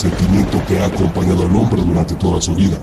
sentimiento 0.00 0.62
que 0.66 0.78
ha 0.78 0.86
acompañado 0.86 1.42
al 1.42 1.54
hombre 1.54 1.82
durante 1.82 2.14
toda 2.14 2.40
su 2.40 2.54
vida. 2.54 2.78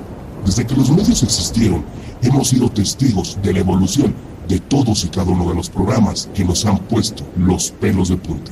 Desde 0.46 0.66
que 0.68 0.76
los 0.76 0.92
medios 0.92 1.24
existieron, 1.24 1.84
hemos 2.22 2.50
sido 2.50 2.70
testigos 2.70 3.38
de 3.42 3.54
la 3.54 3.60
evolución 3.60 4.14
de 4.48 4.60
todos 4.60 5.04
y 5.04 5.10
cada 5.10 5.32
uno 5.32 5.50
de 5.50 5.56
los 5.56 5.70
programas 5.70 6.30
que 6.36 6.46
nos 6.46 6.64
han 6.66 6.78
puesto 6.78 7.24
los 7.36 7.72
pelos 7.72 8.10
de 8.10 8.18
punta. 8.18 8.52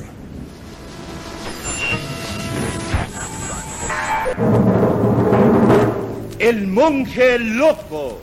El 6.40 6.66
monje 6.66 7.38
loco. 7.38 8.18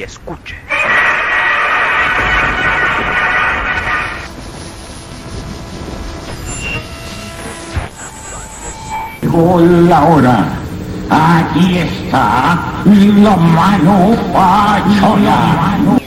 Y 0.00 0.02
escuche. 0.02 0.56
Llegó 9.20 9.60
la 9.60 10.04
hora. 10.04 10.44
Aquí 11.10 11.80
está 11.80 12.58
la 12.86 13.36
mano 13.36 14.16
pachola. 14.32 15.99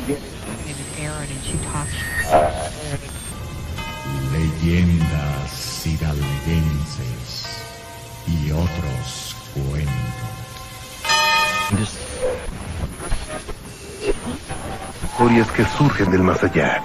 Del 16.12 16.24
más 16.24 16.44
allá, 16.44 16.82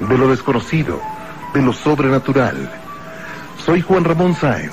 de 0.00 0.18
lo 0.18 0.28
desconocido, 0.28 1.00
de 1.52 1.62
lo 1.62 1.72
sobrenatural. 1.72 2.70
Soy 3.64 3.82
Juan 3.82 4.04
Ramón 4.04 4.34
Sáenz. 4.34 4.72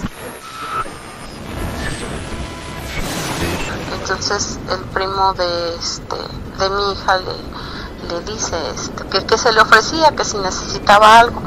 Entonces 4.01 4.59
el 4.69 4.79
primo 4.93 5.33
de 5.33 5.75
este 5.75 6.15
de 6.59 6.69
mi 6.69 6.91
hija 6.91 7.17
le, 7.17 8.13
le 8.13 8.21
dice 8.31 8.55
este, 8.75 9.03
que, 9.05 9.25
que 9.25 9.37
se 9.37 9.51
le 9.51 9.61
ofrecía, 9.61 10.11
que 10.15 10.23
si 10.23 10.37
necesitaba 10.37 11.19
algo. 11.19 11.41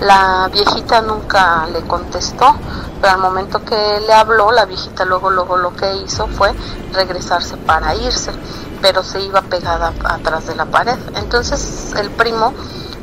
La 0.00 0.48
viejita 0.52 1.00
nunca 1.00 1.66
le 1.72 1.80
contestó, 1.82 2.56
pero 3.00 3.14
al 3.14 3.20
momento 3.20 3.64
que 3.64 4.00
le 4.06 4.12
habló, 4.12 4.52
la 4.52 4.64
viejita 4.64 5.04
luego 5.04 5.30
luego 5.30 5.56
lo 5.56 5.74
que 5.74 5.94
hizo 5.96 6.26
fue 6.28 6.52
regresarse 6.92 7.56
para 7.56 7.94
irse, 7.94 8.32
pero 8.82 9.02
se 9.02 9.20
iba 9.20 9.42
pegada 9.42 9.92
atrás 10.04 10.46
de 10.46 10.54
la 10.54 10.66
pared. 10.66 10.98
Entonces 11.30 11.92
el 11.96 12.10
primo 12.10 12.52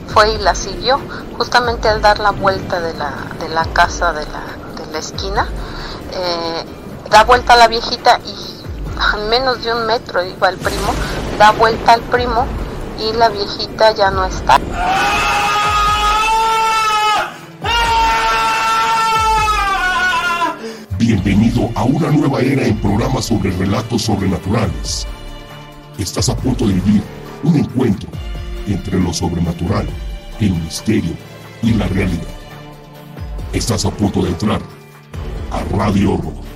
fue 0.09 0.33
y 0.33 0.37
la 0.39 0.53
siguió, 0.53 0.99
justamente 1.37 1.87
al 1.87 2.01
dar 2.01 2.19
la 2.19 2.31
vuelta 2.31 2.81
de 2.81 2.93
la, 2.93 3.13
de 3.39 3.47
la 3.47 3.63
casa 3.63 4.11
de 4.11 4.25
la, 4.25 4.43
de 4.75 4.91
la 4.91 4.99
esquina, 4.99 5.47
eh, 6.11 6.65
da 7.09 7.23
vuelta 7.23 7.53
a 7.53 7.55
la 7.55 7.69
viejita 7.69 8.19
y 8.25 8.35
a 8.99 9.15
menos 9.29 9.63
de 9.63 9.73
un 9.73 9.85
metro 9.85 10.21
iba 10.25 10.49
el 10.49 10.57
primo, 10.57 10.93
da 11.39 11.51
vuelta 11.51 11.93
al 11.93 12.01
primo 12.01 12.45
y 12.99 13.13
la 13.13 13.29
viejita 13.29 13.91
ya 13.91 14.11
no 14.11 14.25
está. 14.25 14.59
Bienvenido 20.97 21.69
a 21.75 21.83
una 21.85 22.11
nueva 22.11 22.41
era 22.41 22.63
en 22.63 22.77
programas 22.81 23.23
sobre 23.23 23.51
relatos 23.51 24.01
sobrenaturales. 24.01 25.07
Estás 25.97 26.27
a 26.27 26.35
punto 26.35 26.67
de 26.67 26.73
vivir 26.73 27.16
un 27.43 27.57
encuentro 27.57 28.09
entre 28.67 28.99
lo 28.99 29.13
sobrenatural, 29.13 29.87
el 30.39 30.51
misterio 30.51 31.13
y 31.61 31.73
la 31.73 31.87
realidad. 31.87 32.27
Estás 33.53 33.85
a 33.85 33.91
punto 33.91 34.21
de 34.21 34.29
entrar 34.29 34.61
a 35.51 35.63
Radio 35.75 36.13
Horror. 36.13 36.46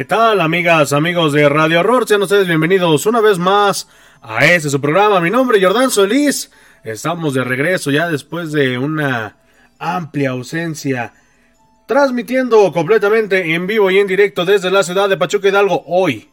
¿Qué 0.00 0.06
tal, 0.06 0.40
amigas, 0.40 0.94
amigos 0.94 1.34
de 1.34 1.46
Radio 1.46 1.80
Horror? 1.80 2.08
Sean 2.08 2.22
ustedes 2.22 2.46
bienvenidos 2.46 3.04
una 3.04 3.20
vez 3.20 3.38
más 3.38 3.86
a 4.22 4.46
este 4.46 4.70
su 4.70 4.80
programa. 4.80 5.20
Mi 5.20 5.28
nombre 5.28 5.58
es 5.58 5.62
Jordán 5.62 5.90
Solís. 5.90 6.50
Estamos 6.82 7.34
de 7.34 7.44
regreso 7.44 7.90
ya 7.90 8.08
después 8.08 8.50
de 8.50 8.78
una 8.78 9.36
amplia 9.78 10.30
ausencia. 10.30 11.12
Transmitiendo 11.86 12.72
completamente 12.72 13.52
en 13.54 13.66
vivo 13.66 13.90
y 13.90 13.98
en 13.98 14.06
directo 14.06 14.46
desde 14.46 14.70
la 14.70 14.84
ciudad 14.84 15.06
de 15.06 15.18
Pachuca 15.18 15.48
Hidalgo 15.48 15.84
hoy, 15.86 16.30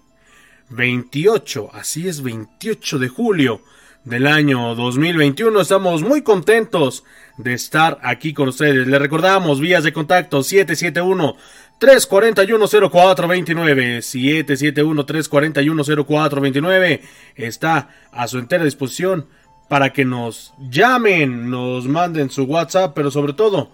28, 0.69 1.72
así 1.73 2.07
es, 2.07 2.23
28 2.23 2.99
de 2.99 3.09
julio 3.09 3.61
del 4.05 4.28
año 4.28 4.75
2021. 4.75 5.59
Estamos 5.59 6.03
muy 6.03 6.22
contentos 6.22 7.03
de 7.38 7.53
estar 7.53 7.99
aquí 8.01 8.34
con 8.34 8.47
ustedes. 8.47 8.88
Les 8.88 9.01
recordamos 9.01 9.59
vías 9.59 9.84
de 9.84 9.91
contacto 9.91 10.41
771 10.41 11.35
341-0429, 11.80 14.02
771-341-0429, 14.02 17.02
está 17.36 17.90
a 18.12 18.28
su 18.28 18.40
entera 18.40 18.64
disposición 18.64 19.28
para 19.68 19.94
que 19.94 20.06
nos 20.06 20.54
llamen, 20.70 21.50
nos 21.50 21.88
manden 21.88 22.30
su 22.30 22.44
WhatsApp, 22.44 22.94
pero 22.96 23.10
sobre 23.12 23.34
todo 23.34 23.72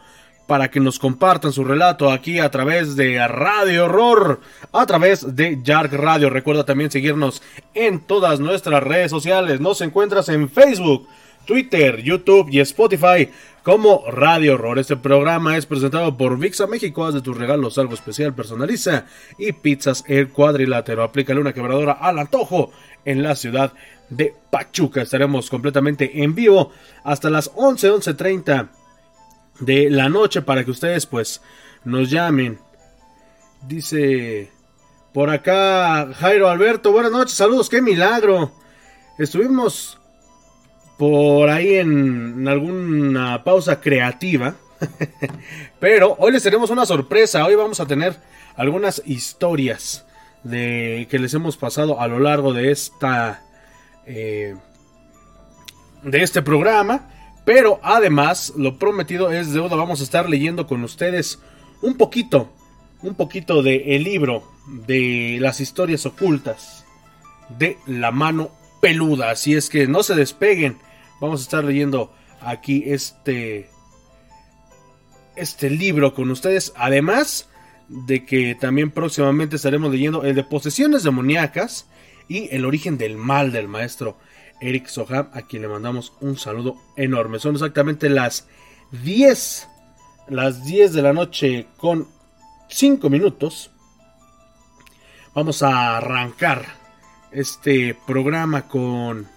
para 0.47 0.69
que 0.69 0.79
nos 0.79 0.99
compartan 0.99 1.53
su 1.53 1.63
relato 1.63 2.11
aquí 2.11 2.39
a 2.39 2.51
través 2.51 2.95
de 2.95 3.25
Radio 3.27 3.85
Horror, 3.85 4.41
a 4.71 4.85
través 4.85 5.35
de 5.35 5.59
Jark 5.65 5.93
Radio. 5.93 6.29
Recuerda 6.29 6.65
también 6.65 6.91
seguirnos 6.91 7.41
en 7.73 8.01
todas 8.01 8.39
nuestras 8.39 8.83
redes 8.83 9.09
sociales. 9.09 9.61
Nos 9.61 9.81
encuentras 9.81 10.29
en 10.29 10.49
Facebook, 10.49 11.07
Twitter, 11.45 12.01
YouTube 12.01 12.49
y 12.51 12.59
Spotify 12.59 13.29
como 13.63 14.03
Radio 14.09 14.55
Horror. 14.55 14.79
Este 14.79 14.97
programa 14.97 15.57
es 15.57 15.65
presentado 15.65 16.17
por 16.17 16.37
VIXA 16.37 16.67
México. 16.67 17.05
Haz 17.05 17.13
de 17.13 17.21
tus 17.21 17.37
regalos 17.37 17.77
algo 17.77 17.93
especial, 17.93 18.33
personaliza. 18.33 19.05
Y 19.37 19.53
Pizzas 19.53 20.03
El 20.07 20.29
Cuadrilátero. 20.29 21.03
Aplícale 21.03 21.39
una 21.39 21.53
quebradora 21.53 21.93
al 21.93 22.19
antojo 22.19 22.71
en 23.05 23.23
la 23.23 23.35
ciudad 23.35 23.73
de 24.09 24.35
Pachuca. 24.49 25.01
Estaremos 25.01 25.49
completamente 25.49 26.23
en 26.23 26.35
vivo 26.35 26.71
hasta 27.03 27.29
las 27.29 27.51
11, 27.55 27.91
11.30 27.91 28.69
de 29.59 29.89
la 29.89 30.09
noche 30.09 30.41
para 30.41 30.63
que 30.63 30.71
ustedes 30.71 31.05
pues 31.05 31.41
nos 31.85 32.09
llamen. 32.09 32.59
Dice 33.67 34.51
por 35.13 35.29
acá 35.29 36.09
Jairo 36.15 36.49
Alberto, 36.49 36.91
buenas 36.91 37.11
noches, 37.11 37.35
saludos, 37.35 37.69
qué 37.69 37.81
milagro. 37.81 38.51
Estuvimos 39.17 39.99
por 40.97 41.49
ahí 41.49 41.75
en 41.75 42.47
alguna 42.47 43.43
pausa 43.43 43.81
creativa. 43.81 44.55
Pero 45.79 46.15
hoy 46.19 46.31
les 46.31 46.43
tenemos 46.43 46.69
una 46.69 46.85
sorpresa. 46.85 47.45
Hoy 47.45 47.55
vamos 47.55 47.79
a 47.79 47.87
tener 47.87 48.17
algunas 48.55 49.01
historias 49.05 50.05
de 50.43 51.07
que 51.09 51.19
les 51.19 51.33
hemos 51.33 51.57
pasado 51.57 51.99
a 51.99 52.07
lo 52.07 52.19
largo 52.19 52.53
de 52.53 52.71
esta 52.71 53.43
eh, 54.05 54.55
de 56.03 56.23
este 56.23 56.41
programa. 56.41 57.09
Pero 57.45 57.79
además, 57.83 58.53
lo 58.55 58.77
prometido 58.77 59.31
es 59.31 59.53
deuda. 59.53 59.75
Vamos 59.75 59.99
a 59.99 60.03
estar 60.03 60.29
leyendo 60.29 60.67
con 60.67 60.83
ustedes 60.83 61.39
un 61.81 61.95
poquito, 61.95 62.49
un 63.01 63.15
poquito 63.15 63.61
de 63.63 63.95
el 63.95 64.03
libro 64.03 64.43
de 64.67 65.37
las 65.41 65.59
historias 65.59 66.05
ocultas 66.05 66.85
de 67.49 67.77
la 67.85 68.11
mano 68.11 68.51
peluda. 68.83 69.31
Así 69.31 69.55
es 69.55 69.69
que 69.69 69.87
no 69.87 70.03
se 70.03 70.13
despeguen. 70.13 70.77
Vamos 71.21 71.39
a 71.39 71.43
estar 71.43 71.63
leyendo 71.63 72.13
aquí 72.41 72.83
este 72.85 73.69
este 75.37 75.69
libro 75.69 76.13
con 76.13 76.29
ustedes. 76.29 76.73
Además 76.75 77.49
de 77.87 78.25
que 78.25 78.55
también 78.55 78.91
próximamente 78.91 79.55
estaremos 79.55 79.89
leyendo 79.89 80.23
el 80.23 80.35
de 80.35 80.43
posesiones 80.43 81.03
demoníacas 81.03 81.87
y 82.27 82.53
el 82.53 82.65
origen 82.65 82.97
del 82.97 83.15
mal 83.15 83.53
del 83.53 83.69
maestro 83.69 84.17
Eric 84.59 84.87
Soham, 84.87 85.29
a 85.31 85.43
quien 85.43 85.61
le 85.61 85.69
mandamos 85.69 86.11
un 86.19 86.37
saludo 86.37 86.75
enorme. 86.97 87.39
Son 87.39 87.55
exactamente 87.55 88.09
las 88.09 88.49
10, 88.91 89.69
las 90.27 90.65
10 90.65 90.91
de 90.91 91.01
la 91.01 91.13
noche 91.13 91.67
con 91.77 92.09
5 92.67 93.09
minutos. 93.09 93.71
Vamos 95.33 95.63
a 95.63 95.97
arrancar 95.97 96.82
este 97.33 97.97
programa 98.05 98.67
con 98.67 99.27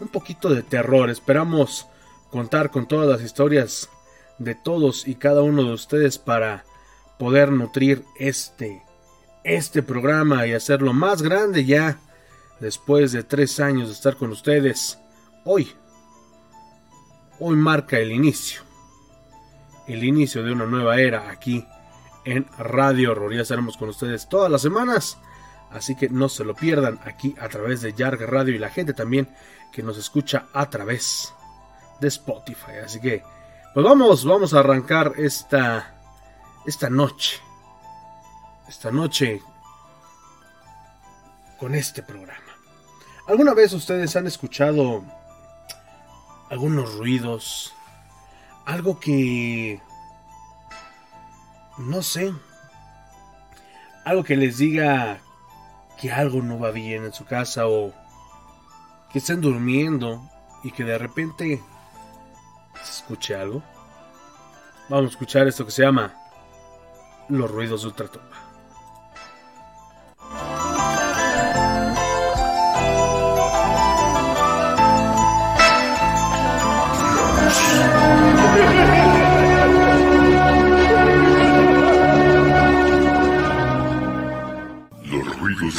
un 0.00 0.08
poquito 0.08 0.48
de 0.48 0.62
terror. 0.62 1.10
Esperamos 1.10 1.86
contar 2.30 2.70
con 2.70 2.86
todas 2.86 3.08
las 3.08 3.22
historias 3.22 3.88
de 4.38 4.54
todos 4.54 5.06
y 5.06 5.14
cada 5.16 5.42
uno 5.42 5.64
de 5.64 5.72
ustedes 5.72 6.18
para 6.18 6.64
poder 7.18 7.50
nutrir 7.50 8.04
este, 8.16 8.82
este 9.44 9.82
programa 9.82 10.46
y 10.46 10.52
hacerlo 10.52 10.92
más 10.92 11.22
grande 11.22 11.64
ya 11.64 11.98
después 12.60 13.12
de 13.12 13.24
tres 13.24 13.60
años 13.60 13.88
de 13.88 13.94
estar 13.94 14.16
con 14.16 14.30
ustedes. 14.30 14.98
Hoy, 15.44 15.72
hoy 17.40 17.56
marca 17.56 17.98
el 17.98 18.12
inicio, 18.12 18.62
el 19.86 20.04
inicio 20.04 20.42
de 20.42 20.52
una 20.52 20.66
nueva 20.66 21.00
era 21.00 21.30
aquí 21.30 21.66
en 22.24 22.46
Radio 22.58 23.12
Horror. 23.12 23.34
Ya 23.34 23.42
estaremos 23.42 23.76
con 23.76 23.88
ustedes 23.88 24.28
todas 24.28 24.50
las 24.50 24.62
semanas, 24.62 25.18
así 25.72 25.94
que 25.94 26.08
no 26.08 26.28
se 26.28 26.44
lo 26.44 26.54
pierdan 26.54 26.98
aquí 27.04 27.34
a 27.40 27.48
través 27.48 27.80
de 27.82 27.92
Yarg 27.92 28.20
Radio 28.22 28.54
y 28.54 28.58
la 28.58 28.70
gente 28.70 28.94
también 28.94 29.28
que 29.72 29.82
nos 29.82 29.98
escucha 29.98 30.46
a 30.52 30.68
través 30.70 31.32
de 32.00 32.08
Spotify. 32.08 32.72
Así 32.84 33.00
que, 33.00 33.22
pues 33.74 33.84
vamos, 33.84 34.24
vamos 34.24 34.54
a 34.54 34.60
arrancar 34.60 35.12
esta, 35.16 35.94
esta 36.66 36.88
noche, 36.88 37.40
esta 38.68 38.90
noche 38.90 39.42
con 41.58 41.74
este 41.74 42.02
programa. 42.02 42.38
¿Alguna 43.26 43.52
vez 43.52 43.72
ustedes 43.72 44.16
han 44.16 44.26
escuchado 44.26 45.04
algunos 46.50 46.94
ruidos? 46.94 47.74
Algo 48.64 48.98
que... 48.98 49.82
No 51.76 52.02
sé. 52.02 52.32
Algo 54.04 54.24
que 54.24 54.36
les 54.36 54.58
diga 54.58 55.20
que 56.00 56.12
algo 56.12 56.42
no 56.42 56.58
va 56.58 56.70
bien 56.70 57.04
en 57.04 57.12
su 57.12 57.24
casa 57.24 57.66
o 57.66 57.92
que 59.12 59.18
estén 59.18 59.40
durmiendo 59.40 60.22
y 60.62 60.70
que 60.70 60.84
de 60.84 60.98
repente 60.98 61.62
se 62.82 62.92
escuche 63.00 63.34
algo. 63.34 63.62
Vamos 64.88 65.06
a 65.06 65.10
escuchar 65.10 65.46
esto 65.46 65.64
que 65.66 65.72
se 65.72 65.82
llama 65.82 66.14
Los 67.28 67.50
ruidos 67.50 67.82
de 67.82 67.88
ultratumba. 67.88 68.37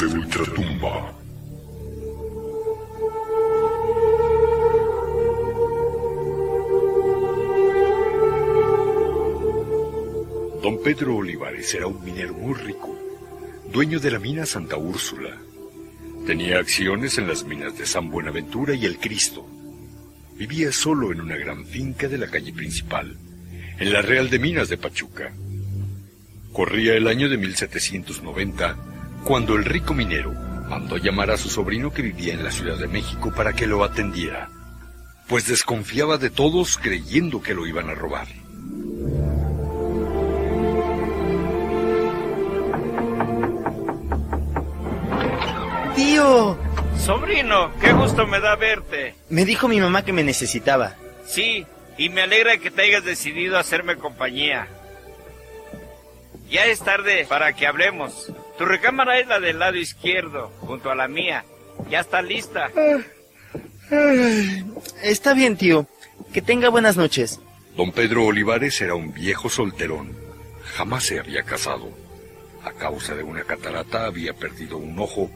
Los 0.00 0.12
ruidos 0.12 0.12
de 0.12 0.18
ultratumba. 0.18 1.12
Don 10.62 10.82
Pedro 10.82 11.16
Olivares 11.16 11.74
era 11.74 11.86
un 11.86 12.02
minero 12.04 12.34
muy 12.34 12.54
rico, 12.54 12.96
dueño 13.72 13.98
de 14.00 14.10
la 14.10 14.18
mina 14.18 14.46
Santa 14.46 14.76
Úrsula. 14.76 15.36
Tenía 16.26 16.58
acciones 16.58 17.18
en 17.18 17.26
las 17.26 17.44
minas 17.44 17.76
de 17.76 17.86
San 17.86 18.10
Buenaventura 18.10 18.74
y 18.74 18.86
El 18.86 18.98
Cristo. 18.98 19.46
Vivía 20.36 20.72
solo 20.72 21.12
en 21.12 21.20
una 21.20 21.36
gran 21.36 21.66
finca 21.66 22.08
de 22.08 22.18
la 22.18 22.28
calle 22.28 22.52
principal, 22.52 23.18
en 23.78 23.92
la 23.92 24.00
Real 24.00 24.30
de 24.30 24.38
Minas 24.38 24.68
de 24.68 24.78
Pachuca. 24.78 25.32
Corría 26.52 26.94
el 26.94 27.06
año 27.06 27.28
de 27.28 27.36
1790, 27.36 28.89
cuando 29.24 29.56
el 29.56 29.64
rico 29.64 29.94
minero 29.94 30.32
mandó 30.68 30.96
llamar 30.96 31.30
a 31.30 31.36
su 31.36 31.48
sobrino 31.48 31.92
que 31.92 32.02
vivía 32.02 32.32
en 32.34 32.44
la 32.44 32.50
Ciudad 32.50 32.76
de 32.76 32.88
México 32.88 33.32
para 33.34 33.52
que 33.52 33.66
lo 33.66 33.84
atendiera, 33.84 34.48
pues 35.28 35.46
desconfiaba 35.46 36.16
de 36.18 36.30
todos 36.30 36.78
creyendo 36.78 37.42
que 37.42 37.54
lo 37.54 37.66
iban 37.66 37.90
a 37.90 37.94
robar. 37.94 38.26
Tío, 45.96 46.56
Sobrino, 46.98 47.72
qué 47.80 47.92
gusto 47.92 48.26
me 48.26 48.40
da 48.40 48.56
verte. 48.56 49.14
me 49.28 49.44
dijo 49.44 49.68
mi 49.68 49.80
mamá 49.80 50.04
que 50.04 50.12
me 50.12 50.22
necesitaba. 50.22 50.94
Sí, 51.26 51.66
y 51.98 52.08
me 52.08 52.22
alegra 52.22 52.58
que 52.58 52.70
te 52.70 52.82
hayas 52.82 53.04
decidido 53.04 53.56
a 53.56 53.60
hacerme 53.60 53.96
compañía. 53.96 54.68
Ya 56.48 56.64
es 56.66 56.80
tarde 56.80 57.26
para 57.28 57.52
que 57.52 57.66
hablemos. 57.66 58.32
Tu 58.60 58.66
recámara 58.66 59.18
es 59.18 59.26
la 59.26 59.40
del 59.40 59.58
lado 59.58 59.78
izquierdo, 59.78 60.52
junto 60.58 60.90
a 60.90 60.94
la 60.94 61.08
mía. 61.08 61.46
Ya 61.88 62.00
está 62.00 62.20
lista. 62.20 62.70
Está 65.02 65.32
bien, 65.32 65.56
tío. 65.56 65.86
Que 66.30 66.42
tenga 66.42 66.68
buenas 66.68 66.98
noches. 66.98 67.40
Don 67.74 67.90
Pedro 67.90 68.26
Olivares 68.26 68.78
era 68.82 68.94
un 68.94 69.14
viejo 69.14 69.48
solterón. 69.48 70.14
Jamás 70.76 71.04
se 71.04 71.18
había 71.18 71.42
casado. 71.42 71.88
A 72.62 72.72
causa 72.72 73.14
de 73.14 73.22
una 73.22 73.44
catarata 73.44 74.04
había 74.04 74.34
perdido 74.34 74.76
un 74.76 74.98
ojo 74.98 75.30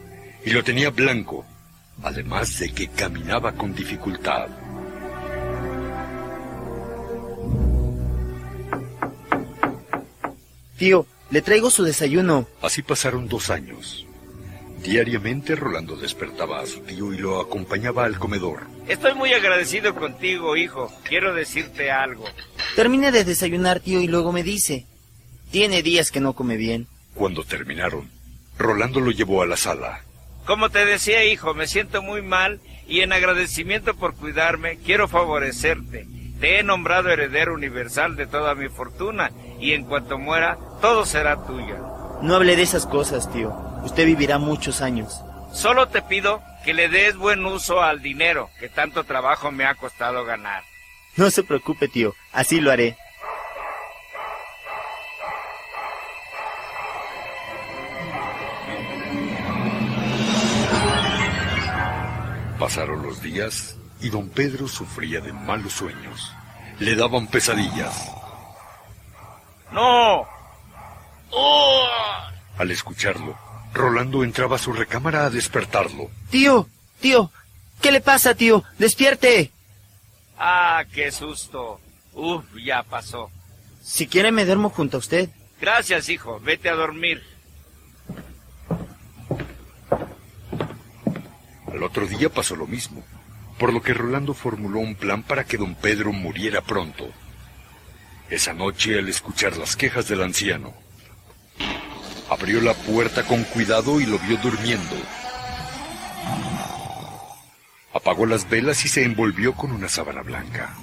y 0.45 0.51
lo 0.51 0.63
tenía 0.63 0.91
blanco, 0.91 1.43
además 2.03 2.59
de 2.59 2.71
que 2.73 2.89
caminaba 2.89 3.53
con 3.53 3.73
dificultad. 3.73 4.49
Tío, 10.77 11.07
le 11.35 11.41
traigo 11.41 11.69
su 11.69 11.83
desayuno. 11.83 12.47
Así 12.61 12.81
pasaron 12.81 13.27
dos 13.27 13.49
años. 13.49 14.05
Diariamente 14.81 15.53
Rolando 15.57 15.97
despertaba 15.97 16.61
a 16.61 16.65
su 16.65 16.79
tío 16.79 17.11
y 17.11 17.17
lo 17.17 17.41
acompañaba 17.41 18.05
al 18.05 18.17
comedor. 18.17 18.61
Estoy 18.87 19.15
muy 19.15 19.33
agradecido 19.33 19.93
contigo, 19.95 20.55
hijo. 20.55 20.89
Quiero 21.03 21.33
decirte 21.33 21.91
algo. 21.91 22.23
Termine 22.77 23.11
de 23.11 23.25
desayunar, 23.25 23.81
tío, 23.81 23.99
y 23.99 24.07
luego 24.07 24.31
me 24.31 24.43
dice. 24.43 24.85
Tiene 25.51 25.83
días 25.83 26.09
que 26.09 26.21
no 26.21 26.31
come 26.31 26.55
bien. 26.55 26.87
Cuando 27.13 27.43
terminaron, 27.43 28.09
Rolando 28.57 29.01
lo 29.01 29.11
llevó 29.11 29.41
a 29.41 29.45
la 29.45 29.57
sala. 29.57 30.05
Como 30.45 30.69
te 30.69 30.85
decía, 30.85 31.25
hijo, 31.25 31.53
me 31.53 31.67
siento 31.67 32.01
muy 32.01 32.21
mal 32.21 32.61
y 32.87 33.01
en 33.01 33.11
agradecimiento 33.11 33.93
por 33.93 34.15
cuidarme, 34.15 34.77
quiero 34.77 35.09
favorecerte. 35.09 36.07
Te 36.39 36.59
he 36.59 36.63
nombrado 36.63 37.09
heredero 37.09 37.53
universal 37.53 38.15
de 38.15 38.27
toda 38.27 38.55
mi 38.55 38.67
fortuna 38.69 39.31
y 39.59 39.73
en 39.73 39.85
cuanto 39.85 40.17
muera, 40.17 40.57
todo 40.81 41.05
será 41.05 41.43
tuyo. 41.45 41.77
No 42.21 42.35
hable 42.35 42.55
de 42.55 42.63
esas 42.63 42.85
cosas, 42.85 43.31
tío. 43.31 43.53
Usted 43.83 44.05
vivirá 44.05 44.37
muchos 44.37 44.81
años. 44.81 45.21
Solo 45.53 45.87
te 45.87 46.01
pido 46.01 46.41
que 46.65 46.73
le 46.73 46.89
des 46.89 47.15
buen 47.15 47.45
uso 47.45 47.81
al 47.81 48.01
dinero 48.01 48.49
que 48.59 48.67
tanto 48.67 49.03
trabajo 49.05 49.51
me 49.51 49.65
ha 49.65 49.75
costado 49.75 50.25
ganar. 50.25 50.63
No 51.15 51.29
se 51.29 51.43
preocupe, 51.43 51.87
tío. 51.87 52.13
Así 52.33 52.59
lo 52.59 52.71
haré. 52.71 52.97
Pasaron 62.59 63.03
los 63.03 63.21
días 63.21 63.77
y 64.05 64.09
don 64.09 64.29
Pedro 64.29 64.67
sufría 64.67 65.19
de 65.19 65.33
malos 65.33 65.73
sueños. 65.73 66.31
Le 66.77 66.95
daban 66.95 67.25
pesadillas. 67.25 68.11
¡No! 69.71 70.27
¡Oh! 71.31 71.87
Al 72.59 72.69
escucharlo, 72.69 73.35
Rolando 73.73 74.23
entraba 74.23 74.57
a 74.57 74.59
su 74.59 74.73
recámara 74.73 75.25
a 75.25 75.31
despertarlo. 75.31 76.11
Tío, 76.29 76.67
tío. 77.01 77.31
¿Qué 77.81 77.91
le 77.91 77.99
pasa, 77.99 78.35
tío? 78.35 78.63
Despierte. 78.77 79.51
¡Ah, 80.37 80.83
qué 80.93 81.11
susto! 81.11 81.79
Uf, 82.13 82.45
ya 82.63 82.83
pasó. 82.83 83.31
Si 83.81 84.05
quiere 84.05 84.31
me 84.31 84.45
duermo 84.45 84.69
junto 84.69 84.97
a 84.97 84.99
usted. 84.99 85.29
Gracias, 85.59 86.09
hijo. 86.09 86.39
Vete 86.41 86.69
a 86.69 86.75
dormir. 86.75 87.23
Al 91.67 91.81
otro 91.81 92.05
día 92.05 92.29
pasó 92.29 92.55
lo 92.55 92.67
mismo, 92.67 93.03
por 93.57 93.71
lo 93.71 93.81
que 93.81 93.93
Rolando 93.93 94.33
formuló 94.33 94.79
un 94.79 94.95
plan 94.95 95.23
para 95.23 95.45
que 95.45 95.57
don 95.57 95.75
Pedro 95.75 96.11
muriera 96.11 96.61
pronto. 96.61 97.09
Esa 98.29 98.53
noche, 98.53 98.99
al 98.99 99.07
escuchar 99.07 99.55
las 99.57 99.75
quejas 99.75 100.07
del 100.07 100.23
anciano, 100.23 100.73
abrió 102.29 102.59
la 102.61 102.73
puerta 102.73 103.23
con 103.23 103.43
cuidado 103.43 103.99
y 103.99 104.05
lo 104.05 104.19
vio 104.19 104.37
durmiendo. 104.37 104.95
Apagó 107.93 108.25
las 108.25 108.49
velas 108.49 108.83
y 108.83 108.89
se 108.89 109.03
envolvió 109.03 109.53
con 109.53 109.71
una 109.71 109.87
sábana 109.87 110.21
blanca. 110.21 110.75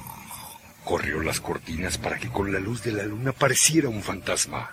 Corrió 0.84 1.20
las 1.20 1.40
cortinas 1.40 1.98
para 1.98 2.18
que 2.18 2.28
con 2.28 2.52
la 2.52 2.58
luz 2.58 2.82
de 2.82 2.92
la 2.92 3.02
luna 3.02 3.32
pareciera 3.32 3.88
un 3.88 4.02
fantasma. 4.02 4.70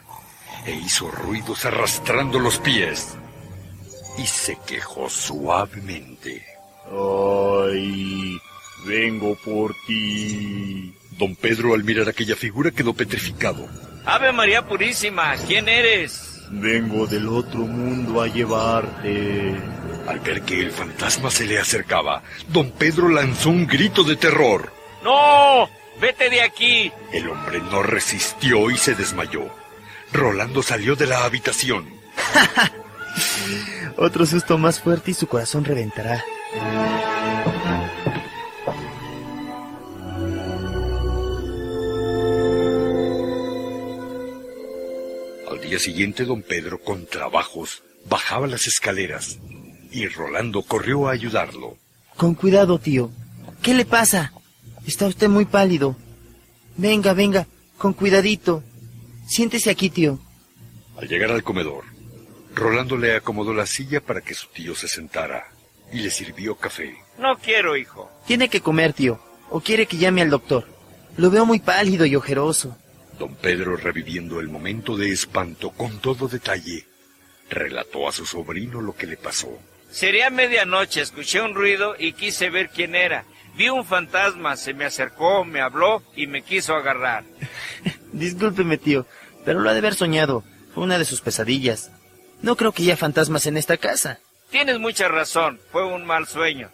E 0.65 0.71
hizo 0.71 1.11
ruidos 1.11 1.65
arrastrando 1.65 2.39
los 2.39 2.57
pies. 2.59 3.15
Y 4.17 4.25
se 4.25 4.57
quejó 4.65 5.09
suavemente. 5.09 6.58
Ay, 6.91 8.39
vengo 8.85 9.35
por 9.35 9.75
ti. 9.85 10.93
Don 11.17 11.35
Pedro 11.35 11.73
al 11.73 11.83
mirar 11.83 12.09
aquella 12.09 12.35
figura 12.35 12.71
quedó 12.71 12.93
petrificado. 12.93 13.67
Ave 14.05 14.31
María 14.31 14.65
Purísima, 14.65 15.35
¿quién 15.47 15.67
eres? 15.67 16.47
Vengo 16.49 17.05
del 17.05 17.27
otro 17.27 17.59
mundo 17.59 18.21
a 18.21 18.27
llevarte. 18.27 19.55
Al 20.07 20.19
ver 20.21 20.41
que 20.41 20.59
el 20.61 20.71
fantasma 20.71 21.29
se 21.29 21.45
le 21.45 21.59
acercaba, 21.59 22.23
don 22.47 22.71
Pedro 22.71 23.09
lanzó 23.09 23.49
un 23.49 23.67
grito 23.67 24.03
de 24.03 24.15
terror. 24.15 24.71
¡No! 25.03 25.69
¡Vete 26.01 26.29
de 26.29 26.41
aquí! 26.41 26.91
El 27.13 27.29
hombre 27.29 27.59
no 27.59 27.83
resistió 27.83 28.71
y 28.71 28.77
se 28.77 28.95
desmayó. 28.95 29.49
Rolando 30.11 30.63
salió 30.63 30.95
de 30.95 31.05
la 31.05 31.25
habitación. 31.25 31.87
Otro 33.97 34.25
susto 34.25 34.57
más 34.57 34.79
fuerte 34.79 35.11
y 35.11 35.13
su 35.13 35.27
corazón 35.27 35.65
reventará. 35.65 36.23
Al 36.51 36.57
día 45.61 45.77
siguiente, 45.77 46.25
don 46.25 46.41
Pedro, 46.41 46.81
con 46.81 47.05
trabajos, 47.05 47.83
bajaba 48.09 48.47
las 48.47 48.65
escaleras 48.65 49.37
y 49.91 50.07
Rolando 50.07 50.63
corrió 50.63 51.07
a 51.07 51.11
ayudarlo. 51.11 51.77
Con 52.17 52.33
cuidado, 52.33 52.79
tío. 52.79 53.11
¿Qué 53.61 53.75
le 53.75 53.85
pasa? 53.85 54.33
Está 54.87 55.05
usted 55.05 55.29
muy 55.29 55.45
pálido. 55.45 55.95
Venga, 56.77 57.13
venga, 57.13 57.45
con 57.77 57.93
cuidadito. 57.93 58.63
Siéntese 59.27 59.69
aquí, 59.69 59.91
tío. 59.91 60.19
Al 60.97 61.07
llegar 61.07 61.31
al 61.31 61.43
comedor, 61.43 61.83
Rolando 62.55 62.97
le 62.97 63.15
acomodó 63.15 63.53
la 63.53 63.67
silla 63.67 64.01
para 64.01 64.21
que 64.21 64.33
su 64.33 64.47
tío 64.47 64.73
se 64.73 64.87
sentara 64.87 65.58
y 65.91 65.99
le 65.99 66.09
sirvió 66.09 66.55
café. 66.55 66.97
No 67.17 67.37
quiero, 67.37 67.75
hijo. 67.75 68.11
Tiene 68.25 68.49
que 68.49 68.61
comer, 68.61 68.93
tío. 68.93 69.19
¿O 69.49 69.61
quiere 69.61 69.85
que 69.85 69.97
llame 69.97 70.21
al 70.21 70.29
doctor? 70.29 70.65
Lo 71.17 71.31
veo 71.31 71.45
muy 71.45 71.59
pálido 71.59 72.05
y 72.05 72.15
ojeroso. 72.15 72.77
Don 73.17 73.35
Pedro, 73.35 73.75
reviviendo 73.75 74.39
el 74.39 74.47
momento 74.47 74.95
de 74.95 75.11
espanto 75.11 75.71
con 75.71 75.99
todo 75.99 76.27
detalle, 76.27 76.85
relató 77.49 78.07
a 78.07 78.11
su 78.11 78.25
sobrino 78.25 78.79
lo 78.79 78.95
que 78.95 79.07
le 79.07 79.17
pasó. 79.17 79.59
Sería 79.91 80.29
medianoche, 80.29 81.01
escuché 81.01 81.41
un 81.41 81.55
ruido 81.55 81.95
y 81.97 82.13
quise 82.13 82.49
ver 82.49 82.69
quién 82.69 82.95
era. 82.95 83.25
Vi 83.55 83.69
un 83.69 83.85
fantasma, 83.85 84.55
se 84.55 84.73
me 84.73 84.85
acercó, 84.85 85.43
me 85.43 85.59
habló 85.59 86.03
y 86.15 86.27
me 86.27 86.43
quiso 86.43 86.75
agarrar. 86.75 87.25
Discúlpeme, 88.13 88.77
tío, 88.77 89.05
pero 89.43 89.59
lo 89.59 89.69
ha 89.69 89.73
de 89.73 89.79
haber 89.79 89.95
soñado. 89.95 90.43
Fue 90.73 90.83
una 90.83 90.97
de 90.97 91.05
sus 91.05 91.21
pesadillas. 91.21 91.91
No 92.41 92.55
creo 92.55 92.71
que 92.71 92.83
haya 92.83 92.95
fantasmas 92.95 93.47
en 93.47 93.57
esta 93.57 93.75
casa. 93.75 94.19
Tienes 94.51 94.79
mucha 94.79 95.07
razón, 95.07 95.59
fue 95.71 95.85
un 95.85 96.05
mal 96.05 96.27
sueño. 96.27 96.69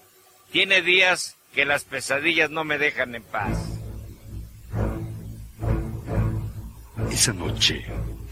Tiene 0.51 0.81
días 0.81 1.35
que 1.53 1.65
las 1.65 1.83
pesadillas 1.83 2.49
no 2.49 2.63
me 2.63 2.77
dejan 2.77 3.15
en 3.15 3.23
paz. 3.23 3.57
Esa 7.11 7.33
noche, 7.33 7.85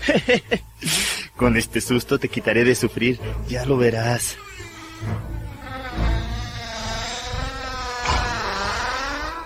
Con 1.35 1.57
este 1.57 1.81
susto 1.81 2.19
te 2.19 2.29
quitaré 2.29 2.63
de 2.63 2.75
sufrir, 2.75 3.19
ya 3.47 3.65
lo 3.65 3.77
verás. 3.77 4.37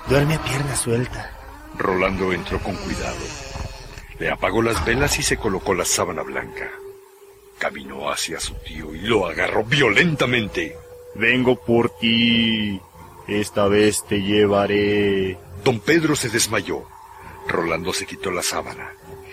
Duerme 0.09 0.35
a 0.35 0.43
pierna 0.43 0.75
suelta. 0.75 1.31
Rolando 1.77 2.33
entró 2.33 2.59
con 2.59 2.75
cuidado. 2.75 3.17
Le 4.19 4.31
apagó 4.31 4.61
las 4.61 4.83
velas 4.85 5.19
y 5.19 5.23
se 5.23 5.37
colocó 5.37 5.73
la 5.73 5.85
sábana 5.85 6.23
blanca. 6.23 6.69
Caminó 7.57 8.09
hacia 8.09 8.39
su 8.39 8.53
tío 8.55 8.93
y 8.93 9.01
lo 9.01 9.25
agarró 9.25 9.63
violentamente. 9.63 10.77
Vengo 11.15 11.55
por 11.55 11.89
ti. 11.97 12.79
Esta 13.27 13.67
vez 13.67 14.05
te 14.07 14.21
llevaré. 14.21 15.37
Don 15.63 15.79
Pedro 15.79 16.15
se 16.15 16.29
desmayó. 16.29 16.83
Rolando 17.47 17.93
se 17.93 18.05
quitó 18.05 18.31
la 18.31 18.43
sábana. 18.43 18.91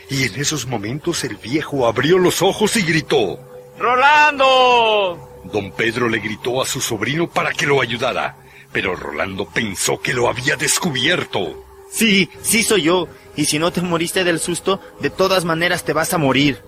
Y 0.08 0.24
en 0.24 0.40
esos 0.40 0.66
momentos 0.66 1.24
el 1.24 1.36
viejo 1.36 1.86
abrió 1.86 2.18
los 2.18 2.42
ojos 2.42 2.76
y 2.76 2.82
gritó. 2.82 3.38
¡Rolando! 3.78 5.30
Don 5.44 5.72
Pedro 5.72 6.08
le 6.08 6.18
gritó 6.18 6.62
a 6.62 6.66
su 6.66 6.80
sobrino 6.80 7.28
para 7.28 7.52
que 7.52 7.66
lo 7.66 7.80
ayudara, 7.80 8.36
pero 8.72 8.96
Rolando 8.96 9.46
pensó 9.46 10.00
que 10.00 10.14
lo 10.14 10.28
había 10.28 10.56
descubierto. 10.56 11.64
Sí, 11.90 12.28
sí 12.42 12.62
soy 12.62 12.82
yo. 12.82 13.08
Y 13.36 13.46
si 13.46 13.58
no 13.58 13.72
te 13.72 13.80
moriste 13.80 14.24
del 14.24 14.40
susto, 14.40 14.80
de 15.00 15.10
todas 15.10 15.44
maneras 15.44 15.84
te 15.84 15.92
vas 15.92 16.14
a 16.14 16.18
morir. 16.18 16.62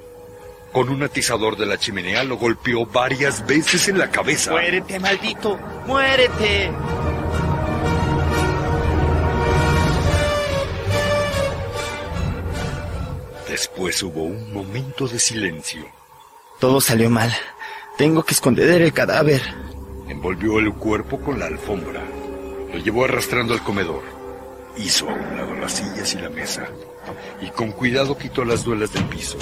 Con 0.73 0.89
un 0.91 1.03
atizador 1.03 1.57
de 1.57 1.67
la 1.67 1.79
chimenea 1.79 2.23
lo 2.25 2.37
golpeó 2.37 2.85
varias 2.87 3.47
veces 3.47 3.89
en 3.89 3.99
la 3.99 4.11
cabeza. 4.11 4.51
Muérete, 4.51 4.99
maldito. 4.99 5.59
Muérete. 5.87 6.71
Después 13.49 14.03
hubo 14.03 14.25
un 14.25 14.53
momento 14.53 15.09
de 15.09 15.19
silencio. 15.19 15.87
Todo 16.61 16.81
salió 16.81 17.09
mal. 17.09 17.33
Tengo 17.97 18.23
que 18.23 18.35
esconder 18.35 18.83
el 18.83 18.93
cadáver. 18.93 19.41
Envolvió 20.09 20.59
el 20.59 20.75
cuerpo 20.75 21.19
con 21.21 21.39
la 21.39 21.47
alfombra. 21.47 22.03
Lo 22.73 22.79
llevó 22.79 23.05
arrastrando 23.05 23.55
al 23.55 23.63
comedor. 23.63 24.03
Hizo 24.77 25.09
a 25.09 25.15
un 25.15 25.37
lado 25.37 25.55
las 25.55 25.73
sillas 25.73 26.13
y 26.13 26.19
la 26.19 26.29
mesa. 26.29 26.69
Y 27.41 27.49
con 27.51 27.73
cuidado 27.73 28.19
quitó 28.19 28.45
las 28.45 28.65
duelas 28.65 28.93
del 28.93 29.05
piso. 29.05 29.39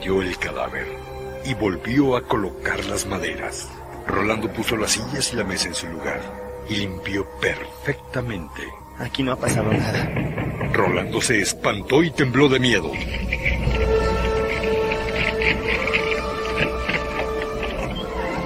Metió 0.00 0.22
el 0.22 0.38
cadáver 0.38 0.86
y 1.44 1.52
volvió 1.52 2.16
a 2.16 2.22
colocar 2.22 2.82
las 2.86 3.04
maderas. 3.04 3.68
Rolando 4.06 4.50
puso 4.50 4.74
las 4.78 4.92
sillas 4.92 5.30
y 5.34 5.36
la 5.36 5.44
mesa 5.44 5.68
en 5.68 5.74
su 5.74 5.88
lugar 5.88 6.22
y 6.70 6.76
limpió 6.76 7.26
perfectamente. 7.38 8.62
Aquí 8.98 9.22
no 9.22 9.32
ha 9.32 9.36
pasado 9.36 9.70
nada. 9.70 10.08
Rolando 10.72 11.20
se 11.20 11.42
espantó 11.42 12.02
y 12.02 12.10
tembló 12.12 12.48
de 12.48 12.60
miedo. 12.60 12.90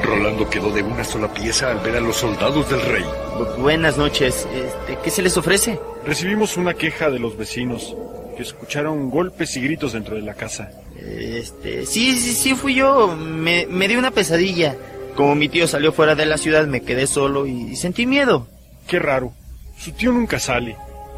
Rolando 0.04 0.48
quedó 0.50 0.70
de 0.70 0.82
una 0.82 1.02
sola 1.04 1.32
pieza 1.32 1.70
al 1.70 1.78
ver 1.80 1.96
a 1.96 2.00
los 2.00 2.16
soldados 2.16 2.68
del 2.68 2.80
rey. 2.82 3.04
Bu- 3.38 3.56
buenas 3.62 3.96
noches. 3.96 4.46
Este, 4.52 4.98
¿Qué 5.02 5.10
se 5.10 5.22
les 5.22 5.36
ofrece? 5.36 5.78
Recibimos 6.04 6.56
una 6.56 6.74
queja 6.74 7.10
de 7.10 7.18
los 7.18 7.36
vecinos 7.36 7.96
que 8.36 8.42
escucharon 8.42 9.10
golpes 9.10 9.56
y 9.56 9.62
gritos 9.62 9.92
dentro 9.94 10.16
de 10.16 10.22
la 10.22 10.34
casa. 10.34 10.70
Este, 11.06 11.86
sí, 11.86 12.18
sí, 12.18 12.32
sí, 12.32 12.54
fui 12.54 12.74
yo. 12.74 13.16
Me, 13.16 13.66
me 13.68 13.88
di 13.88 13.96
una 13.96 14.10
pesadilla. 14.10 14.76
Como 15.16 15.34
mi 15.34 15.48
tío 15.48 15.68
salió 15.68 15.92
fuera 15.92 16.14
de 16.14 16.26
la 16.26 16.38
ciudad, 16.38 16.66
me 16.66 16.82
quedé 16.82 17.06
solo 17.06 17.46
y, 17.46 17.72
y 17.72 17.76
sentí 17.76 18.06
miedo. 18.06 18.46
Qué 18.86 18.98
raro. 18.98 19.32
Su 19.78 19.92
tío 19.92 20.12
nunca 20.12 20.38
sale. 20.38 20.76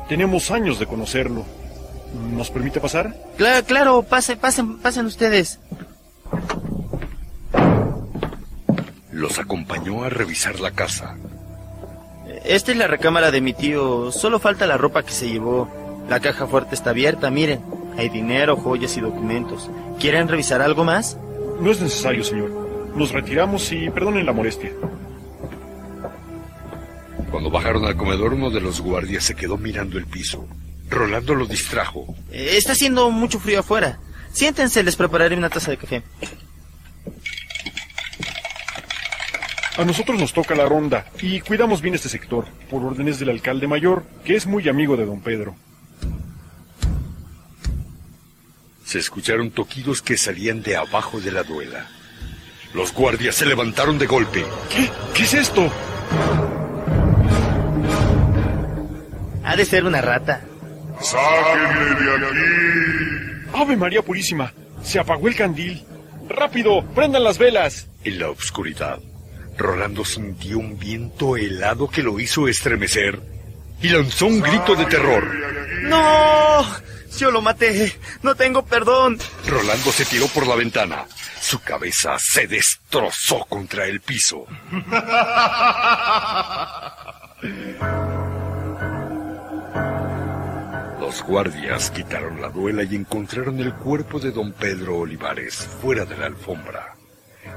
Tenemos 0.08 0.50
años 0.50 0.78
de 0.78 0.86
conocerlo. 0.86 1.44
¿Nos 2.32 2.50
permite 2.50 2.80
pasar? 2.80 3.14
Claro, 3.36 3.64
claro, 3.66 4.02
pasen, 4.02 4.38
pasen, 4.38 4.78
pasen 4.78 5.06
ustedes. 5.06 5.58
Los 9.10 9.38
acompañó 9.38 10.04
a 10.04 10.10
revisar 10.10 10.60
la 10.60 10.70
casa. 10.72 11.16
Esta 12.44 12.70
es 12.72 12.78
la 12.78 12.86
recámara 12.86 13.30
de 13.30 13.40
mi 13.40 13.54
tío. 13.54 14.12
Solo 14.12 14.38
falta 14.38 14.66
la 14.66 14.76
ropa 14.76 15.02
que 15.02 15.12
se 15.12 15.28
llevó. 15.28 15.68
La 16.08 16.20
caja 16.20 16.46
fuerte 16.46 16.74
está 16.74 16.90
abierta, 16.90 17.30
miren. 17.30 17.60
Hay 17.96 18.08
dinero, 18.08 18.56
joyas 18.56 18.96
y 18.96 19.00
documentos. 19.00 19.70
¿Quieren 19.98 20.28
revisar 20.28 20.60
algo 20.62 20.84
más? 20.84 21.16
No 21.60 21.70
es 21.70 21.80
necesario, 21.80 22.22
señor. 22.24 22.50
Nos 22.94 23.12
retiramos 23.12 23.72
y 23.72 23.88
perdonen 23.90 24.26
la 24.26 24.32
molestia. 24.32 24.70
Cuando 27.30 27.50
bajaron 27.50 27.84
al 27.84 27.96
comedor, 27.96 28.34
uno 28.34 28.50
de 28.50 28.60
los 28.60 28.80
guardias 28.80 29.24
se 29.24 29.34
quedó 29.34 29.56
mirando 29.56 29.98
el 29.98 30.06
piso. 30.06 30.46
Rolando 30.88 31.34
lo 31.34 31.46
distrajo. 31.46 32.14
Eh, 32.30 32.54
Está 32.56 32.72
haciendo 32.72 33.10
mucho 33.10 33.40
frío 33.40 33.60
afuera. 33.60 33.98
Siéntense, 34.32 34.82
les 34.82 34.96
prepararé 34.96 35.36
una 35.36 35.48
taza 35.50 35.70
de 35.70 35.76
café. 35.78 36.02
A 39.78 39.84
nosotros 39.84 40.18
nos 40.18 40.32
toca 40.32 40.54
la 40.54 40.66
ronda 40.66 41.06
y 41.20 41.40
cuidamos 41.40 41.82
bien 41.82 41.94
este 41.94 42.08
sector, 42.08 42.46
por 42.70 42.82
órdenes 42.82 43.18
del 43.18 43.28
alcalde 43.28 43.66
mayor, 43.66 44.04
que 44.24 44.34
es 44.34 44.46
muy 44.46 44.66
amigo 44.68 44.96
de 44.96 45.04
don 45.04 45.20
Pedro. 45.20 45.54
Se 48.86 49.00
escucharon 49.00 49.50
toquidos 49.50 50.00
que 50.00 50.16
salían 50.16 50.62
de 50.62 50.76
abajo 50.76 51.20
de 51.20 51.32
la 51.32 51.42
duela. 51.42 51.88
Los 52.72 52.92
guardias 52.92 53.34
se 53.34 53.44
levantaron 53.44 53.98
de 53.98 54.06
golpe. 54.06 54.46
¿Qué? 54.70 54.88
¿Qué 55.12 55.24
es 55.24 55.34
esto? 55.34 55.68
Ha 59.42 59.56
de 59.56 59.64
ser 59.64 59.84
una 59.84 60.00
rata. 60.00 60.40
¡Sáquenme 61.00 61.84
de 62.00 62.26
aquí! 62.26 63.58
¡Ave 63.60 63.76
María 63.76 64.02
Purísima! 64.02 64.52
Se 64.84 65.00
apagó 65.00 65.26
el 65.26 65.34
candil. 65.34 65.84
¡Rápido! 66.28 66.84
¡Prendan 66.94 67.24
las 67.24 67.38
velas! 67.38 67.88
En 68.04 68.20
la 68.20 68.30
oscuridad, 68.30 69.00
Rolando 69.58 70.04
sintió 70.04 70.58
un 70.58 70.78
viento 70.78 71.36
helado 71.36 71.88
que 71.88 72.04
lo 72.04 72.20
hizo 72.20 72.46
estremecer 72.46 73.20
y 73.82 73.88
lanzó 73.88 74.26
un 74.26 74.40
grito 74.40 74.76
de 74.76 74.84
terror. 74.86 75.24
¡No! 75.82 76.64
Yo 77.18 77.30
lo 77.30 77.40
maté. 77.40 77.98
No 78.22 78.34
tengo 78.34 78.64
perdón. 78.64 79.18
Rolando 79.46 79.90
se 79.92 80.04
tiró 80.04 80.26
por 80.28 80.46
la 80.46 80.56
ventana. 80.56 81.06
Su 81.40 81.60
cabeza 81.60 82.16
se 82.18 82.46
destrozó 82.46 83.44
contra 83.46 83.86
el 83.86 84.00
piso. 84.00 84.46
Los 91.00 91.22
guardias 91.22 91.90
quitaron 91.92 92.40
la 92.40 92.48
duela 92.48 92.82
y 92.82 92.96
encontraron 92.96 93.60
el 93.60 93.74
cuerpo 93.74 94.18
de 94.18 94.32
don 94.32 94.52
Pedro 94.52 94.98
Olivares 94.98 95.54
fuera 95.80 96.04
de 96.04 96.16
la 96.16 96.26
alfombra, 96.26 96.96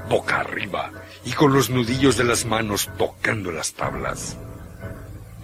boca 0.08 0.40
arriba 0.40 0.92
y 1.24 1.32
con 1.32 1.52
los 1.52 1.68
nudillos 1.68 2.16
de 2.16 2.24
las 2.24 2.44
manos 2.44 2.88
tocando 2.96 3.50
las 3.50 3.72
tablas. 3.72 4.36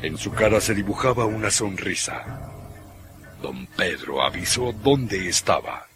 En 0.03 0.19
su 0.19 0.31
cara 0.31 0.61
se 0.61 0.75
dibujaba 0.75 1.25
una 1.25 1.51
sonrisa. 1.51 2.56
Don 3.43 3.67
Pedro 3.67 4.23
avisó 4.23 4.73
dónde 4.73 5.29
estaba. 5.29 5.87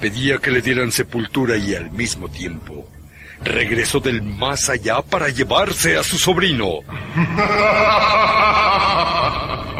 Pedía 0.00 0.38
que 0.38 0.50
le 0.50 0.62
dieran 0.62 0.92
sepultura 0.92 1.56
y 1.56 1.74
al 1.74 1.90
mismo 1.90 2.28
tiempo 2.28 2.88
regresó 3.42 4.00
del 4.00 4.22
más 4.22 4.68
allá 4.68 5.02
para 5.02 5.28
llevarse 5.28 5.96
a 5.96 6.02
su 6.02 6.18
sobrino. 6.18 6.80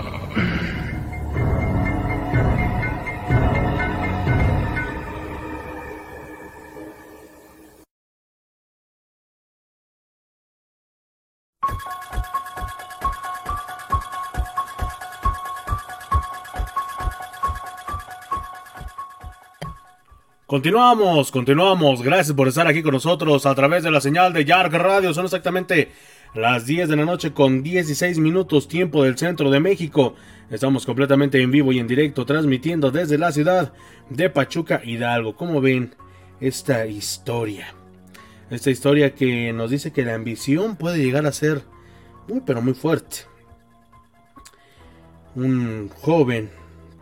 Continuamos, 20.47 21.33
continuamos. 21.33 22.03
Gracias 22.03 22.33
por 22.37 22.47
estar 22.47 22.69
aquí 22.69 22.81
con 22.81 22.93
nosotros 22.93 23.47
a 23.47 23.55
través 23.57 23.83
de 23.83 23.91
la 23.91 24.01
señal 24.01 24.33
de 24.33 24.45
Yark 24.45 24.73
Radio. 24.75 25.13
Son 25.13 25.25
exactamente 25.25 25.91
las 26.35 26.67
10 26.67 26.89
de 26.89 26.95
la 26.95 27.05
noche 27.05 27.33
con 27.33 27.65
16 27.65 28.21
minutos 28.21 28.69
tiempo 28.69 29.03
del 29.03 29.19
centro 29.19 29.51
de 29.51 29.59
México. 29.59 30.15
Estamos 30.49 30.87
completamente 30.87 31.43
en 31.43 31.51
vivo 31.51 31.73
y 31.73 31.81
en 31.81 31.89
directo 31.89 32.25
transmitiendo 32.25 32.93
desde 32.93 33.19
la 33.19 33.33
ciudad 33.33 33.73
de 34.09 34.31
Pachuca 34.31 34.83
Hidalgo. 34.85 35.35
¿Cómo 35.35 35.61
ven 35.61 35.97
esta 36.39 36.87
historia? 36.87 37.75
Esta 38.49 38.71
historia 38.71 39.17
que 39.17 39.53
nos 39.53 39.73
dice 39.73 39.93
que 39.93 40.05
la 40.05 40.15
ambición 40.15 40.77
puede 40.77 40.99
llegar 40.99 41.27
a 41.27 41.33
ser 41.33 41.63
muy 42.29 42.41
pero 42.47 42.63
muy 42.63 42.75
fuerte. 42.75 43.17
Un 45.35 45.91
joven 46.03 46.51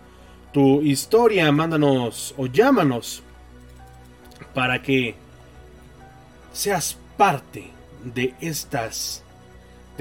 tu 0.54 0.82
historia, 0.82 1.52
mándanos 1.52 2.34
o 2.38 2.48
llámanos 2.48 3.24
para 4.54 4.82
que 4.82 5.16
seas 6.54 6.98
parte 7.18 7.70
de 8.04 8.34
estas 8.42 9.24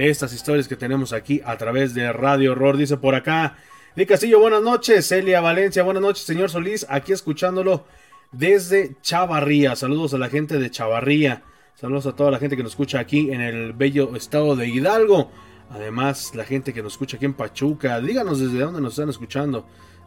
de 0.01 0.09
estas 0.09 0.33
historias 0.33 0.67
que 0.67 0.77
tenemos 0.77 1.13
aquí 1.13 1.43
a 1.45 1.59
través 1.59 1.93
de 1.93 2.11
Radio 2.11 2.53
Horror. 2.53 2.79
Dice 2.79 2.97
por 2.97 3.15
acá, 3.15 3.59
de 3.95 4.07
Castillo, 4.07 4.41
buenas 4.41 4.63
noches. 4.63 5.07
Celia 5.07 5.43
Valencia, 5.43 5.83
buenas 5.83 6.03
noches, 6.03 6.25
señor 6.25 6.49
Solís. 6.49 6.87
Aquí 6.89 7.13
escuchándolo 7.13 7.85
desde 8.33 8.97
Chavarría. 9.03 9.77
Saludos 9.77 10.15
a 10.15 10.19
la 10.19 10.31
gente 10.31 10.59
de 10.59 10.71
Chavarría. 10.71 11.43
Saludos 11.75 12.07
a 12.07 12.17
toda 12.17 12.31
la 12.31 12.39
gente 12.39 12.57
que 12.57 12.63
nos 12.63 12.73
escucha 12.73 12.99
aquí 12.99 13.31
en 13.31 13.43
el 13.43 13.75
bello 13.75 14.17
estado 14.17 14.57
de 14.57 14.69
Hidalgo. 14.69 15.31
Además, 15.69 16.35
la 16.35 16.45
gente 16.45 16.73
que 16.73 16.83
nos 16.83 16.95
escucha 16.95 17.19
aquí 17.19 17.27
en 17.27 17.35
Pachuca. 17.35 18.01
Díganos 18.01 18.41
desde 18.41 18.59
dónde 18.59 18.81
nos 18.81 18.95
están 18.95 19.11
escuchando. 19.11 19.67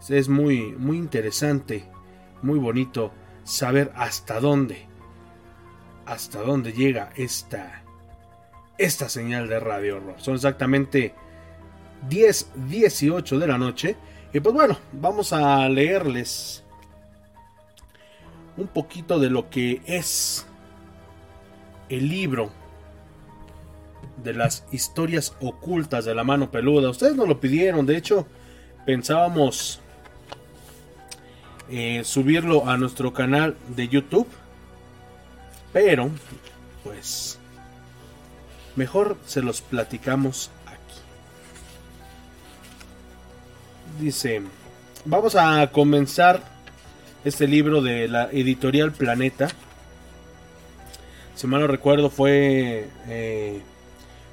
Es 0.09 0.27
muy, 0.27 0.71
muy 0.71 0.97
interesante, 0.97 1.85
muy 2.41 2.57
bonito 2.57 3.11
saber 3.43 3.91
hasta 3.95 4.39
dónde, 4.39 4.87
hasta 6.07 6.41
dónde 6.41 6.73
llega 6.73 7.11
esta 7.15 7.82
esta 8.77 9.09
señal 9.09 9.47
de 9.47 9.59
Radio 9.59 9.97
Horror. 9.97 10.15
Son 10.17 10.35
exactamente 10.35 11.13
10, 12.09 12.51
18 12.67 13.39
de 13.39 13.47
la 13.47 13.57
noche. 13.57 13.95
Y 14.33 14.39
pues 14.39 14.53
bueno, 14.53 14.77
vamos 14.91 15.33
a 15.33 15.67
leerles 15.69 16.63
un 18.57 18.67
poquito 18.67 19.19
de 19.19 19.29
lo 19.29 19.49
que 19.49 19.81
es 19.85 20.45
el 21.89 22.09
libro 22.09 22.51
de 24.23 24.33
las 24.33 24.65
historias 24.71 25.35
ocultas 25.41 26.05
de 26.05 26.15
la 26.15 26.23
mano 26.23 26.49
peluda. 26.49 26.89
Ustedes 26.89 27.15
nos 27.15 27.27
lo 27.27 27.39
pidieron, 27.39 27.85
de 27.85 27.97
hecho 27.97 28.25
pensábamos 28.85 29.79
eh, 31.69 32.01
subirlo 32.03 32.67
a 32.67 32.77
nuestro 32.77 33.13
canal 33.13 33.55
de 33.75 33.87
YouTube. 33.87 34.27
Pero, 35.71 36.11
pues, 36.83 37.39
Mejor 38.75 39.17
se 39.25 39.41
los 39.41 39.61
platicamos 39.61 40.49
aquí. 40.65 40.99
Dice, 43.99 44.41
vamos 45.05 45.35
a 45.35 45.69
comenzar 45.71 46.41
este 47.23 47.47
libro 47.47 47.81
de 47.81 48.07
la 48.07 48.29
editorial 48.31 48.91
Planeta. 48.91 49.49
Si 51.35 51.47
mal 51.47 51.61
no 51.61 51.67
recuerdo 51.67 52.09
fue 52.09 52.89
eh, 53.07 53.61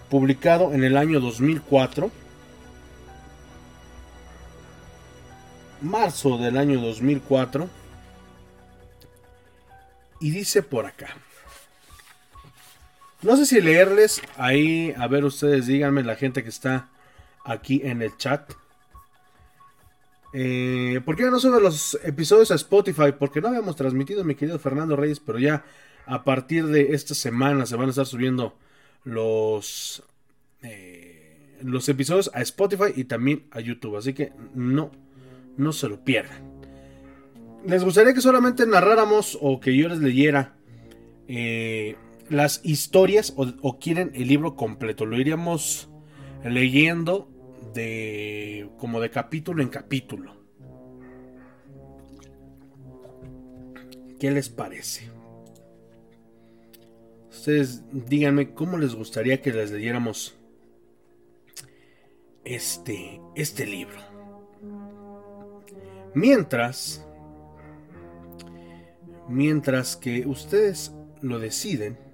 publicado 0.08 0.72
en 0.72 0.84
el 0.84 0.96
año 0.96 1.20
2004. 1.20 2.10
Marzo 5.82 6.38
del 6.38 6.56
año 6.56 6.80
2004. 6.80 7.68
Y 10.20 10.30
dice 10.30 10.62
por 10.62 10.86
acá. 10.86 11.16
No 13.22 13.36
sé 13.36 13.44
si 13.44 13.60
leerles 13.60 14.22
ahí, 14.38 14.94
a 14.96 15.06
ver 15.06 15.26
ustedes, 15.26 15.66
díganme 15.66 16.02
la 16.02 16.16
gente 16.16 16.42
que 16.42 16.48
está 16.48 16.88
aquí 17.44 17.82
en 17.84 18.00
el 18.00 18.16
chat. 18.16 18.52
Eh, 20.32 21.00
¿Por 21.04 21.16
qué 21.16 21.24
no 21.24 21.38
suben 21.38 21.62
los 21.62 21.98
episodios 22.02 22.50
a 22.50 22.54
Spotify? 22.54 23.12
Porque 23.18 23.42
no 23.42 23.48
habíamos 23.48 23.76
transmitido, 23.76 24.24
mi 24.24 24.36
querido 24.36 24.58
Fernando 24.58 24.96
Reyes, 24.96 25.20
pero 25.20 25.38
ya 25.38 25.64
a 26.06 26.24
partir 26.24 26.66
de 26.66 26.94
esta 26.94 27.14
semana 27.14 27.66
se 27.66 27.76
van 27.76 27.88
a 27.88 27.90
estar 27.90 28.06
subiendo 28.06 28.56
los, 29.04 30.02
eh, 30.62 31.58
los 31.62 31.88
episodios 31.90 32.30
a 32.32 32.40
Spotify 32.40 32.92
y 32.96 33.04
también 33.04 33.44
a 33.50 33.60
YouTube. 33.60 33.96
Así 33.96 34.14
que 34.14 34.32
no, 34.54 34.92
no 35.58 35.72
se 35.72 35.88
lo 35.88 36.02
pierdan. 36.04 36.42
Les 37.66 37.84
gustaría 37.84 38.14
que 38.14 38.22
solamente 38.22 38.66
narráramos 38.66 39.36
o 39.42 39.60
que 39.60 39.76
yo 39.76 39.90
les 39.90 39.98
leyera 39.98 40.54
eh, 41.28 41.96
las 42.30 42.60
historias 42.64 43.34
o, 43.36 43.78
quieren 43.78 44.12
el 44.14 44.28
libro 44.28 44.54
completo. 44.54 45.04
Lo 45.04 45.18
iríamos 45.18 45.90
leyendo 46.44 47.28
de 47.74 48.70
como 48.78 49.00
de 49.00 49.10
capítulo 49.10 49.62
en 49.62 49.68
capítulo. 49.68 50.36
¿Qué 54.18 54.30
les 54.30 54.48
parece? 54.48 55.10
Ustedes 57.30 57.82
díganme 57.90 58.54
cómo 58.54 58.78
les 58.78 58.94
gustaría 58.94 59.42
que 59.42 59.52
les 59.52 59.72
leyéramos 59.72 60.38
este, 62.44 63.20
este 63.34 63.66
libro. 63.66 63.98
Mientras, 66.14 67.04
mientras 69.28 69.96
que 69.96 70.26
ustedes 70.26 70.92
lo 71.22 71.38
deciden, 71.38 72.09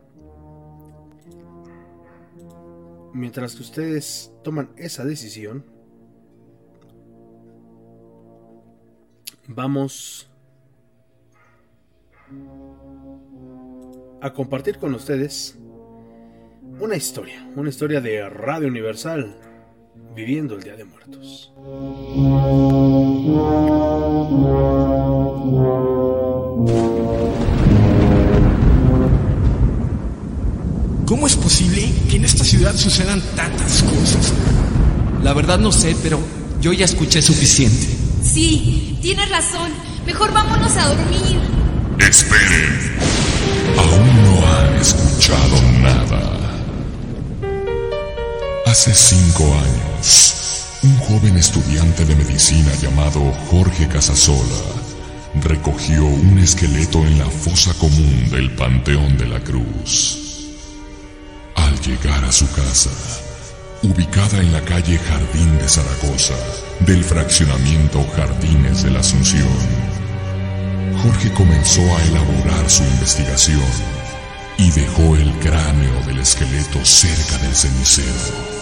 mientras 3.17 3.57
que 3.57 3.63
ustedes 3.63 4.31
toman 4.45 4.71
esa 4.77 5.05
decisión, 5.05 5.65
vamos 9.49 10.31
a 14.21 14.33
compartir 14.33 14.79
con 14.79 14.95
ustedes 14.95 15.59
una 16.79 16.97
historia, 16.97 17.49
una 17.57 17.71
historia 17.71 18.01
de 18.01 18.29
Radio 18.29 18.69
Universal 18.69 19.35
viviendo 20.15 20.57
el 20.57 20.63
Día 20.63 20.77
de 20.77 20.85
Muertos. 20.85 21.53
¿Cómo 31.07 31.29
es 31.29 31.37
posible 31.37 31.89
que 32.11 32.17
en 32.17 32.25
esta 32.25 32.45
ciudad 32.45 32.75
sucedan 32.75 33.23
tantas 33.37 33.85
cosas? 33.85 34.33
La 35.23 35.33
verdad 35.35 35.57
no 35.57 35.71
sé, 35.71 35.97
pero 36.03 36.19
yo 36.61 36.73
ya 36.73 36.85
escuché 36.85 37.23
suficiente. 37.23 37.87
Sí, 38.25 38.99
tienes 39.01 39.31
razón. 39.31 39.71
Mejor 40.05 40.33
vámonos 40.33 40.77
a 40.77 40.89
dormir. 40.89 41.41
Esperen. 42.01 42.97
Aún 43.79 44.25
no 44.25 44.47
han 44.53 44.75
escuchado 44.81 45.63
nada. 45.81 46.41
Hace 48.67 48.93
cinco 48.93 49.45
años, 49.45 50.67
un 50.83 50.97
joven 50.99 51.37
estudiante 51.37 52.05
de 52.05 52.17
medicina 52.17 52.75
llamado 52.83 53.21
Jorge 53.49 53.87
Casasola 53.87 54.43
recogió 55.41 56.05
un 56.05 56.41
esqueleto 56.41 56.99
en 57.07 57.19
la 57.19 57.27
fosa 57.27 57.73
común 57.75 58.29
del 58.31 58.51
Panteón 58.57 59.17
de 59.17 59.29
la 59.29 59.39
Cruz. 59.39 60.26
Llegar 61.81 62.25
a 62.25 62.33
su 62.33 62.51
casa, 62.53 62.91
ubicada 63.83 64.41
en 64.41 64.53
la 64.53 64.63
calle 64.63 64.99
Jardín 64.99 65.59
de 65.59 65.69
Zaragoza, 65.69 66.35
del 66.81 67.03
fraccionamiento 67.05 68.05
Jardines 68.15 68.83
de 68.83 68.91
la 68.91 69.01
Asunción. 69.01 69.49
Jorge 71.03 71.31
comenzó 71.33 71.83
a 71.83 72.03
elaborar 72.05 72.69
su 72.71 72.83
investigación 72.85 73.63
y 74.59 74.71
dejó 74.71 75.17
el 75.17 75.33
cráneo 75.41 76.01
del 76.07 76.21
esqueleto 76.21 76.85
cerca 76.85 77.39
del 77.39 77.55
cenicero. 77.55 78.57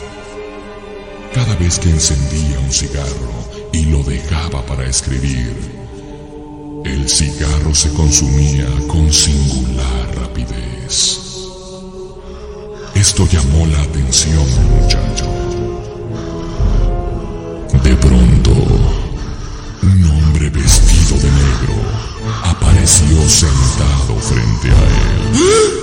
Cada 1.33 1.55
vez 1.57 1.79
que 1.79 1.91
encendía 1.91 2.59
un 2.61 2.73
cigarro 2.73 3.33
y 3.73 3.87
lo 3.87 4.03
dejaba 4.03 4.65
para 4.67 4.87
escribir, 4.87 5.55
el 6.85 7.09
cigarro 7.09 7.75
se 7.75 7.91
consumía 7.91 8.67
con 8.89 9.13
singular 9.13 10.15
rapidez. 10.17 11.24
Esto 12.95 13.27
llamó 13.27 13.67
la 13.67 13.83
atención 13.83 14.45
del 14.55 14.65
muchacho. 14.81 15.27
De 17.83 17.97
pronto, 17.97 18.53
un 19.83 20.05
hombre 20.11 20.49
vestido 20.51 21.17
de 21.19 21.31
negro 21.31 21.75
apareció 22.45 23.29
sentado 23.29 24.17
frente 24.21 24.71
a 24.71 24.73
él. 24.73 25.75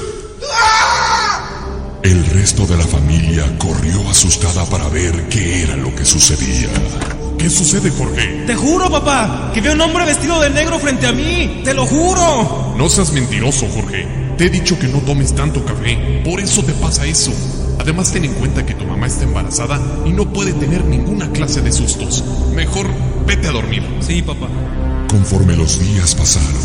El 2.04 2.26
resto 2.28 2.66
de 2.66 2.78
la 2.78 2.88
familia 2.88 3.56
corrió 3.60 4.10
asustada 4.10 4.66
para 4.66 4.88
ver 4.90 5.28
qué 5.30 5.64
era 5.64 5.76
lo 5.76 5.94
que 5.94 6.06
sucedía. 6.06 6.70
¿Qué 7.38 7.50
sucede, 7.50 7.92
Jorge? 7.92 8.44
Te 8.48 8.56
juro, 8.56 8.90
papá, 8.90 9.52
que 9.54 9.62
veo 9.62 9.74
un 9.74 9.82
hombre 9.82 10.06
vestido 10.06 10.40
de 10.40 10.50
negro 10.50 10.80
frente 10.80 11.06
a 11.08 11.12
mí. 11.12 11.62
Te 11.64 11.74
lo 11.74 11.86
juro. 11.86 12.74
No 12.78 12.90
seas 12.90 13.12
mentiroso, 13.12 13.68
Jorge. 13.68 14.21
Te 14.42 14.48
he 14.48 14.50
dicho 14.50 14.80
que 14.80 14.88
no 14.88 14.98
tomes 15.02 15.36
tanto 15.36 15.64
café. 15.64 16.24
Por 16.26 16.40
eso 16.40 16.64
te 16.64 16.74
pasa 16.74 17.06
eso. 17.06 17.32
Además, 17.78 18.12
ten 18.12 18.26
en 18.26 18.34
cuenta 18.34 18.66
que 18.66 18.74
tu 18.74 18.86
mamá 18.86 19.06
está 19.06 19.24
embarazada 19.24 19.80
y 20.04 20.14
no 20.14 20.34
puede 20.34 20.52
tener 20.54 20.84
ninguna 20.84 21.30
clase 21.32 21.62
de 21.62 21.72
sustos. 21.72 22.24
Mejor 22.56 22.88
vete 23.28 23.50
a 23.50 23.52
dormir. 23.52 23.84
Sí, 24.00 24.24
papá. 24.24 24.48
Conforme 25.12 25.56
los 25.56 25.80
días 25.80 26.16
pasaron, 26.16 26.60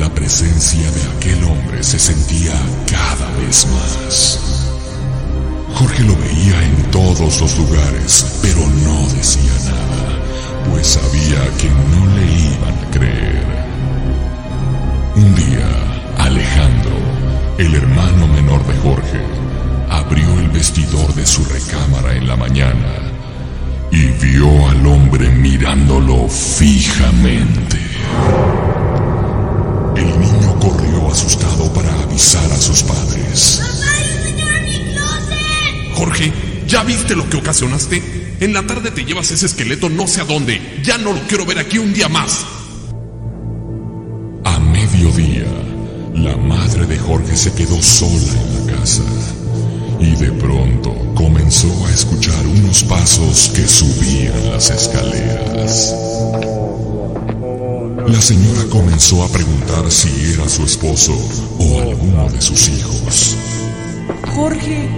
la 0.00 0.12
presencia 0.12 0.90
de 0.90 1.02
aquel 1.16 1.44
hombre 1.44 1.80
se 1.84 2.00
sentía 2.00 2.54
cada 2.90 3.30
vez 3.36 3.68
más. 3.68 4.40
Jorge 5.74 6.02
lo 6.02 6.16
veía 6.16 6.64
en 6.64 6.90
todos 6.90 7.40
los 7.40 7.56
lugares, 7.56 8.40
pero 8.42 8.66
no 8.66 9.08
decía 9.14 9.52
nada, 9.64 10.18
pues 10.68 10.88
sabía 10.88 11.56
que 11.56 11.68
no 11.68 12.16
le 12.16 12.56
iban 12.56 12.74
a 12.74 12.90
creer. 12.90 13.69
El 17.60 17.74
hermano 17.74 18.26
menor 18.26 18.66
de 18.66 18.74
Jorge, 18.78 19.20
abrió 19.90 20.38
el 20.38 20.48
vestidor 20.48 21.14
de 21.14 21.26
su 21.26 21.44
recámara 21.44 22.16
en 22.16 22.26
la 22.26 22.34
mañana 22.34 22.96
y 23.92 24.06
vio 24.24 24.68
al 24.70 24.86
hombre 24.86 25.28
mirándolo 25.28 26.26
fijamente. 26.28 27.78
El 29.94 30.20
niño 30.20 30.58
corrió 30.58 31.12
asustado 31.12 31.70
para 31.74 31.92
avisar 32.02 32.50
a 32.50 32.56
sus 32.56 32.82
padres. 32.82 33.60
Jorge, 35.94 36.32
¿ya 36.66 36.82
viste 36.82 37.14
lo 37.14 37.28
que 37.28 37.36
ocasionaste? 37.36 38.02
En 38.40 38.54
la 38.54 38.66
tarde 38.66 38.90
te 38.90 39.04
llevas 39.04 39.32
ese 39.32 39.44
esqueleto 39.44 39.90
no 39.90 40.08
sé 40.08 40.22
a 40.22 40.24
dónde. 40.24 40.80
Ya 40.82 40.96
no 40.96 41.12
lo 41.12 41.20
quiero 41.26 41.44
ver 41.44 41.58
aquí 41.58 41.76
un 41.76 41.92
día 41.92 42.08
más. 42.08 42.46
La 46.30 46.36
madre 46.36 46.86
de 46.86 46.96
Jorge 46.96 47.36
se 47.36 47.52
quedó 47.52 47.82
sola 47.82 48.32
en 48.40 48.66
la 48.66 48.76
casa 48.76 49.02
y 49.98 50.14
de 50.14 50.30
pronto 50.32 50.94
comenzó 51.16 51.68
a 51.86 51.90
escuchar 51.90 52.46
unos 52.46 52.84
pasos 52.84 53.50
que 53.52 53.66
subían 53.66 54.50
las 54.50 54.70
escaleras. 54.70 55.92
La 58.06 58.20
señora 58.20 58.62
comenzó 58.70 59.24
a 59.24 59.28
preguntar 59.28 59.90
si 59.90 60.32
era 60.32 60.48
su 60.48 60.62
esposo 60.64 61.16
o 61.58 61.80
alguno 61.80 62.30
de 62.30 62.40
sus 62.40 62.68
hijos. 62.68 63.36
Jorge, 64.32 64.88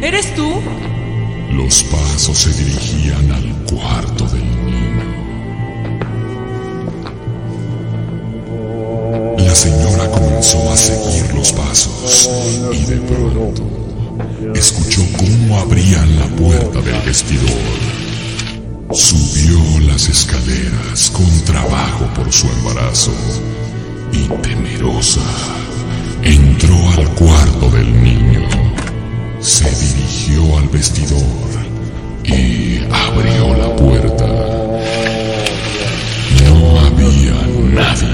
¿eres 0.00 0.34
tú? 0.34 0.48
Los 1.52 1.82
pasos 1.84 2.38
se 2.38 2.64
dirigían 2.64 3.30
al 3.30 3.64
cuarto 3.70 4.26
del 4.28 4.47
comenzó 10.38 10.72
a 10.72 10.76
seguir 10.76 11.34
los 11.34 11.52
pasos 11.52 12.30
y 12.72 12.84
de 12.84 12.96
pronto 12.98 13.62
escuchó 14.54 15.02
cómo 15.16 15.58
abrían 15.58 16.16
la 16.16 16.26
puerta 16.36 16.80
del 16.80 17.00
vestidor. 17.02 17.50
Subió 18.92 19.80
las 19.80 20.08
escaleras 20.08 21.10
con 21.10 21.28
trabajo 21.44 22.06
por 22.14 22.32
su 22.32 22.46
embarazo 22.46 23.12
y 24.12 24.28
temerosa 24.40 25.20
entró 26.22 26.76
al 26.96 27.08
cuarto 27.14 27.70
del 27.70 28.00
niño. 28.00 28.48
Se 29.40 29.64
dirigió 29.64 30.58
al 30.58 30.68
vestidor 30.68 31.20
y 32.22 32.78
abrió 32.92 33.56
la 33.56 33.74
puerta. 33.74 34.26
No 36.44 36.80
había 36.80 37.34
nadie. 37.74 38.07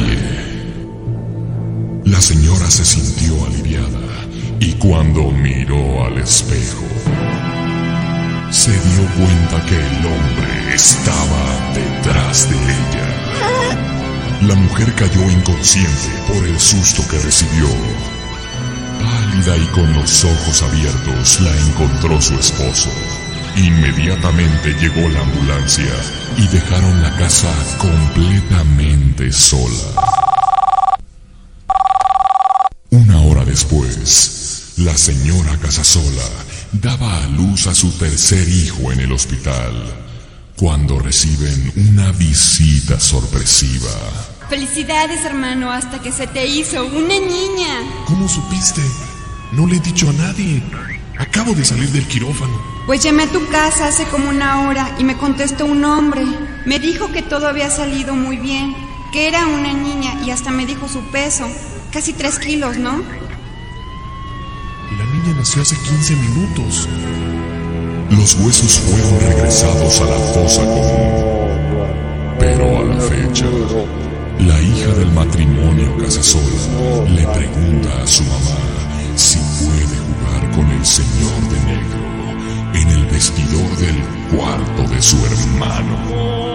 La 2.15 2.21
señora 2.21 2.71
se 2.71 2.85
sintió 2.85 3.45
aliviada 3.45 3.99
y 4.61 4.73
cuando 4.75 5.33
miró 5.33 6.05
al 6.05 6.17
espejo, 6.19 6.87
se 8.53 8.71
dio 8.71 9.05
cuenta 9.17 9.67
que 9.67 9.75
el 9.75 10.07
hombre 10.07 10.75
estaba 10.77 11.73
detrás 11.75 12.49
de 12.49 12.57
ella. 12.57 14.47
La 14.47 14.55
mujer 14.55 14.95
cayó 14.95 15.29
inconsciente 15.29 16.09
por 16.29 16.37
el 16.47 16.61
susto 16.61 17.03
que 17.09 17.19
recibió. 17.19 17.67
Pálida 19.01 19.57
y 19.57 19.67
con 19.75 19.93
los 19.95 20.25
ojos 20.25 20.63
abiertos 20.63 21.41
la 21.41 21.51
encontró 21.67 22.23
su 22.23 22.35
esposo. 22.39 22.91
Inmediatamente 23.57 24.73
llegó 24.81 25.09
la 25.09 25.21
ambulancia 25.21 25.93
y 26.39 26.47
dejaron 26.47 27.03
la 27.03 27.11
casa 27.17 27.53
completamente 27.81 29.33
sola. 29.33 30.15
Una 32.95 33.21
hora 33.23 33.45
después, 33.45 34.75
la 34.95 34.99
señora 34.99 35.59
Casasola 35.61 36.23
daba 36.71 37.25
a 37.25 37.27
luz 37.27 37.67
a 37.67 37.75
su 37.75 37.91
tercer 37.99 38.49
hijo 38.49 38.93
en 38.93 39.01
el 39.01 39.11
hospital 39.11 39.73
cuando 40.55 41.01
reciben 41.01 41.73
una 41.75 42.13
visita 42.13 43.01
sorpresiva. 43.01 43.91
Felicidades, 44.49 45.25
hermano, 45.25 45.73
hasta 45.73 46.01
que 46.01 46.13
se 46.13 46.29
te 46.29 46.47
hizo 46.47 46.87
una 46.87 47.19
niña. 47.19 48.05
¿Cómo 48.07 48.29
supiste? 48.29 48.83
No 49.51 49.67
le 49.67 49.79
he 49.79 49.81
dicho 49.81 50.09
a 50.11 50.13
nadie. 50.13 50.63
Acabo 51.19 51.55
de 51.55 51.65
salir 51.65 51.89
del 51.89 52.07
quirófano. 52.07 52.63
Pues 52.87 53.03
llamé 53.03 53.25
a 53.25 53.33
tu 53.33 53.45
casa 53.49 53.89
hace 53.89 54.05
como 54.05 54.29
una 54.29 54.69
hora 54.69 54.95
y 55.01 55.03
me 55.03 55.17
contestó 55.17 55.67
un 55.67 55.85
hombre. 55.85 56.25
Me 56.67 56.79
dijo 56.79 57.11
que 57.11 57.23
todo 57.23 57.49
había 57.49 57.69
salido 57.69 58.15
muy 58.15 58.37
bien, 58.37 58.77
que 59.13 59.27
era 59.27 59.45
una 59.49 59.73
niña 59.73 60.23
y 60.25 60.31
hasta 60.31 60.53
me 60.53 60.67
dijo 60.67 60.89
su 60.89 61.01
peso. 61.11 61.49
Casi 61.91 62.13
tres 62.13 62.39
kilos, 62.39 62.77
¿no? 62.77 63.03
Nació 65.33 65.63
hace 65.63 65.77
15 65.77 66.17
minutos. 66.17 66.89
Los 68.11 68.35
huesos 68.37 68.79
fueron 68.81 69.21
regresados 69.21 70.01
a 70.01 70.05
la 70.05 70.19
fosa 70.35 70.65
común. 70.67 72.35
Pero 72.39 72.79
a 72.79 72.85
la 72.85 73.01
fecha, 73.01 73.47
la 74.39 74.61
hija 74.61 74.93
del 74.93 75.11
matrimonio 75.13 75.97
Casasola 75.97 77.09
le 77.09 77.27
pregunta 77.27 78.03
a 78.03 78.07
su 78.07 78.23
mamá 78.25 78.59
si 79.17 79.39
puede 79.39 79.97
jugar 79.97 80.51
con 80.51 80.71
el 80.71 80.85
señor 80.85 81.41
de 81.49 81.61
negro 81.73 82.05
en 82.75 82.89
el 82.91 83.07
vestidor 83.07 83.77
del 83.79 84.03
cuarto 84.37 84.83
de 84.95 85.01
su 85.01 85.17
hermano. 85.25 86.54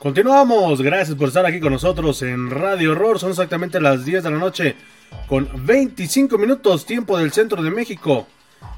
Continuamos, 0.00 0.80
gracias 0.80 1.14
por 1.14 1.28
estar 1.28 1.44
aquí 1.44 1.60
con 1.60 1.74
nosotros 1.74 2.22
en 2.22 2.48
Radio 2.48 2.92
Horror. 2.92 3.18
Son 3.18 3.28
exactamente 3.28 3.82
las 3.82 4.02
10 4.02 4.24
de 4.24 4.30
la 4.30 4.38
noche 4.38 4.74
con 5.28 5.46
25 5.66 6.38
minutos 6.38 6.86
tiempo 6.86 7.18
del 7.18 7.32
centro 7.32 7.62
de 7.62 7.70
México. 7.70 8.26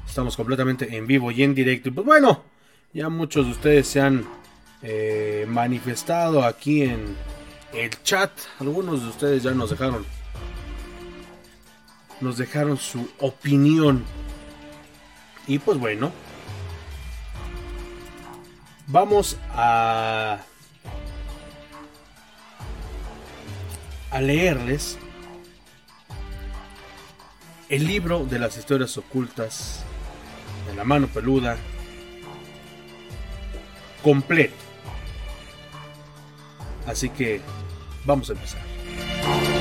Estamos 0.05 0.35
completamente 0.35 0.97
en 0.97 1.07
vivo 1.07 1.31
y 1.31 1.43
en 1.43 1.55
directo. 1.55 1.87
Y 1.87 1.91
pues 1.93 2.05
bueno, 2.05 2.43
ya 2.91 3.07
muchos 3.07 3.45
de 3.45 3.51
ustedes 3.53 3.87
se 3.87 4.01
han 4.01 4.25
eh, 4.81 5.45
manifestado 5.47 6.43
aquí 6.43 6.81
en 6.81 7.15
el 7.71 7.89
chat. 8.03 8.31
Algunos 8.59 9.03
de 9.03 9.07
ustedes 9.07 9.43
ya 9.43 9.51
nos 9.51 9.69
dejaron. 9.69 10.05
Nos 12.19 12.37
dejaron 12.37 12.75
su 12.75 13.09
opinión. 13.19 14.03
Y 15.47 15.57
pues 15.57 15.79
bueno, 15.79 16.11
vamos 18.87 19.37
a 19.51 20.41
a 24.13 24.21
leerles 24.21 24.99
el 27.67 27.87
libro 27.87 28.25
de 28.25 28.37
las 28.37 28.57
historias 28.57 28.95
ocultas 28.97 29.83
de 30.67 30.75
la 30.75 30.83
mano 30.83 31.07
peluda 31.07 31.57
completo. 34.03 34.53
Así 36.85 37.09
que 37.09 37.41
vamos 38.05 38.29
a 38.29 38.33
empezar. 38.33 39.52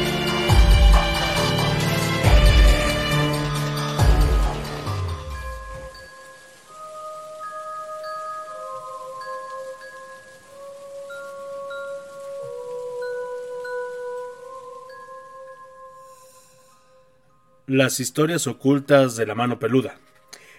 Las 17.72 18.00
historias 18.00 18.46
ocultas 18.46 19.16
de 19.16 19.24
la 19.24 19.34
mano 19.34 19.58
peluda, 19.58 19.96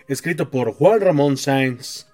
escrito 0.07 0.49
por 0.49 0.73
Juan 0.73 0.99
Ramón 0.99 1.37
Sáenz 1.37 2.07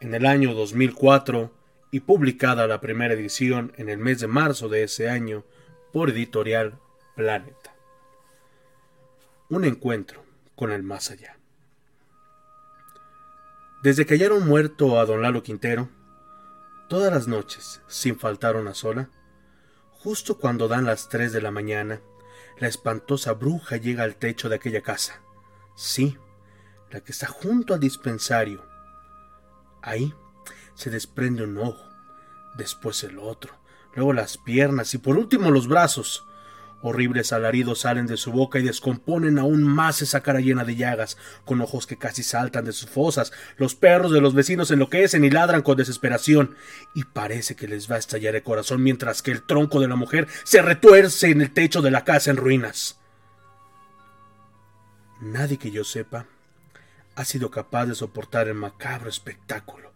en 0.00 0.14
el 0.14 0.24
año 0.24 0.54
2004 0.54 1.52
y 1.90 2.00
publicada 2.00 2.66
la 2.66 2.80
primera 2.80 3.12
edición 3.12 3.74
en 3.76 3.90
el 3.90 3.98
mes 3.98 4.20
de 4.20 4.26
marzo 4.26 4.70
de 4.70 4.84
ese 4.84 5.10
año 5.10 5.44
por 5.92 6.08
editorial 6.08 6.78
Planeta. 7.14 7.74
Un 9.50 9.66
encuentro 9.66 10.24
con 10.56 10.72
el 10.72 10.82
más 10.82 11.10
allá. 11.10 11.36
Desde 13.82 14.06
que 14.06 14.14
hallaron 14.14 14.48
muerto 14.48 14.98
a 14.98 15.04
don 15.04 15.20
Lalo 15.20 15.42
Quintero, 15.42 15.90
todas 16.88 17.12
las 17.12 17.28
noches, 17.28 17.82
sin 17.86 18.18
faltar 18.18 18.56
una 18.56 18.72
sola, 18.72 19.10
justo 19.90 20.38
cuando 20.38 20.68
dan 20.68 20.86
las 20.86 21.10
tres 21.10 21.34
de 21.34 21.42
la 21.42 21.50
mañana, 21.50 22.00
la 22.58 22.68
espantosa 22.68 23.32
bruja 23.32 23.76
llega 23.76 24.04
al 24.04 24.16
techo 24.16 24.48
de 24.48 24.56
aquella 24.56 24.82
casa. 24.82 25.20
Sí, 25.76 26.16
la 26.90 27.00
que 27.00 27.12
está 27.12 27.26
junto 27.26 27.74
al 27.74 27.80
dispensario. 27.80 28.64
Ahí 29.82 30.14
se 30.74 30.90
desprende 30.90 31.44
un 31.44 31.58
ojo, 31.58 31.88
después 32.56 33.02
el 33.04 33.18
otro, 33.18 33.54
luego 33.94 34.12
las 34.12 34.38
piernas 34.38 34.94
y 34.94 34.98
por 34.98 35.16
último 35.16 35.50
los 35.50 35.68
brazos. 35.68 36.27
Horribles 36.80 37.32
alaridos 37.32 37.80
salen 37.80 38.06
de 38.06 38.16
su 38.16 38.30
boca 38.30 38.58
y 38.58 38.62
descomponen 38.62 39.38
aún 39.38 39.64
más 39.64 40.00
esa 40.00 40.20
cara 40.20 40.40
llena 40.40 40.64
de 40.64 40.76
llagas, 40.76 41.16
con 41.44 41.60
ojos 41.60 41.86
que 41.86 41.98
casi 41.98 42.22
saltan 42.22 42.64
de 42.64 42.72
sus 42.72 42.88
fosas. 42.88 43.32
Los 43.56 43.74
perros 43.74 44.12
de 44.12 44.20
los 44.20 44.34
vecinos 44.34 44.70
enloquecen 44.70 45.24
y 45.24 45.30
ladran 45.30 45.62
con 45.62 45.76
desesperación, 45.76 46.54
y 46.94 47.04
parece 47.04 47.56
que 47.56 47.66
les 47.66 47.90
va 47.90 47.96
a 47.96 47.98
estallar 47.98 48.36
el 48.36 48.44
corazón 48.44 48.82
mientras 48.82 49.22
que 49.22 49.32
el 49.32 49.42
tronco 49.42 49.80
de 49.80 49.88
la 49.88 49.96
mujer 49.96 50.28
se 50.44 50.62
retuerce 50.62 51.30
en 51.30 51.40
el 51.40 51.52
techo 51.52 51.82
de 51.82 51.90
la 51.90 52.04
casa 52.04 52.30
en 52.30 52.36
ruinas. 52.36 53.00
Nadie 55.20 55.58
que 55.58 55.72
yo 55.72 55.82
sepa 55.82 56.26
ha 57.16 57.24
sido 57.24 57.50
capaz 57.50 57.86
de 57.86 57.96
soportar 57.96 58.46
el 58.46 58.54
macabro 58.54 59.10
espectáculo 59.10 59.92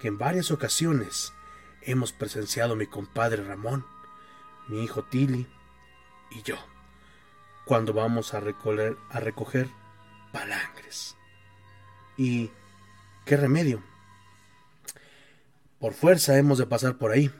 que 0.00 0.08
en 0.08 0.16
varias 0.16 0.50
ocasiones 0.50 1.34
hemos 1.82 2.12
presenciado 2.12 2.74
mi 2.74 2.86
compadre 2.86 3.44
Ramón, 3.44 3.84
mi 4.66 4.82
hijo 4.82 5.04
Tilly, 5.04 5.46
y 6.34 6.42
yo, 6.42 6.56
cuando 7.64 7.92
vamos 7.92 8.34
a 8.34 8.40
recoger, 8.40 8.96
a 9.10 9.20
recoger 9.20 9.68
palangres. 10.32 11.16
¿Y 12.16 12.50
qué 13.24 13.36
remedio? 13.36 13.82
Por 15.78 15.94
fuerza 15.94 16.38
hemos 16.38 16.58
de 16.58 16.66
pasar 16.66 16.96
por 16.96 17.12
ahí. 17.12 17.30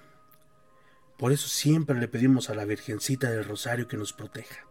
Por 1.16 1.33
eso 1.33 1.48
siempre 1.48 1.98
le 1.98 2.09
pedimos 2.09 2.50
a 2.50 2.55
la 2.55 2.64
Virgencita 2.64 3.31
del 3.31 3.44
Rosario 3.44 3.87
que 3.87 3.96
nos 3.96 4.12
proteja. 4.12 4.66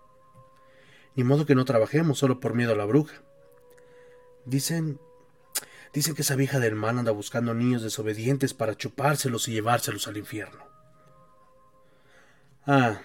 Ni 1.16 1.24
modo 1.24 1.46
que 1.46 1.56
no 1.56 1.66
trabajemos 1.66 2.18
solo 2.18 2.40
por 2.40 2.54
miedo 2.54 2.74
a 2.74 2.76
la 2.76 2.86
bruja. 2.86 3.22
Dicen, 4.46 5.00
dicen 5.94 6.16
que 6.16 6.24
esa 6.24 6.36
vieja 6.36 6.60
del 6.60 6.76
mal 6.76 6.98
anda 6.98 7.12
buscando 7.12 7.54
niños 7.54 7.84
desobedientes 7.84 8.54
para 8.54 8.76
chupárselos 8.76 9.48
y 9.48 9.54
llevárselos 9.54 10.08
al 10.08 10.18
infierno. 10.18 10.66
Ah, 12.66 13.00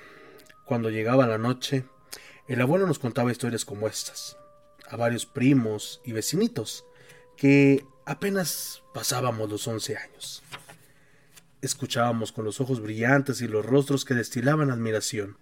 cuando 0.66 0.90
llegaba 0.90 1.28
la 1.28 1.38
noche, 1.38 1.84
el 2.48 2.60
abuelo 2.60 2.86
nos 2.86 2.98
contaba 2.98 3.30
historias 3.30 3.64
como 3.64 3.86
estas, 3.86 4.36
a 4.90 4.96
varios 4.96 5.24
primos 5.24 6.00
y 6.04 6.10
vecinitos, 6.12 6.84
que 7.36 7.86
apenas 8.04 8.82
pasábamos 8.92 9.48
los 9.48 9.66
once 9.68 9.96
años. 9.96 10.42
Escuchábamos 11.62 12.32
con 12.32 12.44
los 12.44 12.60
ojos 12.60 12.80
brillantes 12.80 13.40
y 13.40 13.48
los 13.48 13.64
rostros 13.64 14.04
que 14.04 14.14
destilaban 14.14 14.70
admiración. 14.70 15.38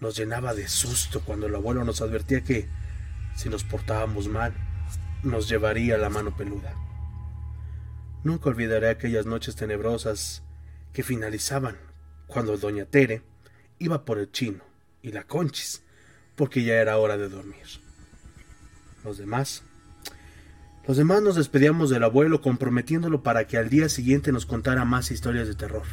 Nos 0.00 0.16
llenaba 0.16 0.54
de 0.54 0.66
susto 0.66 1.20
cuando 1.20 1.46
el 1.46 1.54
abuelo 1.54 1.84
nos 1.84 2.00
advertía 2.00 2.42
que, 2.42 2.66
si 3.36 3.50
nos 3.50 3.64
portábamos 3.64 4.28
mal, 4.28 4.54
nos 5.22 5.46
llevaría 5.46 5.98
la 5.98 6.08
mano 6.08 6.34
peluda. 6.34 6.74
Nunca 8.22 8.48
olvidaré 8.48 8.88
aquellas 8.88 9.26
noches 9.26 9.56
tenebrosas 9.56 10.42
que 10.94 11.02
finalizaban 11.02 11.76
cuando 12.26 12.56
doña 12.56 12.86
Tere 12.86 13.33
iba 13.78 14.04
por 14.04 14.18
el 14.18 14.30
chino 14.30 14.62
y 15.02 15.12
la 15.12 15.24
conchis, 15.24 15.82
porque 16.36 16.64
ya 16.64 16.74
era 16.74 16.98
hora 16.98 17.16
de 17.16 17.28
dormir. 17.28 17.66
Los 19.04 19.18
demás. 19.18 19.62
Los 20.86 20.96
demás 20.96 21.22
nos 21.22 21.36
despedíamos 21.36 21.90
del 21.90 22.04
abuelo 22.04 22.40
comprometiéndolo 22.40 23.22
para 23.22 23.46
que 23.46 23.56
al 23.56 23.70
día 23.70 23.88
siguiente 23.88 24.32
nos 24.32 24.46
contara 24.46 24.84
más 24.84 25.10
historias 25.10 25.48
de 25.48 25.54
terror. 25.54 25.84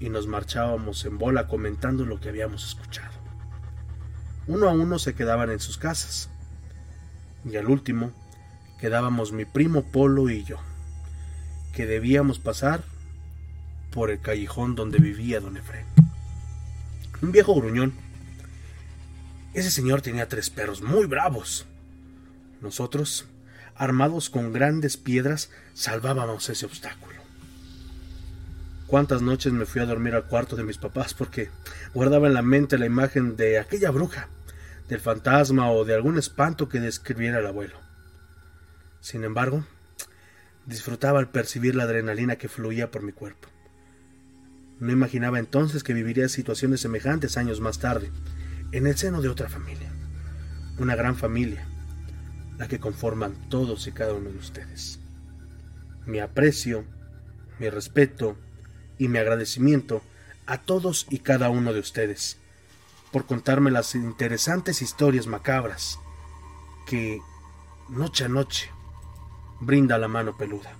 Y 0.00 0.08
nos 0.08 0.26
marchábamos 0.26 1.04
en 1.04 1.18
bola 1.18 1.46
comentando 1.46 2.04
lo 2.04 2.20
que 2.20 2.28
habíamos 2.28 2.66
escuchado. 2.66 3.14
Uno 4.46 4.68
a 4.68 4.72
uno 4.72 4.98
se 4.98 5.14
quedaban 5.14 5.50
en 5.50 5.60
sus 5.60 5.78
casas. 5.78 6.28
Y 7.44 7.56
al 7.56 7.68
último 7.68 8.12
quedábamos 8.80 9.32
mi 9.32 9.44
primo 9.44 9.82
Polo 9.90 10.30
y 10.30 10.44
yo, 10.44 10.58
que 11.74 11.86
debíamos 11.86 12.38
pasar 12.38 12.82
por 13.92 14.10
el 14.10 14.20
callejón 14.20 14.74
donde 14.74 14.98
vivía 14.98 15.40
don 15.40 15.56
Efraín 15.56 16.03
un 17.24 17.32
viejo 17.32 17.54
gruñón. 17.54 17.94
Ese 19.54 19.70
señor 19.70 20.02
tenía 20.02 20.28
tres 20.28 20.50
perros 20.50 20.82
muy 20.82 21.06
bravos. 21.06 21.66
Nosotros, 22.60 23.26
armados 23.74 24.28
con 24.28 24.52
grandes 24.52 24.96
piedras, 24.96 25.50
salvábamos 25.72 26.48
ese 26.50 26.66
obstáculo. 26.66 27.14
Cuántas 28.86 29.22
noches 29.22 29.52
me 29.52 29.64
fui 29.64 29.80
a 29.80 29.86
dormir 29.86 30.14
al 30.14 30.26
cuarto 30.26 30.54
de 30.54 30.64
mis 30.64 30.76
papás 30.76 31.14
porque 31.14 31.48
guardaba 31.94 32.26
en 32.26 32.34
la 32.34 32.42
mente 32.42 32.76
la 32.76 32.86
imagen 32.86 33.36
de 33.36 33.58
aquella 33.58 33.90
bruja, 33.90 34.28
del 34.88 35.00
fantasma 35.00 35.70
o 35.70 35.86
de 35.86 35.94
algún 35.94 36.18
espanto 36.18 36.68
que 36.68 36.80
describiera 36.80 37.38
el 37.38 37.46
abuelo. 37.46 37.78
Sin 39.00 39.24
embargo, 39.24 39.64
disfrutaba 40.66 41.20
al 41.20 41.30
percibir 41.30 41.74
la 41.74 41.84
adrenalina 41.84 42.36
que 42.36 42.48
fluía 42.48 42.90
por 42.90 43.02
mi 43.02 43.12
cuerpo. 43.12 43.53
No 44.80 44.92
imaginaba 44.92 45.38
entonces 45.38 45.82
que 45.82 45.94
viviría 45.94 46.28
situaciones 46.28 46.80
semejantes 46.80 47.36
años 47.36 47.60
más 47.60 47.78
tarde, 47.78 48.10
en 48.72 48.86
el 48.86 48.96
seno 48.96 49.20
de 49.22 49.28
otra 49.28 49.48
familia. 49.48 49.92
Una 50.78 50.96
gran 50.96 51.16
familia, 51.16 51.66
la 52.58 52.68
que 52.68 52.80
conforman 52.80 53.48
todos 53.48 53.86
y 53.86 53.92
cada 53.92 54.14
uno 54.14 54.30
de 54.30 54.38
ustedes. 54.38 54.98
Mi 56.06 56.18
aprecio, 56.18 56.84
mi 57.58 57.70
respeto 57.70 58.36
y 58.98 59.08
mi 59.08 59.18
agradecimiento 59.18 60.02
a 60.46 60.58
todos 60.58 61.06
y 61.10 61.20
cada 61.20 61.50
uno 61.50 61.72
de 61.72 61.80
ustedes 61.80 62.38
por 63.12 63.26
contarme 63.26 63.70
las 63.70 63.94
interesantes 63.94 64.82
historias 64.82 65.28
macabras 65.28 66.00
que 66.86 67.20
noche 67.88 68.24
a 68.24 68.28
noche 68.28 68.70
brinda 69.60 69.98
la 69.98 70.08
mano 70.08 70.36
peluda. 70.36 70.72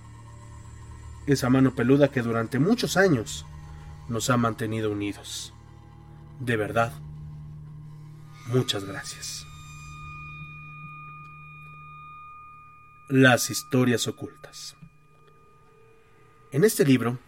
Esa 1.27 1.49
mano 1.49 1.73
peluda 1.73 2.11
que 2.11 2.21
durante 2.21 2.59
muchos 2.59 2.97
años 2.97 3.45
nos 4.07 4.29
ha 4.29 4.37
mantenido 4.37 4.91
unidos. 4.91 5.53
De 6.39 6.57
verdad, 6.57 6.91
muchas 8.47 8.85
gracias. 8.85 9.45
Las 13.07 13.49
historias 13.49 14.07
ocultas. 14.07 14.75
En 16.51 16.63
este 16.63 16.85
libro, 16.85 17.19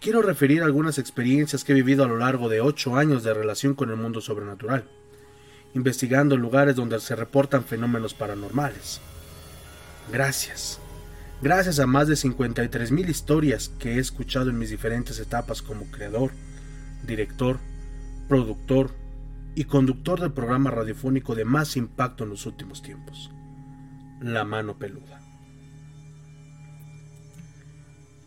quiero 0.00 0.22
referir 0.22 0.62
algunas 0.62 0.98
experiencias 0.98 1.64
que 1.64 1.72
he 1.72 1.76
vivido 1.76 2.04
a 2.04 2.08
lo 2.08 2.18
largo 2.18 2.48
de 2.48 2.60
ocho 2.60 2.96
años 2.96 3.24
de 3.24 3.34
relación 3.34 3.74
con 3.74 3.90
el 3.90 3.96
mundo 3.96 4.20
sobrenatural, 4.20 4.90
investigando 5.74 6.36
lugares 6.36 6.76
donde 6.76 7.00
se 7.00 7.16
reportan 7.16 7.64
fenómenos 7.64 8.14
paranormales. 8.14 9.00
Gracias 10.12 10.80
gracias 11.42 11.78
a 11.78 11.86
más 11.86 12.08
de 12.08 12.16
53 12.16 12.92
mil 12.92 13.08
historias 13.08 13.68
que 13.78 13.94
he 13.94 13.98
escuchado 13.98 14.50
en 14.50 14.58
mis 14.58 14.70
diferentes 14.70 15.18
etapas 15.18 15.62
como 15.62 15.84
creador, 15.90 16.30
director, 17.06 17.58
productor 18.28 18.90
y 19.54 19.64
conductor 19.64 20.20
del 20.20 20.32
programa 20.32 20.70
radiofónico 20.70 21.34
de 21.34 21.44
más 21.44 21.76
impacto 21.76 22.24
en 22.24 22.30
los 22.30 22.46
últimos 22.46 22.82
tiempos, 22.82 23.30
la 24.20 24.44
mano 24.44 24.78
peluda. 24.78 25.20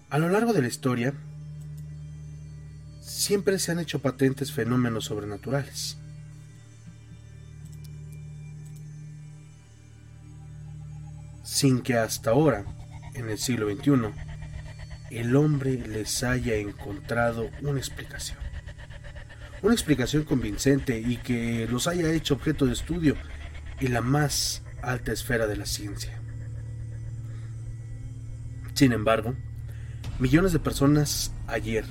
A 0.10 0.18
lo 0.18 0.30
largo 0.30 0.54
de 0.54 0.62
la 0.62 0.68
historia, 0.68 1.14
siempre 3.00 3.60
se 3.60 3.72
han 3.72 3.80
hecho 3.80 4.00
patentes 4.00 4.52
fenómenos 4.52 5.06
sobrenaturales. 5.06 5.98
Sin 11.44 11.82
que 11.82 11.96
hasta 11.96 12.32
ahora, 12.32 12.66
en 13.20 13.30
el 13.30 13.38
siglo 13.38 13.70
XXI, 13.70 14.12
el 15.12 15.36
hombre 15.36 15.78
les 15.78 16.24
haya 16.24 16.56
encontrado 16.56 17.50
una 17.62 17.80
explicación. 17.80 18.38
Una 19.62 19.74
explicación 19.74 20.24
convincente 20.24 21.00
y 21.00 21.18
que 21.18 21.68
los 21.70 21.88
haya 21.88 22.12
hecho 22.12 22.36
objeto 22.36 22.66
de 22.66 22.74
estudio 22.74 23.16
en 23.80 23.94
la 23.94 24.02
más 24.02 24.64
alta 24.82 25.12
esfera 25.12 25.48
de 25.48 25.58
la 25.58 25.66
ciencia. 25.66 26.20
Sin 28.74 28.94
embargo, 28.94 29.36
millones 30.20 30.54
de 30.54 30.60
personas 30.60 31.34
ayer 31.48 31.86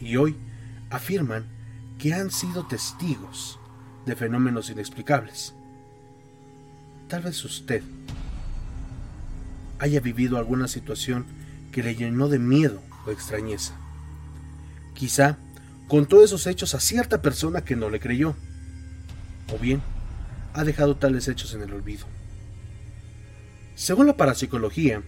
y 0.00 0.16
hoy 0.16 0.36
afirman 0.90 1.46
que 1.98 2.14
han 2.14 2.30
sido 2.30 2.66
testigos 2.66 3.58
de 4.06 4.14
fenómenos 4.14 4.70
inexplicables. 4.70 5.54
Tal 7.08 7.22
vez 7.22 7.44
usted 7.44 7.82
haya 9.78 10.00
vivido 10.00 10.38
alguna 10.38 10.68
situación 10.68 11.26
que 11.72 11.82
le 11.82 11.96
llenó 11.96 12.28
de 12.28 12.38
miedo 12.38 12.80
o 13.06 13.10
extrañeza. 13.10 13.74
Quizá 14.94 15.38
contó 15.88 16.22
esos 16.22 16.46
hechos 16.46 16.74
a 16.74 16.80
cierta 16.80 17.20
persona 17.20 17.64
que 17.64 17.76
no 17.76 17.90
le 17.90 18.00
creyó, 18.00 18.36
o 19.52 19.58
bien 19.58 19.82
ha 20.54 20.64
dejado 20.64 20.96
tales 20.96 21.28
hechos 21.28 21.52
en 21.54 21.62
el 21.62 21.72
olvido. 21.72 22.06
Según 23.74 24.06
la 24.06 24.16
parapsicología, 24.16 25.02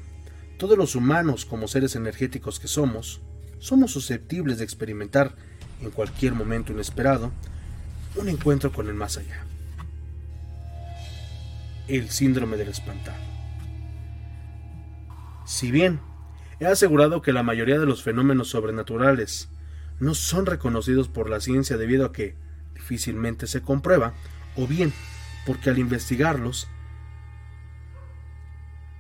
todos 0.59 0.77
los 0.77 0.97
humanos 0.97 1.45
como 1.45 1.69
seres 1.69 1.95
energéticos 1.95 2.59
que 2.59 2.67
somos, 2.67 3.21
somos 3.59 3.93
susceptibles 3.93 4.59
de 4.59 4.65
experimentar 4.65 5.35
en 5.81 5.91
cualquier 5.91 6.35
momento 6.35 6.73
inesperado 6.73 7.31
un 8.17 8.29
encuentro 8.29 8.73
con 8.73 8.89
el 8.89 8.95
más 8.95 9.19
allá. 9.19 9.45
El 11.87 12.11
síndrome 12.11 12.57
del 12.57 12.69
espantado. 12.69 13.36
Si 15.47 15.71
bien 15.71 16.01
he 16.59 16.67
asegurado 16.67 17.23
que 17.23 17.33
la 17.33 17.45
mayoría 17.45 17.79
de 17.79 17.87
los 17.87 18.03
fenómenos 18.03 18.49
sobrenaturales 18.49 19.49
no 20.01 20.15
son 20.15 20.45
reconocidos 20.45 21.09
por 21.09 21.31
la 21.31 21.41
ciencia 21.41 21.77
debido 21.77 22.05
a 22.05 22.13
que 22.13 22.35
difícilmente 22.75 23.47
se 23.47 23.63
comprueba, 23.63 24.13
o 24.57 24.67
bien 24.67 24.93
porque 25.47 25.71
al 25.71 25.79
investigarlos 25.79 26.69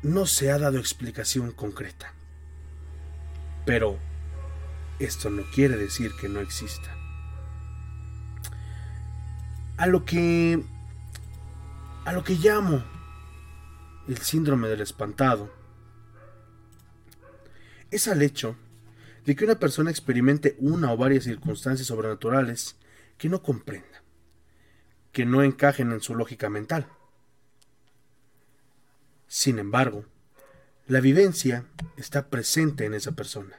no 0.02 0.24
se 0.24 0.52
ha 0.52 0.58
dado 0.58 0.78
explicación 0.78 1.50
concreta. 1.50 2.12
Pero 3.64 3.98
esto 5.00 5.30
no 5.30 5.42
quiere 5.52 5.76
decir 5.76 6.12
que 6.20 6.28
no 6.28 6.38
exista. 6.38 6.94
A 9.76 9.86
lo 9.86 10.04
que 10.04 10.62
a 12.04 12.12
lo 12.12 12.22
que 12.22 12.36
llamo 12.36 12.84
el 14.06 14.18
síndrome 14.18 14.68
del 14.68 14.80
espantado 14.80 15.55
es 17.90 18.08
al 18.08 18.22
hecho 18.22 18.56
de 19.24 19.34
que 19.34 19.44
una 19.44 19.58
persona 19.58 19.90
experimente 19.90 20.56
una 20.58 20.92
o 20.92 20.96
varias 20.96 21.24
circunstancias 21.24 21.88
sobrenaturales 21.88 22.76
que 23.18 23.28
no 23.28 23.42
comprenda, 23.42 24.02
que 25.12 25.26
no 25.26 25.42
encajen 25.42 25.92
en 25.92 26.00
su 26.00 26.14
lógica 26.14 26.48
mental. 26.48 26.86
Sin 29.26 29.58
embargo, 29.58 30.04
la 30.86 31.00
vivencia 31.00 31.64
está 31.96 32.28
presente 32.28 32.84
en 32.84 32.94
esa 32.94 33.12
persona. 33.12 33.58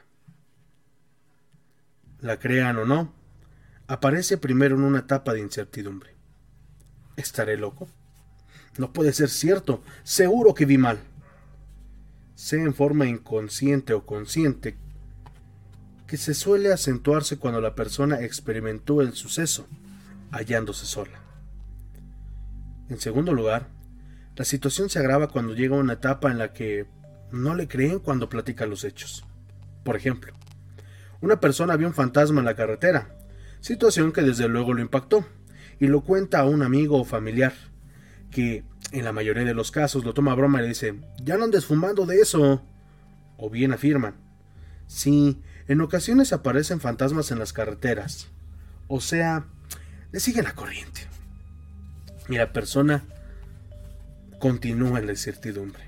La 2.20 2.38
crean 2.38 2.78
o 2.78 2.86
no, 2.86 3.12
aparece 3.86 4.38
primero 4.38 4.76
en 4.76 4.82
una 4.82 5.00
etapa 5.00 5.34
de 5.34 5.40
incertidumbre. 5.40 6.14
¿Estaré 7.16 7.56
loco? 7.56 7.88
No 8.78 8.92
puede 8.92 9.12
ser 9.12 9.28
cierto, 9.28 9.82
seguro 10.04 10.54
que 10.54 10.64
vi 10.64 10.78
mal. 10.78 10.98
Sea 12.38 12.62
en 12.62 12.72
forma 12.72 13.06
inconsciente 13.06 13.94
o 13.94 14.06
consciente, 14.06 14.76
que 16.06 16.16
se 16.16 16.34
suele 16.34 16.72
acentuarse 16.72 17.36
cuando 17.36 17.60
la 17.60 17.74
persona 17.74 18.20
experimentó 18.20 19.02
el 19.02 19.14
suceso, 19.14 19.66
hallándose 20.30 20.86
sola. 20.86 21.20
En 22.90 23.00
segundo 23.00 23.34
lugar, 23.34 23.66
la 24.36 24.44
situación 24.44 24.88
se 24.88 25.00
agrava 25.00 25.26
cuando 25.26 25.52
llega 25.52 25.74
una 25.74 25.94
etapa 25.94 26.30
en 26.30 26.38
la 26.38 26.52
que 26.52 26.86
no 27.32 27.56
le 27.56 27.66
creen 27.66 27.98
cuando 27.98 28.28
platica 28.28 28.66
los 28.66 28.84
hechos. 28.84 29.24
Por 29.82 29.96
ejemplo, 29.96 30.32
una 31.20 31.40
persona 31.40 31.74
vio 31.74 31.88
un 31.88 31.92
fantasma 31.92 32.38
en 32.38 32.46
la 32.46 32.54
carretera, 32.54 33.18
situación 33.58 34.12
que 34.12 34.22
desde 34.22 34.46
luego 34.46 34.74
lo 34.74 34.80
impactó, 34.80 35.26
y 35.80 35.88
lo 35.88 36.02
cuenta 36.02 36.38
a 36.38 36.44
un 36.44 36.62
amigo 36.62 37.00
o 37.00 37.04
familiar, 37.04 37.52
que 38.30 38.62
en 38.92 39.04
la 39.04 39.12
mayoría 39.12 39.44
de 39.44 39.54
los 39.54 39.70
casos 39.70 40.04
lo 40.04 40.14
toma 40.14 40.34
broma 40.34 40.58
y 40.58 40.62
le 40.62 40.68
dice, 40.68 40.94
ya 41.22 41.36
no 41.36 41.44
andes 41.44 41.66
fumando 41.66 42.06
de 42.06 42.20
eso. 42.20 42.62
O 43.36 43.50
bien 43.50 43.72
afirman, 43.72 44.14
sí, 44.86 45.40
en 45.68 45.80
ocasiones 45.80 46.32
aparecen 46.32 46.80
fantasmas 46.80 47.30
en 47.30 47.38
las 47.38 47.52
carreteras. 47.52 48.28
O 48.88 49.00
sea, 49.00 49.46
le 50.10 50.20
siguen 50.20 50.44
la 50.44 50.54
corriente. 50.54 51.06
Y 52.28 52.36
la 52.36 52.52
persona 52.52 53.04
continúa 54.38 54.98
en 54.98 55.06
la 55.06 55.12
incertidumbre. 55.12 55.84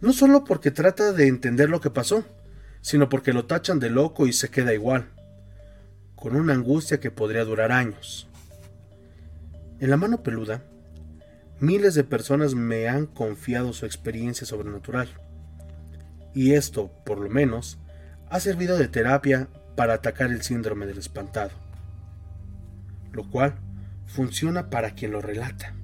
No 0.00 0.12
solo 0.12 0.44
porque 0.44 0.70
trata 0.70 1.12
de 1.12 1.28
entender 1.28 1.68
lo 1.68 1.80
que 1.80 1.90
pasó, 1.90 2.24
sino 2.80 3.08
porque 3.08 3.32
lo 3.32 3.46
tachan 3.46 3.80
de 3.80 3.90
loco 3.90 4.26
y 4.26 4.32
se 4.32 4.50
queda 4.50 4.74
igual, 4.74 5.08
con 6.14 6.36
una 6.36 6.54
angustia 6.54 7.00
que 7.00 7.10
podría 7.10 7.44
durar 7.44 7.72
años. 7.72 8.28
En 9.80 9.90
la 9.90 9.96
mano 9.96 10.22
peluda, 10.22 10.62
miles 11.60 11.94
de 11.94 12.04
personas 12.04 12.54
me 12.54 12.88
han 12.88 13.06
confiado 13.06 13.72
su 13.72 13.86
experiencia 13.86 14.46
sobrenatural. 14.46 15.08
Y 16.34 16.52
esto, 16.52 16.90
por 17.04 17.18
lo 17.18 17.30
menos, 17.30 17.78
ha 18.28 18.40
servido 18.40 18.76
de 18.76 18.88
terapia 18.88 19.48
para 19.74 19.94
atacar 19.94 20.30
el 20.30 20.42
síndrome 20.42 20.86
del 20.86 20.98
espantado, 20.98 21.52
lo 23.12 23.28
cual 23.30 23.54
funciona 24.06 24.70
para 24.70 24.92
quien 24.92 25.12
lo 25.12 25.20
relata. 25.20 25.76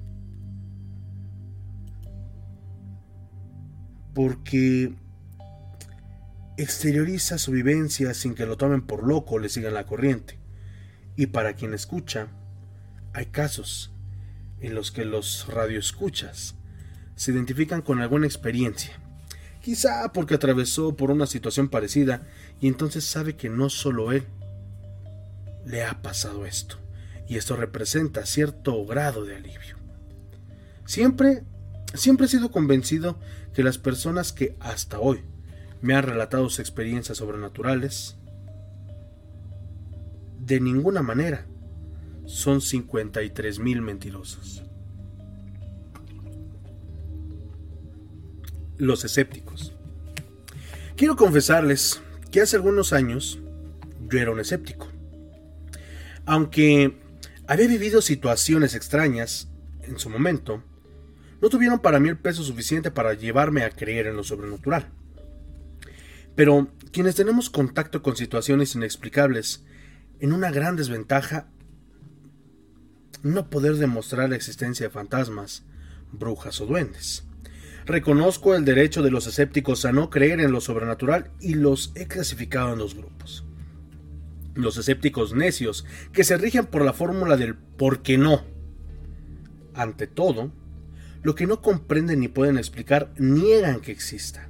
porque 4.13 4.93
exterioriza 6.57 7.37
su 7.37 7.51
vivencia 7.51 8.13
sin 8.13 8.35
que 8.35 8.45
lo 8.45 8.57
tomen 8.57 8.85
por 8.85 9.05
loco 9.05 9.35
o 9.35 9.39
le 9.39 9.49
sigan 9.49 9.73
la 9.73 9.85
corriente. 9.85 10.39
Y 11.15 11.27
para 11.27 11.53
quien 11.53 11.73
escucha, 11.73 12.27
hay 13.13 13.27
casos 13.27 13.92
en 14.63 14.73
los 14.73 14.91
que 14.91 15.05
los 15.05 15.45
radioescuchas 15.47 16.55
se 17.15 17.31
identifican 17.31 17.83
con 17.83 18.01
alguna 18.01 18.25
experiencia, 18.25 18.99
quizá 19.61 20.11
porque 20.11 20.33
atravesó 20.33 20.95
por 20.95 21.11
una 21.11 21.27
situación 21.27 21.69
parecida 21.69 22.27
y 22.59 22.67
entonces 22.67 23.03
sabe 23.05 23.35
que 23.35 23.49
no 23.49 23.69
solo 23.69 24.11
él 24.11 24.25
le 25.65 25.83
ha 25.83 26.01
pasado 26.01 26.47
esto, 26.47 26.77
y 27.29 27.37
esto 27.37 27.55
representa 27.55 28.25
cierto 28.25 28.83
grado 28.85 29.25
de 29.25 29.35
alivio. 29.35 29.77
Siempre 30.85 31.43
Siempre 31.93 32.25
he 32.25 32.29
sido 32.29 32.51
convencido 32.51 33.19
que 33.53 33.63
las 33.63 33.77
personas 33.77 34.33
que 34.33 34.55
hasta 34.59 34.99
hoy 34.99 35.21
me 35.81 35.93
han 35.93 36.03
relatado 36.03 36.49
sus 36.49 36.59
experiencias 36.59 37.19
sobrenaturales, 37.19 38.15
de 40.39 40.59
ninguna 40.59 41.03
manera 41.03 41.45
son 42.25 42.61
53 42.61 43.59
mil 43.59 43.81
mentirosos. 43.81 44.63
Los 48.77 49.05
escépticos. 49.05 49.73
Quiero 50.95 51.15
confesarles 51.15 52.01
que 52.31 52.41
hace 52.41 52.55
algunos 52.55 52.93
años 52.93 53.39
yo 54.09 54.19
era 54.19 54.31
un 54.31 54.39
escéptico. 54.39 54.87
Aunque 56.25 56.97
había 57.47 57.67
vivido 57.67 58.01
situaciones 58.01 58.75
extrañas 58.75 59.49
en 59.83 59.99
su 59.99 60.09
momento, 60.09 60.63
no 61.41 61.49
tuvieron 61.49 61.79
para 61.79 61.99
mí 61.99 62.09
el 62.09 62.17
peso 62.17 62.43
suficiente 62.43 62.89
para 62.89 63.13
llevarme 63.13 63.63
a 63.63 63.69
creer 63.69 64.07
en 64.07 64.15
lo 64.15 64.23
sobrenatural. 64.23 64.87
Pero 66.35 66.69
quienes 66.91 67.15
tenemos 67.15 67.49
contacto 67.49 68.01
con 68.01 68.15
situaciones 68.15 68.75
inexplicables, 68.75 69.65
en 70.19 70.31
una 70.31 70.51
gran 70.51 70.75
desventaja, 70.75 71.47
no 73.23 73.49
poder 73.49 73.75
demostrar 73.75 74.29
la 74.29 74.35
existencia 74.35 74.87
de 74.87 74.93
fantasmas, 74.93 75.63
brujas 76.11 76.61
o 76.61 76.65
duendes. 76.65 77.23
Reconozco 77.85 78.55
el 78.55 78.63
derecho 78.65 79.01
de 79.01 79.11
los 79.11 79.27
escépticos 79.27 79.85
a 79.85 79.91
no 79.91 80.09
creer 80.09 80.39
en 80.39 80.51
lo 80.51 80.61
sobrenatural 80.61 81.31
y 81.39 81.55
los 81.55 81.91
he 81.95 82.07
clasificado 82.07 82.73
en 82.73 82.79
dos 82.79 82.95
grupos. 82.95 83.45
Los 84.53 84.77
escépticos 84.77 85.33
necios, 85.33 85.85
que 86.11 86.23
se 86.23 86.37
rigen 86.37 86.65
por 86.65 86.85
la 86.85 86.93
fórmula 86.93 87.35
del 87.37 87.55
por 87.55 88.03
qué 88.03 88.17
no. 88.17 88.43
Ante 89.73 90.05
todo, 90.07 90.51
Lo 91.23 91.35
que 91.35 91.47
no 91.47 91.61
comprenden 91.61 92.19
ni 92.19 92.27
pueden 92.27 92.57
explicar 92.57 93.13
niegan 93.17 93.79
que 93.79 93.93
exista, 93.93 94.49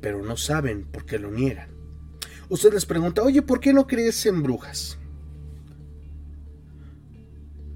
pero 0.00 0.22
no 0.22 0.36
saben 0.36 0.84
por 0.84 1.04
qué 1.04 1.18
lo 1.18 1.32
niegan. 1.32 1.70
Usted 2.48 2.72
les 2.72 2.86
pregunta, 2.86 3.22
oye, 3.22 3.42
¿por 3.42 3.58
qué 3.58 3.72
no 3.72 3.88
crees 3.88 4.24
en 4.26 4.44
brujas? 4.44 4.97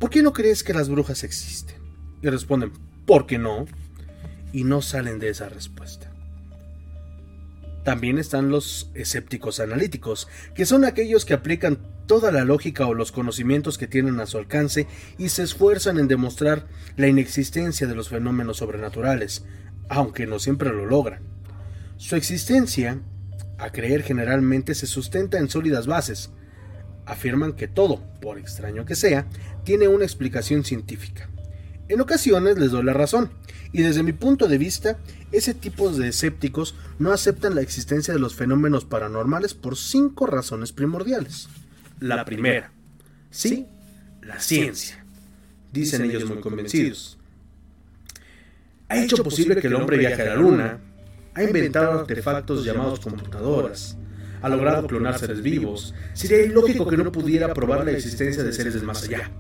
¿Por 0.02 0.10
qué 0.10 0.20
no 0.20 0.32
crees 0.32 0.64
que 0.64 0.74
las 0.74 0.88
brujas 0.88 1.22
existen? 1.22 1.76
Y 2.22 2.28
responden, 2.28 2.72
¿por 3.06 3.24
qué 3.24 3.38
no? 3.38 3.66
Y 4.52 4.64
no 4.64 4.82
salen 4.82 5.20
de 5.20 5.28
esa 5.28 5.48
respuesta. 5.48 6.10
También 7.84 8.18
están 8.18 8.50
los 8.50 8.90
escépticos 8.94 9.60
analíticos, 9.60 10.26
que 10.56 10.66
son 10.66 10.84
aquellos 10.84 11.24
que 11.24 11.34
aplican 11.34 11.78
toda 12.08 12.32
la 12.32 12.44
lógica 12.44 12.88
o 12.88 12.94
los 12.94 13.12
conocimientos 13.12 13.78
que 13.78 13.86
tienen 13.86 14.18
a 14.18 14.26
su 14.26 14.38
alcance 14.38 14.88
y 15.18 15.28
se 15.28 15.44
esfuerzan 15.44 16.00
en 16.00 16.08
demostrar 16.08 16.66
la 16.96 17.06
inexistencia 17.06 17.86
de 17.86 17.94
los 17.94 18.08
fenómenos 18.08 18.56
sobrenaturales, 18.56 19.44
aunque 19.88 20.26
no 20.26 20.40
siempre 20.40 20.70
lo 20.70 20.84
logran. 20.84 21.22
Su 21.96 22.16
existencia, 22.16 23.00
a 23.56 23.70
creer 23.70 24.02
generalmente, 24.02 24.74
se 24.74 24.88
sustenta 24.88 25.38
en 25.38 25.48
sólidas 25.48 25.86
bases. 25.86 26.32
Afirman 27.06 27.52
que 27.52 27.68
todo, 27.68 28.00
por 28.20 28.38
extraño 28.38 28.84
que 28.84 28.94
sea, 28.94 29.26
tiene 29.64 29.88
una 29.88 30.04
explicación 30.04 30.64
científica. 30.64 31.28
En 31.88 32.00
ocasiones 32.00 32.58
les 32.58 32.70
doy 32.70 32.84
la 32.84 32.92
razón, 32.92 33.30
y 33.72 33.82
desde 33.82 34.02
mi 34.02 34.12
punto 34.12 34.48
de 34.48 34.58
vista, 34.58 34.98
ese 35.32 35.54
tipo 35.54 35.90
de 35.90 36.08
escépticos 36.08 36.74
no 36.98 37.12
aceptan 37.12 37.54
la 37.54 37.62
existencia 37.62 38.14
de 38.14 38.20
los 38.20 38.34
fenómenos 38.34 38.84
paranormales 38.84 39.54
por 39.54 39.76
cinco 39.76 40.26
razones 40.26 40.72
primordiales. 40.72 41.48
La 42.00 42.24
primera, 42.24 42.70
sí, 43.30 43.66
la 44.22 44.40
ciencia, 44.40 45.04
dicen 45.72 46.02
ellos 46.02 46.24
muy 46.28 46.40
convencidos. 46.40 47.18
Ha 48.88 49.02
hecho 49.02 49.22
posible 49.24 49.56
que 49.56 49.68
el 49.68 49.74
hombre 49.74 49.96
viaje 49.96 50.22
a 50.22 50.26
la 50.26 50.36
luna, 50.36 50.78
ha 51.34 51.42
inventado 51.42 52.00
artefactos 52.00 52.64
llamados 52.64 53.00
computadoras, 53.00 53.96
ha 54.42 54.48
logrado 54.48 54.86
clonar 54.86 55.18
seres 55.18 55.40
vivos. 55.40 55.94
Sería 56.12 56.42
ilógico 56.42 56.86
que 56.86 56.96
no 56.96 57.10
pudiera 57.10 57.54
probar 57.54 57.84
la 57.84 57.92
existencia 57.92 58.42
de 58.42 58.52
seres 58.52 58.74
del 58.74 58.82
más 58.82 59.04
allá. 59.04 59.30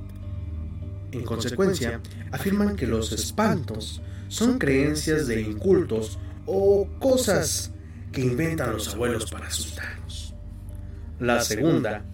En 1.10 1.24
consecuencia, 1.24 2.00
afirman 2.30 2.76
que 2.76 2.86
los 2.86 3.12
espantos 3.12 4.00
son 4.28 4.58
creencias 4.58 5.26
de 5.26 5.42
incultos 5.42 6.18
o 6.46 6.88
cosas 6.98 7.72
que 8.12 8.22
inventan 8.22 8.72
los 8.72 8.88
abuelos 8.94 9.30
para 9.30 9.48
asustarnos. 9.48 10.34
La 11.20 11.40
segunda, 11.40 12.04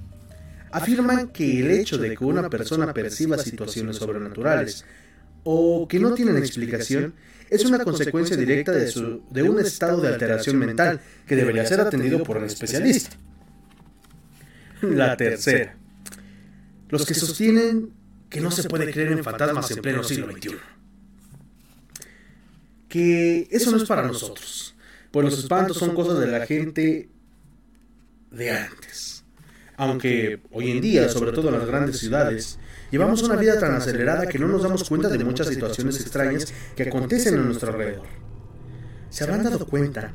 afirman 0.71 1.29
que 1.29 1.61
el 1.61 1.71
hecho 1.71 1.99
de 1.99 2.17
que 2.17 2.25
una 2.25 2.49
persona 2.51 2.93
perciba 2.93 3.39
situaciones 3.39 3.97
sobrenaturales 3.97 4.85
o 5.51 5.89
que 5.89 5.99
no 5.99 6.13
tienen 6.13 6.37
explicación 6.37 7.15
es 7.49 7.65
una 7.65 7.83
consecuencia 7.83 8.37
directa 8.37 8.71
de, 8.71 8.87
su, 8.87 9.23
de 9.31 9.43
un 9.45 9.59
estado 9.59 9.99
de 9.99 10.09
alteración 10.09 10.59
mental 10.59 11.01
que 11.27 11.37
debería 11.37 11.65
ser 11.65 11.81
atendido 11.81 12.23
por 12.23 12.37
un 12.37 12.45
especialista. 12.45 13.17
La 14.83 15.17
tercera, 15.17 15.75
los 16.91 17.07
que 17.07 17.15
sostienen 17.15 17.95
que 18.29 18.43
no 18.43 18.51
se 18.51 18.69
puede 18.69 18.93
creer 18.93 19.13
en 19.13 19.25
fantasmas 19.25 19.71
en 19.71 19.81
pleno 19.81 20.05
siglo 20.05 20.31
XXI. 20.31 20.51
Que 22.91 23.49
eso 23.51 23.71
no 23.71 23.79
es 23.79 23.85
para 23.85 24.03
nosotros, 24.03 24.77
pues 25.11 25.25
los 25.25 25.39
espantos 25.39 25.79
son 25.79 25.95
cosas 25.95 26.21
de 26.21 26.27
la 26.27 26.45
gente 26.45 27.09
de 28.31 28.51
antes. 28.51 29.25
Aunque 29.79 30.43
hoy 30.51 30.73
en 30.73 30.83
día, 30.83 31.09
sobre 31.09 31.33
todo 31.33 31.49
en 31.49 31.59
las 31.59 31.67
grandes 31.67 31.99
ciudades, 32.01 32.59
llevamos 32.91 33.23
una 33.23 33.37
vida 33.37 33.59
tan 33.59 33.75
acelerada 33.75 34.27
que 34.27 34.39
no 34.39 34.49
nos 34.49 34.63
damos 34.63 34.89
cuenta 34.89 35.09
de 35.09 35.23
muchas 35.25 35.49
situaciones 35.49 36.01
extrañas 36.01 36.53
que 36.77 36.85
acontecen 36.85 37.35
a 37.35 37.43
nuestro 37.43 37.73
alrededor. 37.73 38.07
¿Se 39.11 39.25
habrán 39.25 39.43
dado 39.43 39.67
cuenta 39.67 40.13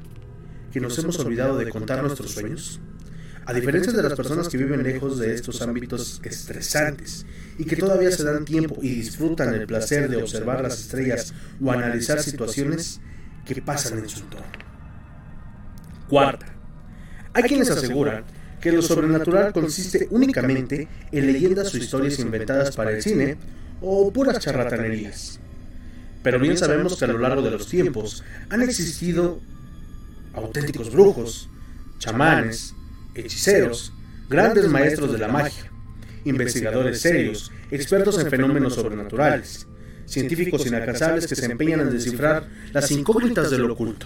que 0.71 0.79
nos 0.79 0.97
hemos 0.99 1.17
olvidado 1.19 1.57
de 1.57 1.69
contar 1.69 2.01
nuestros 2.01 2.31
sueños? 2.31 2.79
A 3.45 3.53
diferencia 3.53 3.91
de 3.91 4.01
las 4.01 4.13
personas 4.13 4.47
que 4.47 4.57
viven 4.57 4.83
lejos 4.83 5.19
de 5.19 5.33
estos 5.33 5.61
ámbitos 5.61 6.21
estresantes 6.23 7.25
y 7.57 7.65
que 7.65 7.75
todavía 7.75 8.09
se 8.09 8.23
dan 8.23 8.45
tiempo 8.45 8.77
y 8.81 8.89
disfrutan 8.89 9.53
el 9.53 9.67
placer 9.67 10.09
de 10.09 10.17
observar 10.17 10.61
las 10.61 10.79
estrellas 10.79 11.33
o 11.61 11.71
analizar 11.71 12.21
situaciones 12.21 13.01
que 13.45 13.61
pasan 13.61 13.99
en 13.99 14.07
su 14.07 14.21
entorno. 14.21 14.47
Cuarta, 16.07 16.45
hay 17.33 17.43
quienes 17.43 17.69
aseguran 17.69 18.23
que 18.63 18.71
lo 18.71 18.81
sobrenatural 18.81 19.51
consiste 19.51 20.07
únicamente 20.09 20.87
en 21.11 21.33
leyendas 21.33 21.73
o 21.73 21.77
historias 21.77 22.17
inventadas 22.19 22.73
para 22.73 22.91
el 22.91 23.03
cine 23.03 23.35
o 23.81 24.09
puras 24.13 24.39
charlatanerías. 24.39 25.37
Pero 26.23 26.39
bien 26.39 26.57
sabemos 26.57 26.97
que 26.97 27.03
a 27.03 27.09
lo 27.09 27.17
largo 27.17 27.41
de 27.41 27.51
los 27.51 27.67
tiempos 27.67 28.23
han 28.49 28.61
existido 28.61 29.41
auténticos 30.33 30.93
brujos, 30.93 31.49
chamanes, 31.99 32.73
hechiceros, 33.13 33.91
grandes 34.29 34.69
maestros 34.69 35.11
de 35.11 35.17
la 35.17 35.27
magia, 35.27 35.69
investigadores 36.23 37.01
serios, 37.01 37.51
expertos 37.69 38.17
en 38.17 38.29
fenómenos 38.29 38.75
sobrenaturales, 38.75 39.67
científicos 40.05 40.65
inalcanzables 40.65 41.27
que 41.27 41.35
se 41.35 41.51
empeñan 41.51 41.81
en 41.81 41.89
descifrar 41.89 42.47
las 42.71 42.89
incógnitas 42.91 43.51
del 43.51 43.69
oculto, 43.69 44.05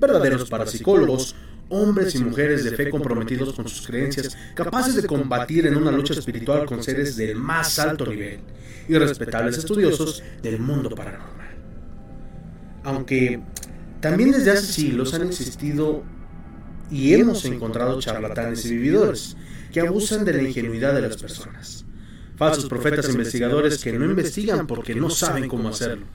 verdaderos 0.00 0.50
parapsicólogos, 0.50 1.36
hombres 1.68 2.14
y 2.14 2.18
mujeres 2.18 2.64
de 2.64 2.72
fe 2.72 2.90
comprometidos 2.90 3.54
con 3.54 3.68
sus 3.68 3.86
creencias, 3.86 4.36
capaces 4.54 4.94
de 4.96 5.06
combatir 5.06 5.66
en 5.66 5.76
una 5.76 5.90
lucha 5.90 6.14
espiritual 6.14 6.66
con 6.66 6.82
seres 6.82 7.16
del 7.16 7.36
más 7.36 7.78
alto 7.78 8.06
nivel 8.06 8.40
y 8.88 8.96
respetables 8.96 9.58
estudiosos 9.58 10.22
del 10.42 10.58
mundo 10.60 10.90
paranormal. 10.90 11.54
Aunque 12.84 13.40
también 14.00 14.32
desde 14.32 14.50
hace 14.50 14.66
siglos 14.66 15.14
han 15.14 15.26
existido 15.26 16.04
y 16.90 17.14
hemos 17.14 17.44
encontrado 17.46 17.98
charlatanes 18.00 18.64
y 18.66 18.76
vividores 18.76 19.36
que 19.72 19.80
abusan 19.80 20.24
de 20.24 20.34
la 20.34 20.42
ingenuidad 20.42 20.94
de 20.94 21.00
las 21.00 21.16
personas. 21.16 21.84
Falsos 22.36 22.66
profetas 22.66 23.08
e 23.08 23.12
investigadores 23.12 23.82
que 23.82 23.92
no 23.92 24.04
investigan 24.04 24.66
porque 24.66 24.94
no 24.94 25.08
saben 25.08 25.48
cómo 25.48 25.68
hacerlo. 25.68 26.06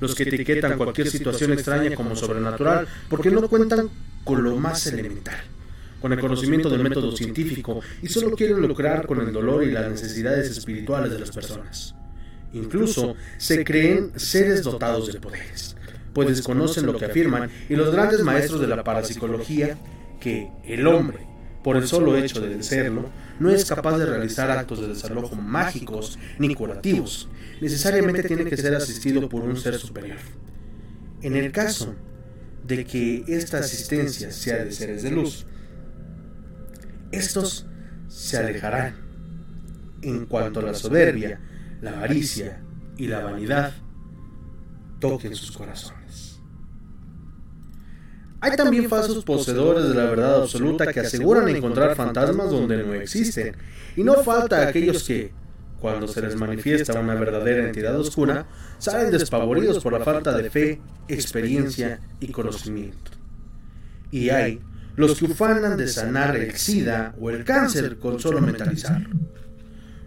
Los 0.00 0.14
que 0.14 0.24
etiquetan 0.24 0.76
cualquier 0.76 1.10
situación 1.10 1.52
extraña 1.52 1.94
como 1.94 2.16
sobrenatural 2.16 2.88
porque 3.08 3.30
no 3.30 3.46
cuentan 3.48 3.88
con 4.28 4.44
lo 4.44 4.56
más 4.56 4.86
elemental, 4.86 5.40
con 6.02 6.12
el 6.12 6.20
conocimiento 6.20 6.68
del 6.68 6.82
método 6.82 7.16
científico 7.16 7.80
y 8.02 8.08
solo 8.08 8.36
quieren 8.36 8.60
lucrar 8.60 9.06
con 9.06 9.22
el 9.22 9.32
dolor 9.32 9.64
y 9.64 9.70
las 9.72 9.90
necesidades 9.90 10.50
espirituales 10.50 11.10
de 11.10 11.18
las 11.18 11.30
personas. 11.30 11.94
Incluso 12.52 13.16
se 13.38 13.64
creen 13.64 14.12
seres 14.16 14.62
dotados 14.62 15.10
de 15.10 15.18
poderes, 15.18 15.76
pues 16.12 16.28
desconocen 16.28 16.84
lo 16.84 16.98
que 16.98 17.06
afirman 17.06 17.48
y 17.70 17.74
los 17.74 17.90
grandes 17.90 18.20
maestros 18.20 18.60
de 18.60 18.66
la 18.66 18.84
parapsicología 18.84 19.78
que 20.20 20.50
el 20.66 20.86
hombre, 20.86 21.26
por 21.64 21.78
el 21.78 21.88
solo 21.88 22.14
hecho 22.18 22.42
de 22.42 22.62
serlo, 22.62 23.08
no 23.40 23.48
es 23.48 23.64
capaz 23.64 23.96
de 23.96 24.04
realizar 24.04 24.50
actos 24.50 24.82
de 24.82 24.88
desalojo 24.88 25.36
mágicos 25.36 26.18
ni 26.38 26.54
curativos. 26.54 27.30
Necesariamente 27.62 28.24
tiene 28.24 28.44
que 28.44 28.58
ser 28.58 28.74
asistido 28.74 29.26
por 29.26 29.40
un 29.40 29.56
ser 29.56 29.78
superior. 29.78 30.18
En 31.22 31.34
el 31.34 31.50
caso 31.50 31.94
de 32.64 32.84
que 32.84 33.24
esta 33.28 33.58
asistencia 33.58 34.30
sea 34.32 34.64
de 34.64 34.72
seres 34.72 35.02
de 35.02 35.10
luz, 35.10 35.46
estos 37.12 37.66
se 38.08 38.36
alejarán 38.36 38.96
en 40.02 40.26
cuanto 40.26 40.62
la 40.62 40.74
soberbia, 40.74 41.40
la 41.80 41.92
avaricia 41.92 42.60
y 42.96 43.06
la 43.06 43.20
vanidad 43.20 43.72
toquen 45.00 45.34
sus 45.34 45.52
corazones. 45.52 46.40
Hay 48.40 48.56
también 48.56 48.88
falsos 48.88 49.24
poseedores 49.24 49.88
de 49.88 49.94
la 49.94 50.04
verdad 50.04 50.42
absoluta 50.42 50.92
que 50.92 51.00
aseguran 51.00 51.48
encontrar 51.48 51.96
fantasmas 51.96 52.50
donde 52.50 52.84
no 52.84 52.94
existen. 52.94 53.56
Y 53.96 54.04
no 54.04 54.22
falta 54.22 54.68
aquellos 54.68 55.02
que, 55.02 55.32
cuando 55.80 56.08
se 56.08 56.20
les 56.20 56.36
manifiesta 56.36 56.98
una 56.98 57.14
verdadera 57.14 57.66
entidad 57.66 57.98
oscura, 57.98 58.46
salen 58.78 59.10
despavoridos 59.10 59.82
por 59.82 59.92
la 59.92 60.04
falta 60.04 60.36
de 60.36 60.50
fe, 60.50 60.80
experiencia 61.06 62.00
y 62.20 62.28
conocimiento. 62.28 63.12
Y 64.10 64.30
hay 64.30 64.60
los 64.96 65.18
que 65.18 65.26
ufanan 65.26 65.76
de 65.76 65.86
sanar 65.86 66.36
el 66.36 66.56
SIDA 66.56 67.14
o 67.20 67.30
el 67.30 67.44
cáncer 67.44 67.98
con 67.98 68.18
solo 68.18 68.40
mentalizarlo. 68.40 69.10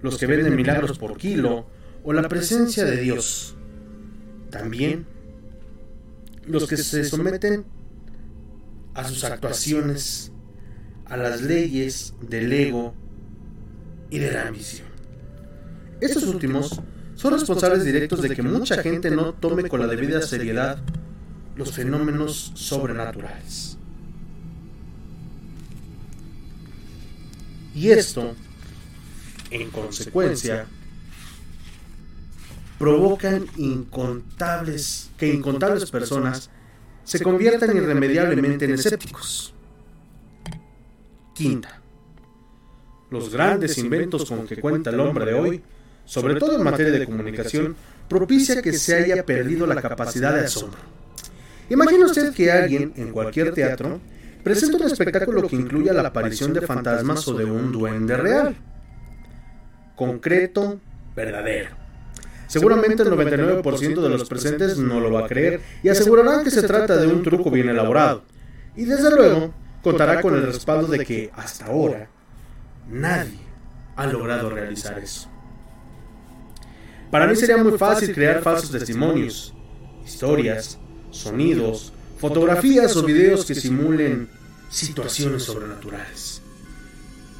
Los 0.01 0.17
que 0.17 0.25
venden 0.25 0.55
milagros 0.55 0.97
por 0.97 1.17
kilo 1.17 1.67
o 2.03 2.11
la 2.11 2.27
presencia 2.27 2.83
de 2.83 2.97
Dios. 2.97 3.55
También 4.49 5.05
los 6.45 6.67
que 6.67 6.75
se 6.75 7.05
someten 7.05 7.65
a 8.93 9.07
sus 9.07 9.23
actuaciones, 9.23 10.33
a 11.05 11.15
las 11.15 11.41
leyes 11.41 12.13
del 12.21 12.51
ego 12.51 12.93
y 14.09 14.19
de 14.19 14.31
la 14.31 14.47
ambición. 14.47 14.90
Estos 16.01 16.23
últimos 16.23 16.81
son 17.15 17.33
responsables 17.33 17.85
directos 17.85 18.21
de 18.21 18.35
que 18.35 18.41
mucha 18.41 18.81
gente 18.81 19.11
no 19.11 19.33
tome 19.33 19.69
con 19.69 19.79
la 19.79 19.87
debida 19.87 20.21
seriedad 20.21 20.79
los 21.55 21.71
fenómenos 21.71 22.51
sobrenaturales. 22.55 23.77
Y 27.75 27.89
esto, 27.89 28.35
en 29.51 29.69
consecuencia, 29.69 30.65
provocan 32.79 33.45
incontables, 33.57 35.11
que 35.17 35.31
incontables 35.31 35.89
personas 35.91 36.49
se 37.03 37.19
conviertan 37.21 37.77
irremediablemente 37.77 38.65
en 38.65 38.73
escépticos. 38.73 39.53
Quinta. 41.35 41.79
Los 43.11 43.31
grandes 43.31 43.77
inventos 43.77 44.27
con 44.27 44.47
que 44.47 44.57
cuenta 44.57 44.89
el 44.89 44.99
hombre 44.99 45.25
de 45.25 45.33
hoy, 45.33 45.63
sobre 46.11 46.35
todo 46.35 46.57
en 46.57 46.63
materia 46.63 46.91
de 46.91 47.05
comunicación, 47.05 47.73
propicia 48.09 48.61
que 48.61 48.73
se 48.73 48.95
haya 48.95 49.25
perdido 49.25 49.65
la 49.65 49.81
capacidad 49.81 50.33
de 50.33 50.41
asombro. 50.41 50.81
Imagina 51.69 52.05
usted 52.05 52.33
que 52.33 52.51
alguien, 52.51 52.91
en 52.97 53.13
cualquier 53.13 53.53
teatro, 53.53 54.01
presenta 54.43 54.75
un 54.75 54.91
espectáculo 54.91 55.47
que 55.47 55.55
incluya 55.55 55.93
la 55.93 56.09
aparición 56.09 56.51
de 56.51 56.67
fantasmas 56.67 57.25
o 57.29 57.33
de 57.33 57.45
un 57.45 57.71
duende 57.71 58.17
real. 58.17 58.57
Concreto, 59.95 60.81
verdadero. 61.15 61.69
Seguramente 62.47 63.03
el 63.03 63.09
99% 63.11 64.01
de 64.01 64.09
los 64.09 64.27
presentes 64.27 64.77
no 64.77 64.99
lo 64.99 65.13
va 65.13 65.23
a 65.23 65.27
creer 65.29 65.61
y 65.81 65.87
asegurarán 65.87 66.43
que 66.43 66.51
se 66.51 66.63
trata 66.63 66.97
de 66.97 67.07
un 67.07 67.23
truco 67.23 67.49
bien 67.49 67.69
elaborado. 67.69 68.25
Y 68.75 68.83
desde 68.83 69.15
luego 69.15 69.53
contará 69.81 70.21
con 70.21 70.35
el 70.35 70.43
respaldo 70.43 70.87
de 70.87 71.05
que 71.05 71.31
hasta 71.33 71.67
ahora 71.67 72.09
nadie 72.89 73.39
ha 73.95 74.07
logrado 74.07 74.49
realizar 74.49 74.99
eso. 74.99 75.30
Para 77.11 77.27
mí 77.27 77.35
sería 77.35 77.57
muy 77.57 77.77
fácil 77.77 78.13
crear 78.13 78.41
falsos 78.41 78.71
testimonios, 78.71 79.53
historias, 80.05 80.79
sonidos, 81.11 81.91
fotografías 82.17 82.95
o 82.95 83.03
videos 83.03 83.45
que 83.45 83.53
simulen 83.53 84.29
situaciones 84.69 85.43
sobrenaturales. 85.43 86.41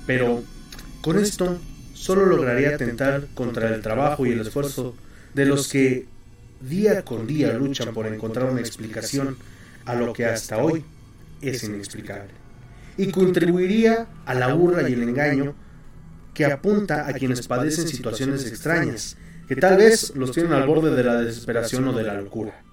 Pero 0.06 0.44
con 1.02 1.18
esto 1.18 1.58
solo 1.94 2.26
lograría 2.26 2.76
atentar 2.76 3.28
contra 3.34 3.74
el 3.74 3.82
trabajo 3.82 4.26
y 4.26 4.32
el 4.32 4.42
esfuerzo 4.42 4.94
de 5.34 5.46
los 5.46 5.70
que 5.70 6.06
día 6.60 7.06
con 7.06 7.26
día 7.26 7.54
luchan 7.54 7.94
por 7.94 8.08
encontrar 8.08 8.52
una 8.52 8.60
explicación 8.60 9.38
a 9.86 9.96
lo 9.96 10.12
que 10.12 10.26
hasta 10.26 10.58
hoy 10.58 10.84
es 11.42 11.64
inexplicable. 11.64 12.32
Y 12.98 13.12
contribuiría 13.12 14.08
a 14.26 14.34
la 14.34 14.54
burla 14.54 14.88
y 14.90 14.94
el 14.94 15.04
engaño 15.04 15.56
que 16.34 16.46
apunta 16.46 17.08
a 17.08 17.14
quienes 17.14 17.48
padecen 17.48 17.88
situaciones 17.88 18.46
extrañas, 18.46 19.16
que 19.52 19.60
tal 19.60 19.76
vez 19.76 20.16
los 20.16 20.32
tienen 20.32 20.54
al 20.54 20.66
borde 20.66 20.96
de 20.96 21.04
la 21.04 21.20
desesperación 21.20 21.86
o 21.86 21.92
de 21.92 22.04
la 22.04 22.14
locura. 22.14 22.64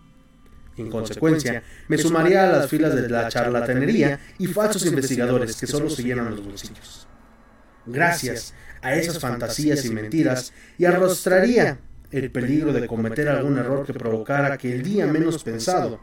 En 0.76 0.89
consecuencia, 0.89 1.61
me 1.89 1.99
sumaría 1.99 2.45
a 2.45 2.53
las 2.53 2.70
filas 2.70 2.95
de 2.95 3.09
la 3.09 3.29
charlatanería 3.29 4.20
y 4.39 4.47
falsos 4.47 4.87
investigadores 4.87 5.57
que 5.57 5.66
solo 5.66 5.91
se 5.91 6.05
llenan 6.05 6.31
los 6.31 6.45
bolsillos. 6.45 7.09
Gracias 7.85 8.55
a 8.81 8.95
esas 8.95 9.18
fantasías 9.18 9.85
y 9.87 9.91
mentiras, 9.91 10.53
y 10.79 10.85
arrostraría 10.85 11.81
el 12.12 12.31
peligro 12.31 12.72
de 12.72 12.87
cometer 12.87 13.29
algún 13.29 13.59
error 13.59 13.85
que 13.85 13.93
provocara 13.93 14.57
que 14.57 14.72
el 14.72 14.85
día 14.85 15.05
menos 15.09 15.43
pensado 15.43 15.99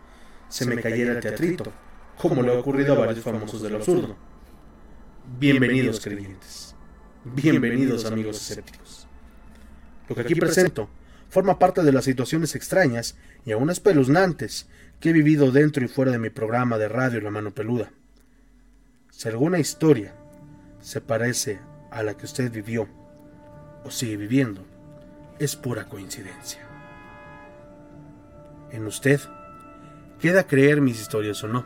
se 0.50 0.66
me 0.66 0.82
cayera 0.82 1.14
el 1.14 1.22
teatrito, 1.22 1.72
como 2.18 2.42
le 2.42 2.54
ha 2.54 2.60
ocurrido 2.60 2.96
a 2.96 3.06
varios 3.06 3.24
famosos 3.24 3.62
del 3.62 3.76
absurdo. 3.76 4.18
Bienvenidos 5.40 6.02
creyentes, 6.02 6.76
bienvenidos 7.24 8.04
amigos 8.04 8.36
escépticos. 8.42 8.85
Lo 10.08 10.16
que 10.16 10.22
aquí 10.22 10.36
presento 10.36 10.90
forma 11.30 11.60
parte 11.60 11.84
de 11.84 11.92
las 11.92 12.06
situaciones 12.06 12.56
extrañas 12.56 13.16
y 13.46 13.52
aún 13.52 13.70
espeluznantes 13.70 14.68
que 15.00 15.10
he 15.10 15.14
vivido 15.14 15.52
dentro 15.52 15.84
y 15.84 15.88
fuera 15.88 16.12
de 16.12 16.20
mi 16.20 16.30
programa 16.30 16.78
de 16.78 16.88
radio 16.88 17.22
La 17.22 17.32
Mano 17.32 17.52
Peluda. 17.52 17.92
Si 19.10 19.28
alguna 19.28 19.60
historia 19.60 20.14
se 20.82 21.02
parece 21.02 21.60
a 21.92 22.04
la 22.04 22.16
que 22.16 22.26
usted 22.26 22.52
vivió 22.52 22.88
o 23.84 23.92
sigue 23.92 24.18
viviendo, 24.18 24.66
es 25.40 25.56
pura 25.56 25.86
coincidencia. 25.86 26.62
En 28.72 28.86
usted 28.86 29.20
queda 30.20 30.48
creer 30.48 30.82
mis 30.82 31.00
historias 31.00 31.44
o 31.44 31.48
no. 31.48 31.66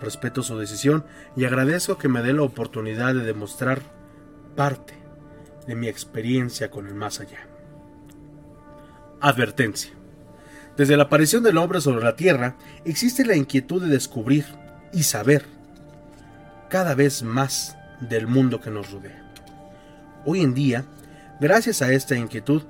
Respeto 0.00 0.42
su 0.42 0.58
decisión 0.58 1.04
y 1.36 1.44
agradezco 1.44 1.96
que 1.96 2.08
me 2.08 2.22
dé 2.22 2.32
la 2.32 2.42
oportunidad 2.42 3.14
de 3.14 3.24
demostrar 3.24 3.80
parte 4.56 4.95
de 5.66 5.74
mi 5.74 5.88
experiencia 5.88 6.70
con 6.70 6.86
el 6.86 6.94
más 6.94 7.20
allá. 7.20 7.46
Advertencia. 9.20 9.92
Desde 10.76 10.96
la 10.96 11.04
aparición 11.04 11.42
del 11.42 11.56
hombre 11.56 11.80
sobre 11.80 12.04
la 12.04 12.16
Tierra 12.16 12.56
existe 12.84 13.24
la 13.24 13.34
inquietud 13.34 13.82
de 13.82 13.88
descubrir 13.88 14.44
y 14.92 15.04
saber 15.04 15.44
cada 16.68 16.94
vez 16.94 17.22
más 17.22 17.76
del 18.00 18.26
mundo 18.26 18.60
que 18.60 18.70
nos 18.70 18.90
rodea. 18.90 19.22
Hoy 20.24 20.40
en 20.40 20.54
día, 20.54 20.84
gracias 21.40 21.82
a 21.82 21.92
esta 21.92 22.16
inquietud, 22.16 22.62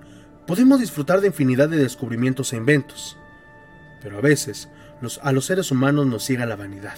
podemos 0.46 0.80
disfrutar 0.80 1.20
de 1.20 1.28
infinidad 1.28 1.68
de 1.68 1.78
descubrimientos 1.78 2.52
e 2.52 2.56
inventos, 2.56 3.16
pero 4.02 4.18
a 4.18 4.20
veces 4.20 4.68
a 5.22 5.32
los 5.32 5.46
seres 5.46 5.70
humanos 5.70 6.06
nos 6.06 6.24
ciega 6.24 6.46
la 6.46 6.56
vanidad. 6.56 6.96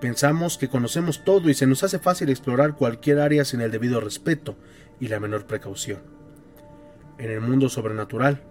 Pensamos 0.00 0.58
que 0.58 0.68
conocemos 0.68 1.24
todo 1.24 1.48
y 1.48 1.54
se 1.54 1.66
nos 1.66 1.82
hace 1.82 1.98
fácil 1.98 2.28
explorar 2.28 2.74
cualquier 2.74 3.18
área 3.18 3.44
sin 3.44 3.62
el 3.62 3.70
debido 3.70 4.00
respeto 4.00 4.56
y 5.00 5.08
la 5.08 5.20
menor 5.20 5.46
precaución. 5.46 6.00
En 7.18 7.30
el 7.30 7.40
mundo 7.40 7.70
sobrenatural, 7.70 8.42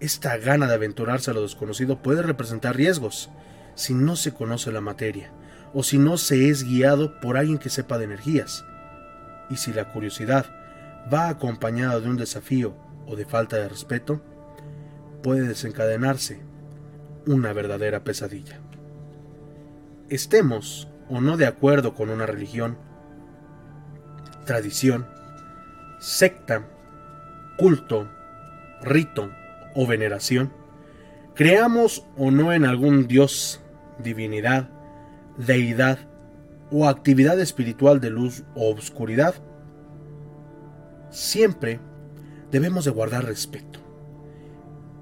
esta 0.00 0.36
gana 0.38 0.66
de 0.66 0.74
aventurarse 0.74 1.30
a 1.30 1.34
lo 1.34 1.42
desconocido 1.42 2.02
puede 2.02 2.22
representar 2.22 2.74
riesgos 2.74 3.30
si 3.74 3.92
no 3.92 4.16
se 4.16 4.32
conoce 4.32 4.72
la 4.72 4.80
materia 4.80 5.30
o 5.74 5.82
si 5.82 5.98
no 5.98 6.16
se 6.16 6.48
es 6.48 6.64
guiado 6.64 7.20
por 7.20 7.36
alguien 7.36 7.58
que 7.58 7.68
sepa 7.68 7.98
de 7.98 8.04
energías. 8.04 8.64
Y 9.50 9.56
si 9.56 9.74
la 9.74 9.92
curiosidad 9.92 10.46
va 11.12 11.28
acompañada 11.28 12.00
de 12.00 12.08
un 12.08 12.16
desafío 12.16 12.74
o 13.06 13.14
de 13.14 13.26
falta 13.26 13.56
de 13.56 13.68
respeto, 13.68 14.22
puede 15.22 15.46
desencadenarse 15.46 16.40
una 17.26 17.52
verdadera 17.52 18.04
pesadilla. 18.04 18.61
Estemos 20.12 20.88
o 21.08 21.22
no 21.22 21.38
de 21.38 21.46
acuerdo 21.46 21.94
con 21.94 22.10
una 22.10 22.26
religión, 22.26 22.76
tradición, 24.44 25.06
secta, 26.00 26.66
culto, 27.56 28.10
rito 28.82 29.30
o 29.74 29.86
veneración, 29.86 30.52
creamos 31.34 32.04
o 32.18 32.30
no 32.30 32.52
en 32.52 32.66
algún 32.66 33.08
dios, 33.08 33.62
divinidad, 34.00 34.68
deidad 35.38 35.98
o 36.70 36.86
actividad 36.86 37.40
espiritual 37.40 37.98
de 37.98 38.10
luz 38.10 38.44
o 38.54 38.68
obscuridad, 38.68 39.36
siempre 41.08 41.80
debemos 42.50 42.84
de 42.84 42.90
guardar 42.90 43.24
respeto. 43.24 43.80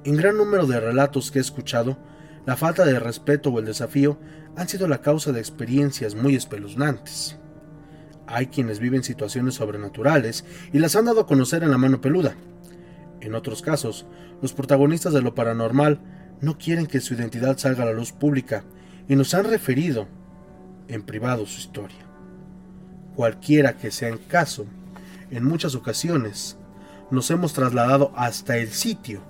En 0.05 0.17
gran 0.17 0.37
número 0.37 0.69
de 0.69 0.79
relatos 0.79 1.33
que 1.33 1.41
he 1.41 1.43
escuchado, 1.43 1.99
la 2.47 2.57
falta 2.57 2.85
de 2.85 2.99
respeto 2.99 3.51
o 3.51 3.59
el 3.59 3.67
desafío 3.67 4.19
han 4.57 4.69
sido 4.69 4.89
la 4.89 5.01
causa 5.01 5.33
de 5.33 5.41
experiencias 5.41 6.15
muy 6.15 6.35
espeluznantes. 6.35 7.37
Hay 8.27 8.47
quienes 8.47 8.79
viven 8.79 9.03
situaciones 9.03 9.55
sobrenaturales 9.55 10.45
y 10.73 10.79
las 10.79 10.97
han 10.97 11.07
dado 11.07 11.21
a 11.21 11.27
conocer 11.27 11.63
en 11.63 11.71
la 11.71 11.79
mano 11.79 12.01
peluda. 12.01 12.35
En 13.21 13.35
otros 13.35 13.61
casos, 13.61 14.07
los 14.41 14.53
protagonistas 14.53 15.13
de 15.13 15.23
lo 15.23 15.35
paranormal 15.35 16.01
no 16.41 16.57
quieren 16.57 16.87
que 16.87 17.01
su 17.01 17.15
identidad 17.15 17.59
salga 17.59 17.83
a 17.83 17.87
la 17.87 17.93
luz 17.93 18.13
pública 18.13 18.65
y 19.09 19.17
nos 19.17 19.35
han 19.35 19.45
referido 19.45 20.07
en 20.89 21.03
privado 21.03 21.45
su 21.47 21.59
historia. 21.59 21.99
Cualquiera 23.15 23.77
que 23.77 23.91
sea 23.91 24.09
el 24.09 24.25
caso, 24.27 24.65
en 25.31 25.45
muchas 25.45 25.75
ocasiones 25.75 26.57
nos 27.11 27.31
hemos 27.31 27.53
trasladado 27.53 28.13
hasta 28.17 28.57
el 28.57 28.69
sitio 28.69 29.23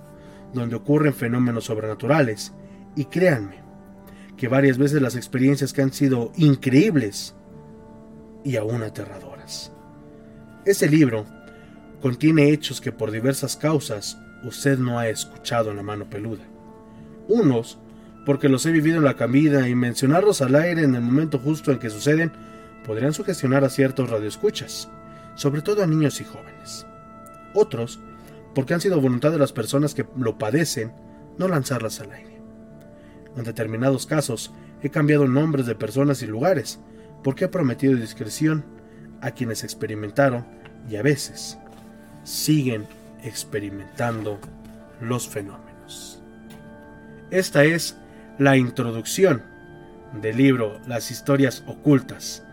donde 0.53 0.75
ocurren 0.75 1.13
fenómenos 1.13 1.65
sobrenaturales 1.65 2.53
y 2.95 3.05
créanme 3.05 3.61
que 4.37 4.47
varias 4.47 4.77
veces 4.77 5.01
las 5.01 5.15
experiencias 5.15 5.73
que 5.73 5.81
han 5.81 5.93
sido 5.93 6.31
increíbles 6.35 7.35
y 8.43 8.55
aún 8.55 8.83
aterradoras. 8.83 9.71
Este 10.65 10.89
libro 10.89 11.25
contiene 12.01 12.49
hechos 12.49 12.81
que 12.81 12.91
por 12.91 13.11
diversas 13.11 13.55
causas 13.55 14.17
usted 14.43 14.79
no 14.79 14.99
ha 14.99 15.07
escuchado 15.09 15.71
en 15.71 15.77
la 15.77 15.83
mano 15.83 16.09
peluda. 16.09 16.43
Unos 17.27 17.77
porque 18.25 18.49
los 18.49 18.65
he 18.65 18.71
vivido 18.71 18.97
en 18.97 19.03
la 19.03 19.15
cabida 19.15 19.67
y 19.67 19.75
mencionarlos 19.75 20.41
al 20.41 20.55
aire 20.55 20.83
en 20.83 20.95
el 20.95 21.01
momento 21.01 21.39
justo 21.39 21.71
en 21.71 21.79
que 21.79 21.89
suceden 21.89 22.31
podrían 22.85 23.13
sugestionar 23.13 23.63
a 23.63 23.69
ciertos 23.69 24.09
radioescuchas, 24.09 24.89
sobre 25.35 25.61
todo 25.61 25.83
a 25.83 25.87
niños 25.87 26.21
y 26.21 26.23
jóvenes. 26.23 26.85
Otros, 27.53 27.99
porque 28.53 28.73
han 28.73 28.81
sido 28.81 29.01
voluntad 29.01 29.31
de 29.31 29.39
las 29.39 29.53
personas 29.53 29.93
que 29.93 30.05
lo 30.17 30.37
padecen 30.37 30.93
no 31.37 31.47
lanzarlas 31.47 31.99
al 31.99 32.11
aire. 32.11 32.30
En 33.35 33.43
determinados 33.43 34.05
casos 34.05 34.51
he 34.81 34.89
cambiado 34.89 35.27
nombres 35.27 35.65
de 35.65 35.75
personas 35.75 36.21
y 36.21 36.27
lugares, 36.27 36.79
porque 37.23 37.45
he 37.45 37.49
prometido 37.49 37.95
discreción 37.95 38.65
a 39.21 39.31
quienes 39.31 39.63
experimentaron 39.63 40.45
y 40.89 40.95
a 40.95 41.03
veces 41.03 41.57
siguen 42.23 42.87
experimentando 43.23 44.39
los 44.99 45.27
fenómenos. 45.27 46.21
Esta 47.29 47.63
es 47.63 47.97
la 48.37 48.57
introducción 48.57 49.43
del 50.19 50.37
libro 50.37 50.79
Las 50.87 51.11
historias 51.11 51.63
ocultas 51.67 52.43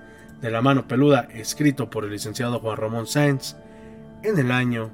de 0.40 0.50
la 0.50 0.62
mano 0.62 0.86
peluda 0.86 1.28
escrito 1.32 1.90
por 1.90 2.04
el 2.04 2.10
licenciado 2.10 2.60
Juan 2.60 2.76
Ramón 2.76 3.06
Sáenz 3.06 3.56
en 4.22 4.38
el 4.38 4.52
año 4.52 4.90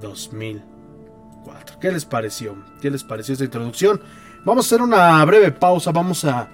2004. 0.00 1.78
¿Qué 1.80 1.90
les 1.90 2.04
pareció? 2.04 2.56
¿Qué 2.82 2.90
les 2.90 3.04
pareció 3.04 3.32
esta 3.32 3.44
introducción? 3.44 4.00
Vamos 4.44 4.64
a 4.64 4.66
hacer 4.66 4.82
una 4.82 5.24
breve 5.24 5.50
pausa, 5.52 5.92
vamos 5.92 6.24
a, 6.24 6.48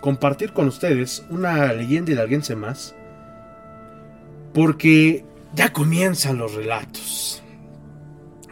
compartir 0.00 0.52
con 0.52 0.68
ustedes 0.68 1.26
una 1.30 1.72
leyenda 1.72 2.12
hidalguense 2.12 2.54
más. 2.54 2.94
Porque 4.54 5.24
ya 5.54 5.72
comienzan 5.72 6.38
los 6.38 6.54
relatos. 6.54 7.42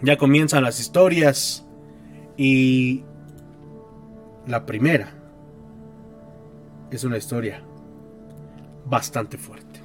Ya 0.03 0.17
comienzan 0.17 0.65
las 0.65 0.81
historias. 0.81 1.65
Y 2.37 3.05
la 4.47 4.67
primera 4.67 5.15
es 6.91 7.05
una 7.05 7.17
historia 7.17 7.63
bastante 8.87 9.39
fuerte. 9.39 9.81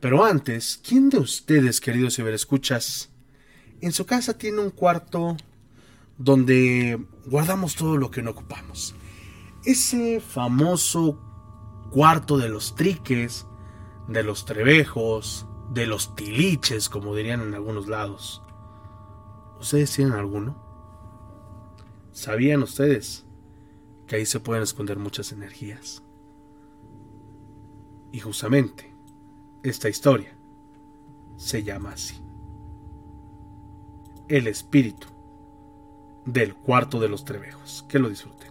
Pero 0.00 0.24
antes, 0.24 0.80
¿quién 0.86 1.08
de 1.08 1.18
ustedes, 1.18 1.80
queridos 1.80 2.16
ciberescuchas, 2.16 3.10
en 3.80 3.92
su 3.92 4.06
casa 4.06 4.36
tiene 4.36 4.60
un 4.60 4.70
cuarto 4.70 5.36
donde 6.18 7.04
guardamos 7.26 7.76
todo 7.76 7.96
lo 7.96 8.10
que 8.10 8.22
no 8.22 8.30
ocupamos? 8.30 8.94
Ese 9.64 10.20
famoso 10.20 11.20
cuarto 11.90 12.38
de 12.38 12.48
los 12.48 12.74
triques, 12.74 13.46
de 14.08 14.22
los 14.22 14.44
trebejos, 14.44 15.46
de 15.72 15.86
los 15.86 16.14
tiliches, 16.14 16.88
como 16.88 17.14
dirían 17.14 17.40
en 17.40 17.54
algunos 17.54 17.88
lados. 17.88 18.42
¿Ustedes 19.58 19.92
tienen 19.92 20.14
alguno? 20.14 20.62
¿Sabían 22.12 22.62
ustedes 22.62 23.26
que 24.06 24.16
ahí 24.16 24.26
se 24.26 24.40
pueden 24.40 24.62
esconder 24.62 24.98
muchas 24.98 25.32
energías? 25.32 26.02
Y 28.12 28.20
justamente, 28.20 28.94
esta 29.62 29.88
historia 29.88 30.38
se 31.36 31.62
llama 31.62 31.90
así. 31.90 32.25
El 34.28 34.46
espíritu 34.46 35.08
del 36.24 36.54
cuarto 36.54 37.00
de 37.00 37.08
los 37.08 37.24
trebejos. 37.24 37.84
Que 37.88 37.98
lo 37.98 38.08
disfruten. 38.08 38.50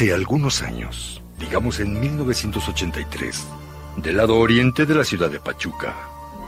Hace 0.00 0.14
algunos 0.14 0.62
años, 0.62 1.20
digamos 1.38 1.78
en 1.78 2.00
1983, 2.00 3.46
del 3.96 4.16
lado 4.16 4.38
oriente 4.38 4.86
de 4.86 4.94
la 4.94 5.04
ciudad 5.04 5.28
de 5.28 5.40
Pachuca, 5.40 5.94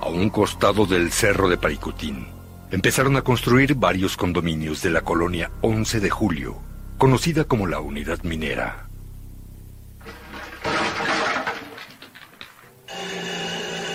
a 0.01 0.09
un 0.09 0.31
costado 0.31 0.87
del 0.87 1.13
cerro 1.13 1.51
de 1.51 1.59
Paricutín, 1.59 2.29
empezaron 2.71 3.15
a 3.19 3.21
construir 3.21 3.75
varios 3.75 4.17
condominios 4.17 4.81
de 4.81 4.89
la 4.89 5.03
colonia 5.03 5.51
11 5.61 6.01
de 6.01 6.09
Julio, 6.09 6.63
conocida 6.97 7.45
como 7.45 7.67
la 7.67 7.81
Unidad 7.81 8.23
Minera. 8.23 8.87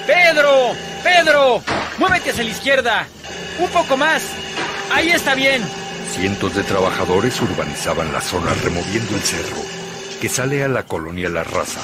¡Pedro! 0.06 0.74
¡Pedro! 1.04 1.64
¡Muévete 1.98 2.30
hacia 2.30 2.44
la 2.44 2.52
izquierda! 2.52 3.08
¡Un 3.58 3.70
poco 3.72 3.98
más! 3.98 4.22
Ahí 4.94 5.10
está 5.10 5.34
bien. 5.34 5.64
Cientos 6.18 6.56
de 6.56 6.64
trabajadores 6.64 7.40
urbanizaban 7.44 8.12
la 8.12 8.22
zona 8.22 8.52
removiendo 8.56 9.16
el 9.16 9.22
cerro, 9.22 9.62
que 10.20 10.28
sale 10.28 10.64
a 10.64 10.68
la 10.68 10.82
colonia 10.82 11.30
La 11.30 11.44
Raza. 11.44 11.82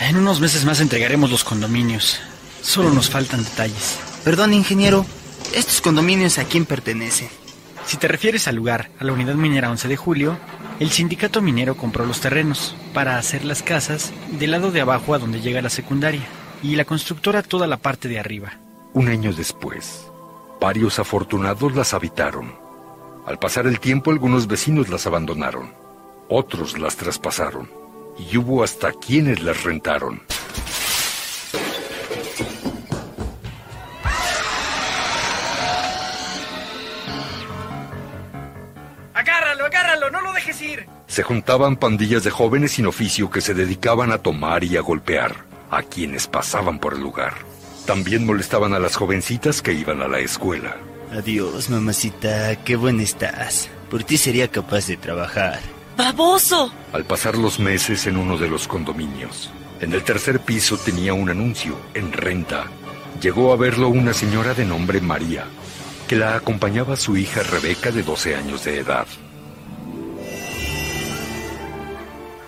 En 0.00 0.18
unos 0.18 0.38
meses 0.38 0.66
más 0.66 0.80
entregaremos 0.80 1.30
los 1.30 1.44
condominios. 1.44 2.20
Solo 2.60 2.90
nos 2.90 3.08
faltan 3.08 3.42
detalles. 3.42 3.98
Perdón, 4.22 4.52
ingeniero. 4.52 5.06
¿Estos 5.54 5.80
condominios 5.80 6.36
a 6.38 6.44
quién 6.44 6.66
pertenecen? 6.66 7.30
Si 7.86 7.96
te 7.96 8.06
refieres 8.06 8.48
al 8.48 8.56
lugar, 8.56 8.90
a 9.00 9.04
la 9.04 9.14
unidad 9.14 9.34
minera 9.34 9.70
11 9.70 9.88
de 9.88 9.96
julio, 9.96 10.38
el 10.78 10.90
sindicato 10.90 11.40
minero 11.40 11.74
compró 11.74 12.04
los 12.04 12.20
terrenos 12.20 12.76
para 12.92 13.16
hacer 13.16 13.46
las 13.46 13.62
casas 13.62 14.12
del 14.32 14.50
lado 14.50 14.72
de 14.72 14.82
abajo 14.82 15.14
a 15.14 15.18
donde 15.18 15.40
llega 15.40 15.62
la 15.62 15.70
secundaria 15.70 16.26
y 16.62 16.76
la 16.76 16.84
constructora 16.84 17.42
toda 17.42 17.66
la 17.66 17.78
parte 17.78 18.08
de 18.08 18.18
arriba. 18.18 18.58
Un 18.92 19.08
año 19.08 19.32
después, 19.32 20.04
varios 20.60 20.98
afortunados 20.98 21.74
las 21.74 21.94
habitaron. 21.94 22.59
Al 23.30 23.38
pasar 23.38 23.68
el 23.68 23.78
tiempo 23.78 24.10
algunos 24.10 24.48
vecinos 24.48 24.88
las 24.88 25.06
abandonaron, 25.06 25.72
otros 26.28 26.76
las 26.80 26.96
traspasaron 26.96 27.70
y 28.18 28.36
hubo 28.36 28.64
hasta 28.64 28.90
quienes 28.90 29.40
las 29.40 29.62
rentaron. 29.62 30.20
¡Agárralo, 39.14 39.64
agárralo! 39.64 40.10
¡No 40.10 40.22
lo 40.22 40.32
dejes 40.32 40.60
ir! 40.60 40.88
Se 41.06 41.22
juntaban 41.22 41.76
pandillas 41.76 42.24
de 42.24 42.32
jóvenes 42.32 42.72
sin 42.72 42.86
oficio 42.86 43.30
que 43.30 43.40
se 43.40 43.54
dedicaban 43.54 44.10
a 44.10 44.18
tomar 44.18 44.64
y 44.64 44.76
a 44.76 44.80
golpear 44.80 45.44
a 45.70 45.84
quienes 45.84 46.26
pasaban 46.26 46.80
por 46.80 46.94
el 46.94 47.00
lugar. 47.00 47.34
También 47.86 48.26
molestaban 48.26 48.74
a 48.74 48.80
las 48.80 48.96
jovencitas 48.96 49.62
que 49.62 49.72
iban 49.72 50.02
a 50.02 50.08
la 50.08 50.18
escuela. 50.18 50.89
Adiós, 51.12 51.68
mamacita. 51.70 52.54
Qué 52.64 52.76
buena 52.76 53.02
estás. 53.02 53.68
Por 53.90 54.04
ti 54.04 54.16
sería 54.16 54.46
capaz 54.48 54.86
de 54.86 54.96
trabajar. 54.96 55.58
¡Baboso! 55.96 56.72
Al 56.92 57.04
pasar 57.04 57.36
los 57.36 57.58
meses 57.58 58.06
en 58.06 58.16
uno 58.16 58.38
de 58.38 58.48
los 58.48 58.68
condominios, 58.68 59.50
en 59.80 59.92
el 59.92 60.04
tercer 60.04 60.40
piso 60.40 60.78
tenía 60.78 61.12
un 61.12 61.28
anuncio 61.28 61.76
en 61.94 62.12
renta. 62.12 62.66
Llegó 63.20 63.52
a 63.52 63.56
verlo 63.56 63.88
una 63.88 64.14
señora 64.14 64.54
de 64.54 64.64
nombre 64.64 65.00
María, 65.00 65.46
que 66.06 66.14
la 66.14 66.36
acompañaba 66.36 66.94
a 66.94 66.96
su 66.96 67.16
hija 67.16 67.42
Rebeca 67.42 67.90
de 67.90 68.04
12 68.04 68.36
años 68.36 68.64
de 68.64 68.78
edad. 68.78 69.06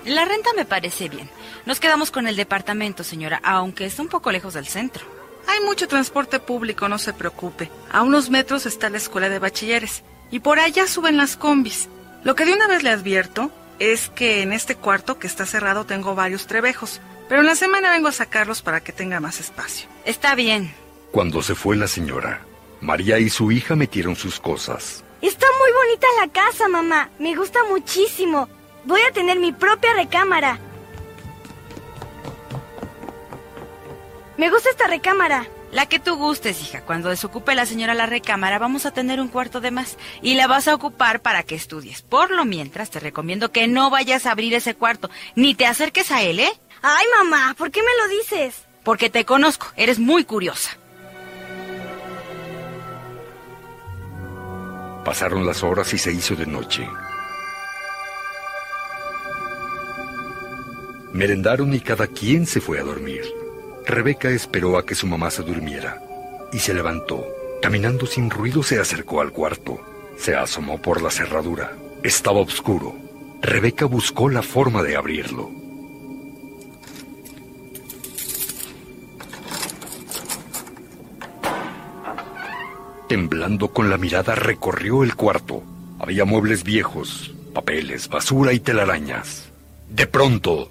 La 0.06 0.24
renta 0.24 0.50
me 0.56 0.64
parece 0.64 1.08
bien. 1.08 1.28
Nos 1.66 1.80
quedamos 1.80 2.12
con 2.12 2.28
el 2.28 2.36
departamento, 2.36 3.02
señora, 3.02 3.40
aunque 3.42 3.86
está 3.86 4.02
un 4.02 4.08
poco 4.08 4.30
lejos 4.30 4.54
del 4.54 4.66
centro. 4.66 5.21
Hay 5.46 5.60
mucho 5.60 5.88
transporte 5.88 6.38
público, 6.38 6.88
no 6.88 6.98
se 6.98 7.12
preocupe. 7.12 7.70
A 7.90 8.02
unos 8.02 8.30
metros 8.30 8.66
está 8.66 8.88
la 8.90 8.98
escuela 8.98 9.28
de 9.28 9.38
bachilleres. 9.38 10.02
Y 10.30 10.40
por 10.40 10.58
allá 10.58 10.86
suben 10.86 11.16
las 11.16 11.36
combis. 11.36 11.88
Lo 12.24 12.34
que 12.34 12.46
de 12.46 12.52
una 12.52 12.68
vez 12.68 12.82
le 12.82 12.90
advierto 12.90 13.50
es 13.78 14.08
que 14.08 14.42
en 14.42 14.52
este 14.52 14.76
cuarto 14.76 15.18
que 15.18 15.26
está 15.26 15.44
cerrado 15.44 15.84
tengo 15.84 16.14
varios 16.14 16.46
trebejos. 16.46 17.00
Pero 17.28 17.40
en 17.40 17.46
la 17.46 17.54
semana 17.54 17.90
vengo 17.90 18.08
a 18.08 18.12
sacarlos 18.12 18.62
para 18.62 18.80
que 18.80 18.92
tenga 18.92 19.20
más 19.20 19.40
espacio. 19.40 19.88
Está 20.04 20.34
bien. 20.34 20.74
Cuando 21.10 21.42
se 21.42 21.54
fue 21.54 21.76
la 21.76 21.88
señora, 21.88 22.42
María 22.80 23.18
y 23.18 23.28
su 23.28 23.52
hija 23.52 23.76
metieron 23.76 24.16
sus 24.16 24.40
cosas. 24.40 25.04
Está 25.20 25.46
muy 25.60 25.72
bonita 25.72 26.06
la 26.20 26.32
casa, 26.32 26.68
mamá. 26.68 27.10
Me 27.18 27.34
gusta 27.34 27.60
muchísimo. 27.68 28.48
Voy 28.84 29.00
a 29.02 29.12
tener 29.12 29.38
mi 29.38 29.52
propia 29.52 29.94
recámara. 29.94 30.58
Me 34.38 34.50
gusta 34.50 34.70
esta 34.70 34.86
recámara. 34.86 35.46
La 35.72 35.86
que 35.86 35.98
tú 35.98 36.16
gustes, 36.16 36.60
hija. 36.62 36.82
Cuando 36.82 37.08
desocupe 37.08 37.54
la 37.54 37.66
señora 37.66 37.94
la 37.94 38.06
recámara, 38.06 38.58
vamos 38.58 38.84
a 38.84 38.92
tener 38.92 39.20
un 39.20 39.28
cuarto 39.28 39.60
de 39.60 39.70
más. 39.70 39.96
Y 40.20 40.34
la 40.34 40.46
vas 40.46 40.68
a 40.68 40.74
ocupar 40.74 41.20
para 41.20 41.42
que 41.42 41.54
estudies. 41.54 42.02
Por 42.02 42.30
lo 42.30 42.44
mientras, 42.44 42.90
te 42.90 43.00
recomiendo 43.00 43.52
que 43.52 43.68
no 43.68 43.88
vayas 43.88 44.26
a 44.26 44.32
abrir 44.32 44.54
ese 44.54 44.74
cuarto. 44.74 45.10
Ni 45.34 45.54
te 45.54 45.66
acerques 45.66 46.10
a 46.10 46.22
él, 46.22 46.40
¿eh? 46.40 46.52
Ay, 46.82 47.06
mamá, 47.18 47.54
¿por 47.56 47.70
qué 47.70 47.80
me 47.80 48.02
lo 48.02 48.18
dices? 48.18 48.66
Porque 48.84 49.08
te 49.08 49.24
conozco. 49.24 49.72
Eres 49.76 49.98
muy 49.98 50.24
curiosa. 50.24 50.76
Pasaron 55.04 55.46
las 55.46 55.62
horas 55.62 55.92
y 55.94 55.98
se 55.98 56.12
hizo 56.12 56.36
de 56.36 56.46
noche. 56.46 56.88
Merendaron 61.12 61.72
y 61.74 61.80
cada 61.80 62.06
quien 62.06 62.46
se 62.46 62.60
fue 62.60 62.78
a 62.78 62.82
dormir. 62.82 63.41
Rebeca 63.86 64.30
esperó 64.30 64.78
a 64.78 64.86
que 64.86 64.94
su 64.94 65.06
mamá 65.06 65.30
se 65.30 65.42
durmiera 65.42 66.00
y 66.52 66.58
se 66.60 66.74
levantó. 66.74 67.26
Caminando 67.60 68.06
sin 68.06 68.30
ruido 68.30 68.62
se 68.62 68.78
acercó 68.78 69.20
al 69.20 69.32
cuarto. 69.32 69.80
Se 70.16 70.36
asomó 70.36 70.80
por 70.80 71.02
la 71.02 71.10
cerradura. 71.10 71.72
Estaba 72.02 72.40
oscuro. 72.40 72.94
Rebeca 73.40 73.86
buscó 73.86 74.28
la 74.28 74.42
forma 74.42 74.82
de 74.82 74.96
abrirlo. 74.96 75.50
Temblando 83.08 83.68
con 83.68 83.90
la 83.90 83.98
mirada 83.98 84.34
recorrió 84.34 85.02
el 85.02 85.16
cuarto. 85.16 85.62
Había 85.98 86.24
muebles 86.24 86.64
viejos, 86.64 87.34
papeles, 87.52 88.08
basura 88.08 88.52
y 88.52 88.60
telarañas. 88.60 89.50
De 89.88 90.06
pronto... 90.06 90.70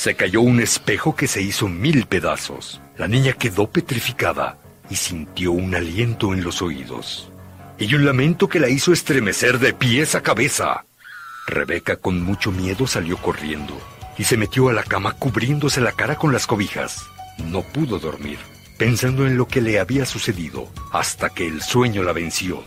Se 0.00 0.14
cayó 0.14 0.40
un 0.40 0.60
espejo 0.60 1.14
que 1.14 1.26
se 1.26 1.42
hizo 1.42 1.68
mil 1.68 2.06
pedazos. 2.06 2.80
La 2.96 3.06
niña 3.06 3.34
quedó 3.34 3.70
petrificada 3.70 4.56
y 4.88 4.96
sintió 4.96 5.52
un 5.52 5.74
aliento 5.74 6.32
en 6.32 6.42
los 6.42 6.62
oídos. 6.62 7.30
Y 7.78 7.94
un 7.94 8.06
lamento 8.06 8.48
que 8.48 8.60
la 8.60 8.70
hizo 8.70 8.94
estremecer 8.94 9.58
de 9.58 9.74
pies 9.74 10.14
a 10.14 10.22
cabeza. 10.22 10.86
Rebeca 11.46 11.96
con 11.96 12.22
mucho 12.22 12.50
miedo 12.50 12.86
salió 12.86 13.18
corriendo 13.18 13.78
y 14.16 14.24
se 14.24 14.38
metió 14.38 14.70
a 14.70 14.72
la 14.72 14.84
cama 14.84 15.12
cubriéndose 15.12 15.82
la 15.82 15.92
cara 15.92 16.16
con 16.16 16.32
las 16.32 16.46
cobijas. 16.46 17.04
No 17.36 17.60
pudo 17.60 17.98
dormir, 17.98 18.38
pensando 18.78 19.26
en 19.26 19.36
lo 19.36 19.48
que 19.48 19.60
le 19.60 19.80
había 19.80 20.06
sucedido, 20.06 20.70
hasta 20.92 21.28
que 21.28 21.46
el 21.46 21.60
sueño 21.60 22.04
la 22.04 22.14
venció. 22.14 22.64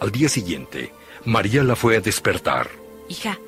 Al 0.00 0.10
día 0.12 0.28
siguiente, 0.28 0.92
María 1.24 1.62
la 1.62 1.76
fue 1.76 1.96
a 1.96 2.00
despertar. 2.00 2.68
Hija, 3.08 3.38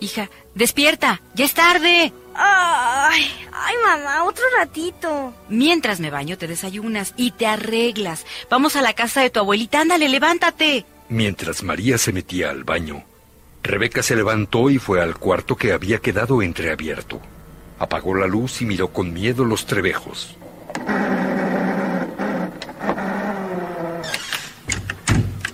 hija, 0.00 0.30
despierta, 0.54 1.22
ya 1.34 1.44
es 1.44 1.54
tarde. 1.54 2.12
Ay, 2.34 3.30
ay, 3.52 3.74
mamá, 3.82 4.24
otro 4.24 4.44
ratito. 4.58 5.32
Mientras 5.48 6.00
me 6.00 6.10
baño, 6.10 6.36
te 6.36 6.46
desayunas 6.46 7.14
y 7.16 7.30
te 7.30 7.46
arreglas. 7.46 8.26
Vamos 8.50 8.76
a 8.76 8.82
la 8.82 8.92
casa 8.92 9.22
de 9.22 9.30
tu 9.30 9.40
abuelita, 9.40 9.80
ándale, 9.80 10.08
levántate. 10.08 10.84
Mientras 11.08 11.62
María 11.62 11.98
se 11.98 12.12
metía 12.12 12.50
al 12.50 12.64
baño, 12.64 13.04
Rebeca 13.62 14.02
se 14.02 14.16
levantó 14.16 14.70
y 14.70 14.78
fue 14.78 15.00
al 15.00 15.18
cuarto 15.18 15.56
que 15.56 15.72
había 15.72 15.98
quedado 15.98 16.42
entreabierto. 16.42 17.20
Apagó 17.78 18.14
la 18.14 18.26
luz 18.26 18.62
y 18.62 18.64
miró 18.64 18.92
con 18.92 19.12
miedo 19.12 19.44
los 19.44 19.66
trebejos. 19.66 20.36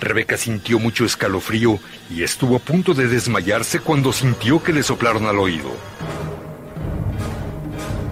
Rebeca 0.03 0.37
sintió 0.37 0.79
mucho 0.79 1.05
escalofrío 1.05 1.79
y 2.11 2.23
estuvo 2.23 2.57
a 2.57 2.59
punto 2.59 2.93
de 2.93 3.09
desmayarse 3.09 3.81
cuando 3.81 4.13
sintió 4.13 4.63
que 4.63 4.73
le 4.73 4.83
soplaron 4.83 5.27
al 5.27 5.39
oído. 5.39 5.71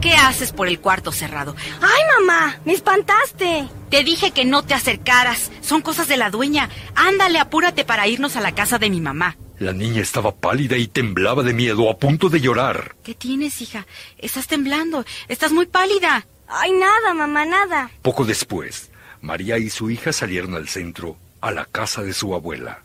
¿Qué 0.00 0.14
haces 0.14 0.52
por 0.52 0.66
el 0.66 0.80
cuarto 0.80 1.12
cerrado? 1.12 1.54
¡Ay, 1.82 2.02
mamá! 2.18 2.58
¡Me 2.64 2.72
espantaste! 2.72 3.68
Te 3.90 4.02
dije 4.02 4.30
que 4.30 4.46
no 4.46 4.62
te 4.64 4.72
acercaras. 4.72 5.52
Son 5.60 5.82
cosas 5.82 6.08
de 6.08 6.16
la 6.16 6.30
dueña. 6.30 6.70
Ándale, 6.94 7.38
apúrate 7.38 7.84
para 7.84 8.08
irnos 8.08 8.36
a 8.36 8.40
la 8.40 8.54
casa 8.54 8.78
de 8.78 8.88
mi 8.88 9.00
mamá. 9.02 9.36
La 9.58 9.74
niña 9.74 10.00
estaba 10.00 10.34
pálida 10.34 10.78
y 10.78 10.86
temblaba 10.86 11.42
de 11.42 11.52
miedo, 11.52 11.90
a 11.90 11.98
punto 11.98 12.30
de 12.30 12.40
llorar. 12.40 12.96
¿Qué 13.04 13.14
tienes, 13.14 13.60
hija? 13.60 13.86
Estás 14.16 14.46
temblando. 14.46 15.04
Estás 15.28 15.52
muy 15.52 15.66
pálida. 15.66 16.26
Ay, 16.48 16.72
nada, 16.72 17.12
mamá, 17.12 17.44
nada. 17.44 17.90
Poco 18.00 18.24
después, 18.24 18.90
María 19.20 19.58
y 19.58 19.68
su 19.68 19.90
hija 19.90 20.14
salieron 20.14 20.54
al 20.54 20.66
centro, 20.68 21.18
a 21.40 21.50
la 21.50 21.64
casa 21.64 22.02
de 22.02 22.12
su 22.12 22.34
abuela. 22.34 22.82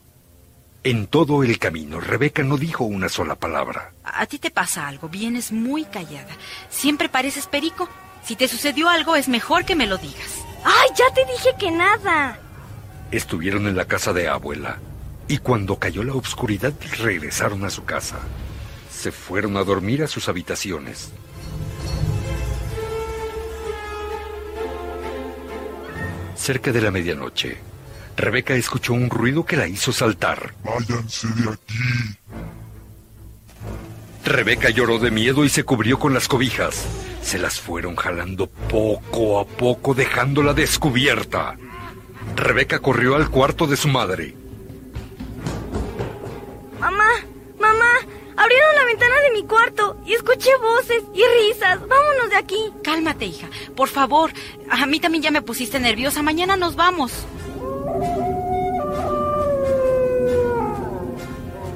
En 0.83 1.07
todo 1.07 1.43
el 1.43 1.57
camino, 1.57 1.99
Rebeca 1.99 2.43
no 2.43 2.57
dijo 2.57 2.83
una 2.83 3.09
sola 3.09 3.35
palabra. 3.35 3.91
A 4.03 4.25
ti 4.27 4.37
te 4.37 4.51
pasa 4.51 4.87
algo, 4.87 5.09
vienes 5.09 5.51
muy 5.51 5.83
callada. 5.85 6.31
Siempre 6.69 7.09
pareces 7.09 7.47
perico. 7.47 7.89
Si 8.23 8.35
te 8.35 8.47
sucedió 8.47 8.89
algo, 8.89 9.15
es 9.15 9.27
mejor 9.27 9.65
que 9.65 9.75
me 9.75 9.87
lo 9.87 9.97
digas. 9.97 10.43
¡Ay, 10.63 10.89
ya 10.95 11.05
te 11.13 11.25
dije 11.25 11.49
que 11.59 11.71
nada! 11.71 12.39
Estuvieron 13.11 13.67
en 13.67 13.75
la 13.75 13.85
casa 13.85 14.13
de 14.13 14.27
abuela, 14.27 14.77
y 15.27 15.39
cuando 15.39 15.77
cayó 15.79 16.03
la 16.03 16.13
oscuridad 16.13 16.73
regresaron 16.99 17.65
a 17.65 17.69
su 17.69 17.83
casa. 17.85 18.19
Se 18.91 19.11
fueron 19.11 19.57
a 19.57 19.63
dormir 19.63 20.03
a 20.03 20.07
sus 20.07 20.29
habitaciones. 20.29 21.11
Cerca 26.35 26.71
de 26.71 26.81
la 26.81 26.91
medianoche, 26.91 27.57
Rebeca 28.17 28.55
escuchó 28.55 28.93
un 28.93 29.09
ruido 29.09 29.45
que 29.45 29.57
la 29.57 29.67
hizo 29.67 29.91
saltar. 29.91 30.53
Váyanse 30.63 31.27
de 31.27 31.49
aquí. 31.49 32.17
Rebeca 34.23 34.69
lloró 34.69 34.97
de 34.99 35.11
miedo 35.11 35.43
y 35.43 35.49
se 35.49 35.63
cubrió 35.63 35.99
con 35.99 36.13
las 36.13 36.27
cobijas. 36.27 36.85
Se 37.21 37.37
las 37.37 37.59
fueron 37.59 37.95
jalando 37.95 38.47
poco 38.47 39.39
a 39.39 39.45
poco, 39.45 39.93
dejándola 39.93 40.53
descubierta. 40.53 41.55
Rebeca 42.35 42.79
corrió 42.79 43.15
al 43.15 43.29
cuarto 43.29 43.67
de 43.67 43.77
su 43.77 43.87
madre. 43.87 44.33
Mamá, 46.79 47.09
mamá, 47.59 47.91
abrieron 48.35 48.75
la 48.75 48.85
ventana 48.85 49.15
de 49.21 49.31
mi 49.31 49.45
cuarto 49.45 49.97
y 50.05 50.13
escuché 50.13 50.49
voces 50.57 51.03
y 51.13 51.23
risas. 51.43 51.79
Vámonos 51.87 52.29
de 52.29 52.35
aquí. 52.37 52.71
Cálmate, 52.83 53.25
hija. 53.25 53.47
Por 53.75 53.89
favor, 53.89 54.31
a 54.69 54.85
mí 54.85 54.99
también 54.99 55.23
ya 55.23 55.31
me 55.31 55.41
pusiste 55.41 55.79
nerviosa. 55.79 56.21
Mañana 56.23 56.55
nos 56.55 56.75
vamos. 56.75 57.11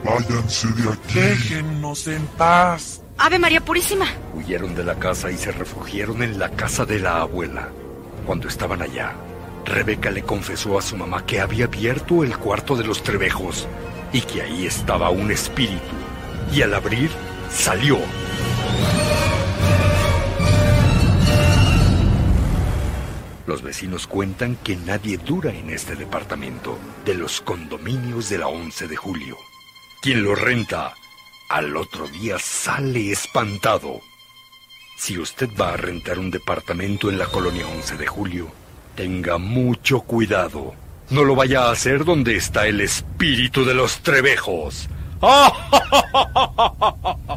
Váyanse 0.03 0.67
de 0.69 0.89
aquí. 0.89 1.19
Déjennos 1.19 2.07
en 2.07 2.25
paz. 2.37 3.01
Ave 3.17 3.37
María 3.37 3.61
Purísima. 3.61 4.05
Huyeron 4.33 4.75
de 4.75 4.83
la 4.83 4.95
casa 4.95 5.29
y 5.29 5.37
se 5.37 5.51
refugiaron 5.51 6.23
en 6.23 6.39
la 6.39 6.49
casa 6.49 6.85
de 6.85 6.99
la 6.99 7.21
abuela. 7.21 7.69
Cuando 8.25 8.47
estaban 8.47 8.81
allá, 8.81 9.13
Rebeca 9.65 10.09
le 10.09 10.23
confesó 10.23 10.77
a 10.77 10.81
su 10.81 10.95
mamá 10.95 11.25
que 11.25 11.41
había 11.41 11.65
abierto 11.65 12.23
el 12.23 12.37
cuarto 12.37 12.75
de 12.75 12.85
los 12.85 13.03
trebejos 13.03 13.67
y 14.13 14.21
que 14.21 14.41
ahí 14.41 14.65
estaba 14.65 15.09
un 15.09 15.31
espíritu. 15.31 15.95
Y 16.53 16.61
al 16.61 16.73
abrir, 16.73 17.11
salió. 17.51 17.97
Los 23.49 23.63
vecinos 23.63 24.05
cuentan 24.05 24.57
que 24.57 24.75
nadie 24.75 25.17
dura 25.17 25.51
en 25.51 25.71
este 25.71 25.95
departamento 25.95 26.77
de 27.03 27.15
los 27.15 27.41
condominios 27.41 28.29
de 28.29 28.37
la 28.37 28.47
11 28.47 28.87
de 28.87 28.95
julio. 28.95 29.37
Quien 30.03 30.23
lo 30.23 30.35
renta, 30.35 30.93
al 31.49 31.75
otro 31.75 32.07
día 32.07 32.37
sale 32.37 33.09
espantado. 33.09 34.01
Si 34.99 35.17
usted 35.17 35.49
va 35.59 35.73
a 35.73 35.77
rentar 35.77 36.19
un 36.19 36.29
departamento 36.29 37.09
en 37.09 37.17
la 37.17 37.25
colonia 37.25 37.65
11 37.65 37.97
de 37.97 38.05
julio, 38.05 38.51
tenga 38.93 39.39
mucho 39.39 40.01
cuidado. 40.01 40.75
No 41.09 41.23
lo 41.23 41.33
vaya 41.33 41.63
a 41.63 41.71
hacer 41.71 42.05
donde 42.05 42.35
está 42.35 42.67
el 42.67 42.81
espíritu 42.81 43.65
de 43.65 43.73
los 43.73 44.01
trebejos. 44.01 44.87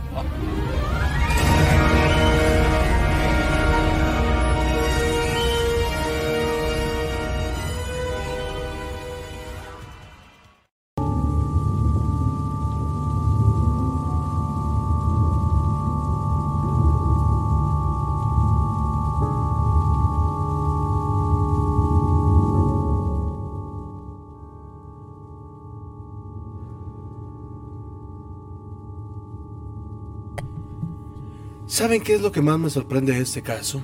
¿Saben 31.82 32.00
qué 32.00 32.14
es 32.14 32.20
lo 32.20 32.30
que 32.30 32.40
más 32.40 32.60
me 32.60 32.70
sorprende 32.70 33.12
de 33.12 33.22
este 33.22 33.42
caso? 33.42 33.82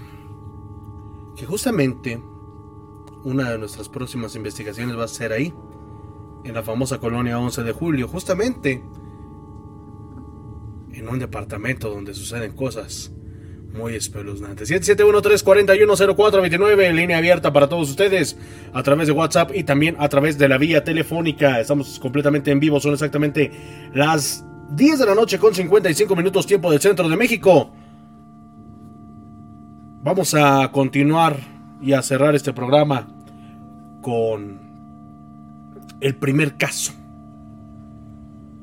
Que 1.36 1.44
justamente 1.44 2.22
una 3.24 3.51
de 3.51 3.59
nuestras 3.59 3.88
próximas 3.88 4.36
investigaciones 4.36 4.96
va 4.96 5.03
a 5.03 5.09
ser 5.09 5.32
ahí, 5.32 5.53
en 6.44 6.55
la 6.55 6.62
famosa 6.62 6.99
colonia 6.99 7.40
11 7.40 7.64
de 7.64 7.72
julio, 7.72 8.07
justamente 8.07 8.84
en 10.92 11.09
un 11.09 11.18
departamento 11.18 11.90
donde 11.90 12.14
suceden 12.14 12.53
cosas 12.53 13.11
muy 13.72 13.96
espeluznantes. 13.96 14.70
771-341-0429, 14.70 16.84
en 16.84 16.94
línea 16.94 17.18
abierta 17.18 17.53
para 17.53 17.68
todos 17.68 17.90
ustedes, 17.90 18.36
a 18.72 18.80
través 18.84 19.09
de 19.09 19.12
WhatsApp 19.12 19.51
y 19.57 19.64
también 19.64 19.96
a 19.99 20.09
través 20.09 20.38
de 20.38 20.49
la 20.49 20.57
vía 20.57 20.84
telefónica. 20.84 21.59
Estamos 21.59 21.99
completamente 21.99 22.53
en 22.53 22.61
vivo, 22.61 22.78
son 22.78 22.92
exactamente 22.92 23.51
las 23.92 24.44
10 24.70 25.01
de 25.01 25.07
la 25.07 25.16
noche 25.16 25.40
con 25.40 25.53
55 25.53 26.14
minutos 26.14 26.46
tiempo 26.46 26.70
del 26.70 26.80
centro 26.80 27.09
de 27.09 27.16
México. 27.16 27.72
Vamos 30.01 30.32
a 30.34 30.70
continuar 30.70 31.40
y 31.82 31.92
a 31.92 32.03
cerrar 32.03 32.36
este 32.36 32.53
programa 32.53 33.09
con 34.01 34.61
el 36.01 36.14
primer 36.14 36.57
caso 36.57 36.92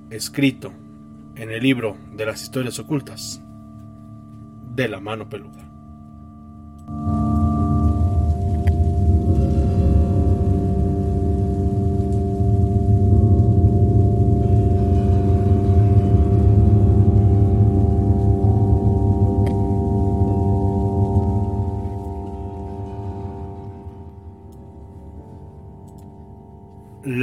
escrito 0.09 0.71
en 1.35 1.51
el 1.51 1.61
libro 1.61 1.97
de 2.13 2.25
las 2.25 2.41
historias 2.41 2.79
ocultas 2.79 3.41
de 4.73 4.87
la 4.87 5.01
mano 5.01 5.27
peluda. 5.27 5.65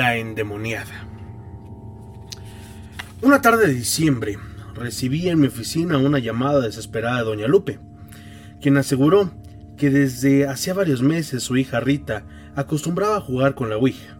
La 0.03 0.17
endemoniada. 0.17 1.07
Una 3.21 3.41
tarde 3.41 3.69
de 3.69 3.75
diciembre 3.75 4.37
recibí 4.75 5.29
en 5.29 5.39
mi 5.39 5.47
oficina 5.47 5.97
una 5.97 6.19
llamada 6.19 6.61
desesperada 6.61 7.19
de 7.19 7.23
doña 7.23 7.47
Lupe, 7.47 7.79
quien 8.61 8.77
aseguró 8.79 9.31
que 9.77 9.91
desde 9.91 10.49
hacía 10.49 10.75
varios 10.75 11.03
meses 11.03 11.45
su 11.45 11.57
hija 11.57 11.79
Rita 11.79 12.27
acostumbraba 12.57 13.19
a 13.19 13.21
jugar 13.21 13.55
con 13.55 13.71
la 13.71 13.77
Ouija, 13.77 14.19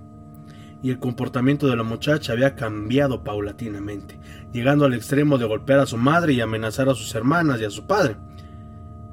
y 0.85 0.91
el 0.91 1.01
comportamiento 1.01 1.67
de 1.67 1.75
la 1.75 1.83
muchacha 1.83 2.33
había 2.33 2.55
cambiado 2.55 3.25
paulatinamente, 3.25 4.21
llegando 4.53 4.85
al 4.85 4.95
extremo 4.95 5.37
de 5.37 5.47
golpear 5.47 5.81
a 5.81 5.87
su 5.87 5.97
madre 5.97 6.35
y 6.35 6.41
amenazar 6.41 6.91
a 6.91 6.95
sus 6.95 7.13
hermanas 7.17 7.61
y 7.61 7.65
a 7.65 7.71
su 7.71 7.89
padre, 7.89 8.19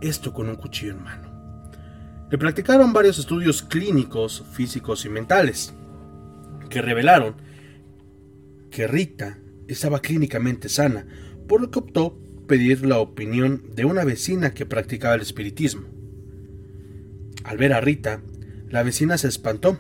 esto 0.02 0.34
con 0.34 0.48
un 0.48 0.56
cuchillo 0.56 0.92
en 0.92 1.04
mano. 1.04 1.30
Le 2.30 2.38
practicaron 2.38 2.94
varios 2.94 3.18
estudios 3.18 3.64
clínicos, 3.64 4.44
físicos 4.52 5.04
y 5.06 5.10
mentales, 5.10 5.74
que 6.70 6.82
revelaron 6.82 7.36
que 8.72 8.88
Rita 8.88 9.40
estaba 9.68 10.02
clínicamente 10.02 10.70
sana, 10.70 11.06
por 11.48 11.62
lo 11.62 11.72
que 11.72 11.80
optó 11.80 12.20
pedir 12.48 12.86
la 12.86 13.00
opinión 13.00 13.64
de 13.76 13.86
una 13.86 14.04
vecina 14.04 14.54
que 14.54 14.66
practicaba 14.66 15.16
el 15.16 15.22
espiritismo. 15.22 15.88
Al 17.44 17.58
ver 17.58 17.74
a 17.74 17.82
Rita, 17.82 18.22
la 18.70 18.84
vecina 18.84 19.18
se 19.18 19.28
espantó 19.28 19.80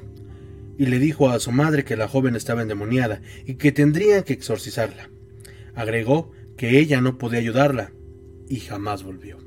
y 0.77 0.85
le 0.85 0.99
dijo 0.99 1.29
a 1.29 1.39
su 1.39 1.51
madre 1.51 1.83
que 1.83 1.97
la 1.97 2.07
joven 2.07 2.35
estaba 2.35 2.61
endemoniada 2.61 3.21
y 3.45 3.55
que 3.55 3.71
tendrían 3.71 4.23
que 4.23 4.33
exorcizarla. 4.33 5.09
Agregó 5.75 6.31
que 6.57 6.79
ella 6.79 7.01
no 7.01 7.17
podía 7.17 7.39
ayudarla 7.39 7.91
y 8.47 8.57
jamás 8.57 9.03
volvió. 9.03 9.37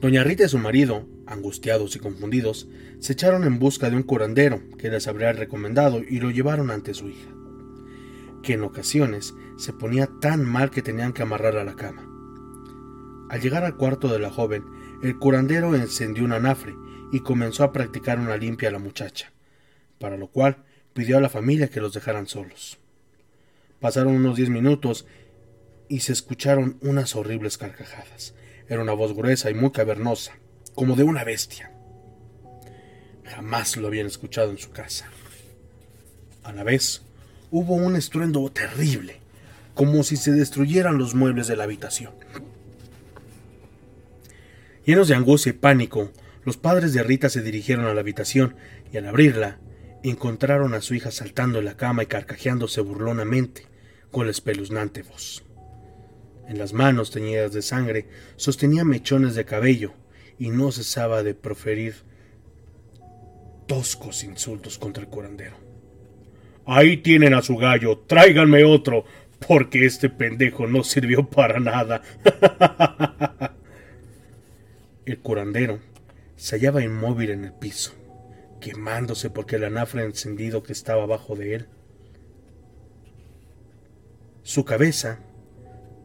Doña 0.00 0.24
Rita 0.24 0.44
y 0.44 0.48
su 0.48 0.58
marido, 0.58 1.06
angustiados 1.30 1.96
y 1.96 1.98
confundidos, 2.00 2.68
se 2.98 3.14
echaron 3.14 3.44
en 3.44 3.58
busca 3.58 3.88
de 3.88 3.96
un 3.96 4.02
curandero 4.02 4.60
que 4.76 4.90
les 4.90 5.06
habría 5.06 5.32
recomendado 5.32 6.00
y 6.06 6.20
lo 6.20 6.30
llevaron 6.30 6.70
ante 6.70 6.92
su 6.92 7.08
hija, 7.08 7.30
que 8.42 8.54
en 8.54 8.64
ocasiones 8.64 9.34
se 9.56 9.72
ponía 9.72 10.08
tan 10.20 10.44
mal 10.44 10.70
que 10.70 10.82
tenían 10.82 11.12
que 11.12 11.22
amarrarla 11.22 11.62
a 11.62 11.64
la 11.64 11.76
cama. 11.76 12.06
Al 13.30 13.40
llegar 13.40 13.64
al 13.64 13.76
cuarto 13.76 14.08
de 14.08 14.18
la 14.18 14.30
joven, 14.30 14.64
el 15.02 15.18
curandero 15.18 15.74
encendió 15.74 16.24
un 16.24 16.32
anafre 16.32 16.74
y 17.12 17.20
comenzó 17.20 17.64
a 17.64 17.72
practicar 17.72 18.18
una 18.18 18.36
limpia 18.36 18.68
a 18.68 18.72
la 18.72 18.78
muchacha, 18.78 19.32
para 19.98 20.16
lo 20.16 20.28
cual 20.28 20.64
pidió 20.94 21.16
a 21.16 21.20
la 21.20 21.28
familia 21.28 21.68
que 21.68 21.80
los 21.80 21.92
dejaran 21.92 22.26
solos. 22.26 22.78
Pasaron 23.80 24.14
unos 24.14 24.36
diez 24.36 24.50
minutos 24.50 25.06
y 25.88 26.00
se 26.00 26.12
escucharon 26.12 26.78
unas 26.82 27.16
horribles 27.16 27.56
carcajadas. 27.56 28.34
Era 28.68 28.82
una 28.82 28.92
voz 28.92 29.14
gruesa 29.14 29.50
y 29.50 29.54
muy 29.54 29.70
cavernosa, 29.70 30.39
como 30.74 30.96
de 30.96 31.04
una 31.04 31.24
bestia. 31.24 31.72
Jamás 33.24 33.76
lo 33.76 33.86
habían 33.86 34.06
escuchado 34.06 34.50
en 34.50 34.58
su 34.58 34.70
casa. 34.70 35.08
A 36.42 36.52
la 36.52 36.64
vez, 36.64 37.02
hubo 37.50 37.74
un 37.74 37.96
estruendo 37.96 38.48
terrible, 38.50 39.20
como 39.74 40.02
si 40.02 40.16
se 40.16 40.32
destruyeran 40.32 40.98
los 40.98 41.14
muebles 41.14 41.46
de 41.46 41.56
la 41.56 41.64
habitación. 41.64 42.12
Llenos 44.84 45.08
de 45.08 45.14
angustia 45.14 45.50
y 45.50 45.52
pánico, 45.52 46.10
los 46.44 46.56
padres 46.56 46.92
de 46.92 47.02
Rita 47.02 47.28
se 47.28 47.42
dirigieron 47.42 47.86
a 47.86 47.94
la 47.94 48.00
habitación 48.00 48.56
y 48.92 48.96
al 48.96 49.06
abrirla, 49.06 49.58
encontraron 50.02 50.74
a 50.74 50.80
su 50.80 50.94
hija 50.94 51.10
saltando 51.10 51.58
en 51.58 51.66
la 51.66 51.76
cama 51.76 52.02
y 52.02 52.06
carcajeándose 52.06 52.80
burlonamente 52.80 53.66
con 54.10 54.26
la 54.26 54.32
espeluznante 54.32 55.02
voz. 55.02 55.44
En 56.48 56.58
las 56.58 56.72
manos 56.72 57.10
teñidas 57.10 57.52
de 57.52 57.62
sangre 57.62 58.08
sostenía 58.36 58.84
mechones 58.84 59.34
de 59.34 59.44
cabello 59.44 59.92
y 60.40 60.48
no 60.48 60.72
cesaba 60.72 61.22
de 61.22 61.34
proferir 61.34 61.96
toscos 63.66 64.24
insultos 64.24 64.78
contra 64.78 65.04
el 65.04 65.10
curandero. 65.10 65.56
Ahí 66.64 66.96
tienen 66.96 67.34
a 67.34 67.42
su 67.42 67.56
gallo, 67.56 67.98
tráiganme 67.98 68.64
otro, 68.64 69.04
porque 69.46 69.84
este 69.84 70.08
pendejo 70.08 70.66
no 70.66 70.82
sirvió 70.82 71.28
para 71.28 71.60
nada. 71.60 72.00
el 75.04 75.18
curandero 75.18 75.78
se 76.36 76.56
hallaba 76.56 76.82
inmóvil 76.82 77.30
en 77.30 77.44
el 77.44 77.52
piso, 77.52 77.92
quemándose 78.60 79.28
porque 79.28 79.56
el 79.56 79.64
anafre 79.64 80.04
encendido 80.04 80.62
que 80.62 80.72
estaba 80.72 81.02
abajo 81.02 81.36
de 81.36 81.54
él. 81.54 81.68
Su 84.42 84.64
cabeza 84.64 85.20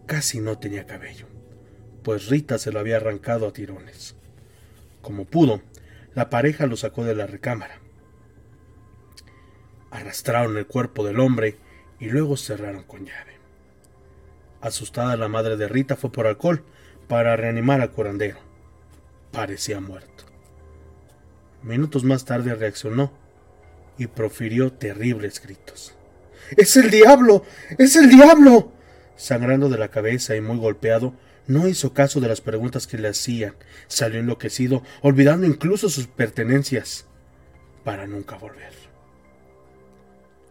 casi 0.06 0.42
no 0.42 0.60
tenía 0.60 0.86
cabello, 0.86 1.28
pues 2.04 2.28
Rita 2.28 2.58
se 2.58 2.74
lo 2.74 2.82
había 2.82 2.98
arrancado 2.98 3.48
a 3.48 3.54
tirones. 3.54 4.18
Como 5.06 5.26
pudo, 5.26 5.62
la 6.16 6.32
pareja 6.32 6.66
lo 6.66 6.76
sacó 6.76 7.03
de 7.03 7.14
la 7.14 7.28
recámara. 7.28 7.80
Arrastraron 9.91 10.58
el 10.58 10.66
cuerpo 10.66 11.06
del 11.06 11.20
hombre 11.20 11.60
y 11.99 12.08
luego 12.08 12.38
cerraron 12.38 12.82
con 12.86 13.06
llave. 13.06 13.34
Asustada 14.62 15.16
la 15.16 15.28
madre 15.28 15.58
de 15.58 15.68
Rita 15.68 15.95
fue 15.95 16.12
por 16.12 16.26
alcohol 16.26 16.64
para 17.08 17.36
reanimar 17.36 17.82
al 17.82 17.91
curandero. 17.91 18.39
Parecía 19.32 19.80
muerto. 19.80 20.24
Minutos 21.62 22.03
más 22.03 22.26
tarde 22.26 22.56
reaccionó 22.56 23.12
y 23.99 24.08
profirió 24.08 24.74
terribles 24.74 25.39
gritos. 25.39 25.95
¡Es 26.58 26.78
el 26.78 26.89
diablo! 26.89 27.43
¡Es 27.78 27.95
el 27.95 28.10
diablo! 28.10 28.72
Sangrando 29.18 29.70
de 29.70 29.78
la 29.78 29.89
cabeza 29.89 30.36
y 30.36 30.41
muy 30.41 30.58
golpeado, 30.58 31.14
no 31.48 31.68
hizo 31.68 31.93
caso 31.93 32.20
de 32.20 32.28
las 32.28 32.41
preguntas 32.41 32.88
que 32.88 32.98
le 32.98 33.10
hacían, 33.10 33.56
salió 33.88 34.20
enloquecido, 34.20 34.84
olvidando 35.02 35.46
incluso 35.46 35.89
sus 35.89 36.08
pertenencias, 36.08 37.06
para 37.84 38.08
nunca 38.08 38.36
volver. 38.38 38.74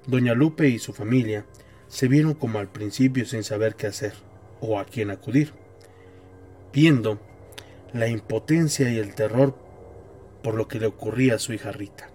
Doña 0.07 0.35
Lupe 0.35 0.69
y 0.69 0.79
su 0.79 0.93
familia 0.93 1.47
se 1.89 2.09
vieron 2.09 2.35
como 2.35 2.59
al 2.59 2.69
principio 2.69 3.27
sin 3.27 3.43
saber 3.43 3.75
qué 3.75 3.87
hacer 3.87 4.15
o 4.61 4.79
a 4.79 4.85
quién 4.85 5.11
acudir, 5.11 5.53
viendo 6.73 7.21
la 7.93 8.09
impotencia 8.09 8.91
y 8.91 8.99
el 8.99 9.15
terror 9.15 9.57
por 10.43 10.55
lo 10.55 10.69
que 10.69 10.79
le 10.79 10.87
ocurría 10.87 11.37
a 11.37 11.39
su 11.39 11.53
hija 11.53 11.73
Rita. 11.73 12.11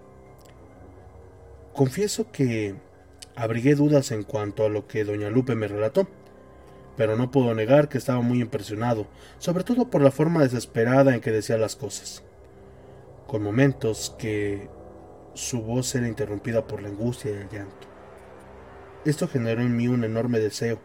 Confieso 1.73 2.31
que 2.31 2.75
abrigué 3.35 3.75
dudas 3.75 4.11
en 4.11 4.23
cuanto 4.23 4.65
a 4.65 4.69
lo 4.69 4.87
que 4.87 5.03
doña 5.03 5.29
Lupe 5.29 5.55
me 5.55 5.67
relató 5.67 6.07
pero 6.99 7.15
no 7.15 7.31
puedo 7.31 7.55
negar 7.55 7.87
que 7.87 7.97
estaba 7.97 8.19
muy 8.19 8.41
impresionado, 8.41 9.07
sobre 9.37 9.63
todo 9.63 9.89
por 9.89 10.01
la 10.01 10.11
forma 10.11 10.43
desesperada 10.43 11.15
en 11.15 11.21
que 11.21 11.31
decía 11.31 11.57
las 11.57 11.77
cosas, 11.77 12.23
con 13.25 13.41
momentos 13.41 14.13
que 14.19 14.67
su 15.33 15.61
voz 15.61 15.95
era 15.95 16.09
interrumpida 16.09 16.67
por 16.67 16.81
la 16.81 16.89
angustia 16.89 17.31
y 17.31 17.35
el 17.35 17.47
llanto. 17.47 17.87
Esto 19.05 19.29
generó 19.29 19.61
en 19.61 19.77
mí 19.77 19.87
un 19.87 20.03
enorme 20.03 20.39
deseo 20.39 20.81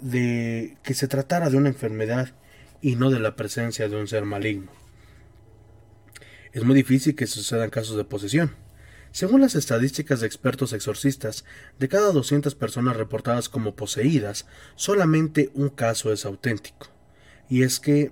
de 0.00 0.78
que 0.82 0.94
se 0.94 1.06
tratara 1.06 1.50
de 1.50 1.58
una 1.58 1.68
enfermedad 1.68 2.30
y 2.80 2.96
no 2.96 3.10
de 3.10 3.20
la 3.20 3.36
presencia 3.36 3.90
de 3.90 4.00
un 4.00 4.08
ser 4.08 4.24
maligno. 4.24 4.72
Es 6.54 6.64
muy 6.64 6.74
difícil 6.74 7.14
que 7.14 7.26
sucedan 7.26 7.68
casos 7.68 7.98
de 7.98 8.04
posesión, 8.04 8.56
según 9.12 9.42
las 9.42 9.54
estadísticas 9.54 10.20
de 10.20 10.26
expertos 10.26 10.72
exorcistas, 10.72 11.44
de 11.78 11.88
cada 11.88 12.12
200 12.12 12.54
personas 12.54 12.96
reportadas 12.96 13.50
como 13.50 13.76
poseídas, 13.76 14.46
solamente 14.74 15.50
un 15.52 15.68
caso 15.68 16.12
es 16.12 16.24
auténtico. 16.24 16.88
Y 17.50 17.62
es 17.62 17.78
que 17.78 18.10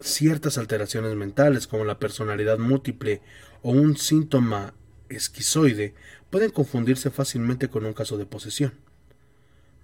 ciertas 0.00 0.58
alteraciones 0.58 1.14
mentales 1.14 1.68
como 1.68 1.84
la 1.84 2.00
personalidad 2.00 2.58
múltiple 2.58 3.22
o 3.62 3.70
un 3.70 3.96
síntoma 3.96 4.74
esquizoide 5.08 5.94
pueden 6.28 6.50
confundirse 6.50 7.10
fácilmente 7.10 7.68
con 7.68 7.86
un 7.86 7.92
caso 7.92 8.18
de 8.18 8.26
posesión. 8.26 8.74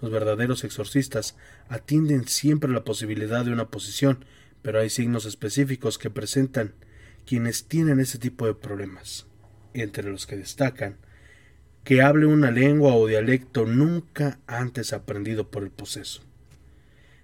Los 0.01 0.11
verdaderos 0.11 0.65
exorcistas 0.65 1.37
atienden 1.69 2.27
siempre 2.27 2.73
la 2.73 2.83
posibilidad 2.85 3.45
de 3.45 3.53
una 3.53 3.71
posesión, 3.71 4.25
pero 4.61 4.81
hay 4.81 4.91
signos 4.91 5.25
específicos 5.25 5.99
que 5.99 6.11
presentan 6.11 6.75
quienes 7.25 7.67
tienen 7.67 8.01
ese 8.01 8.19
tipo 8.19 8.47
de 8.47 8.55
problemas 8.55 9.26
entre 9.83 10.11
los 10.11 10.27
que 10.27 10.37
destacan, 10.37 10.97
que 11.85 12.03
hable 12.03 12.27
una 12.27 12.51
lengua 12.51 12.95
o 12.95 13.07
dialecto 13.07 13.65
nunca 13.65 14.41
antes 14.47 14.93
aprendido 14.93 15.51
por 15.51 15.63
el 15.63 15.71
poseso, 15.71 16.23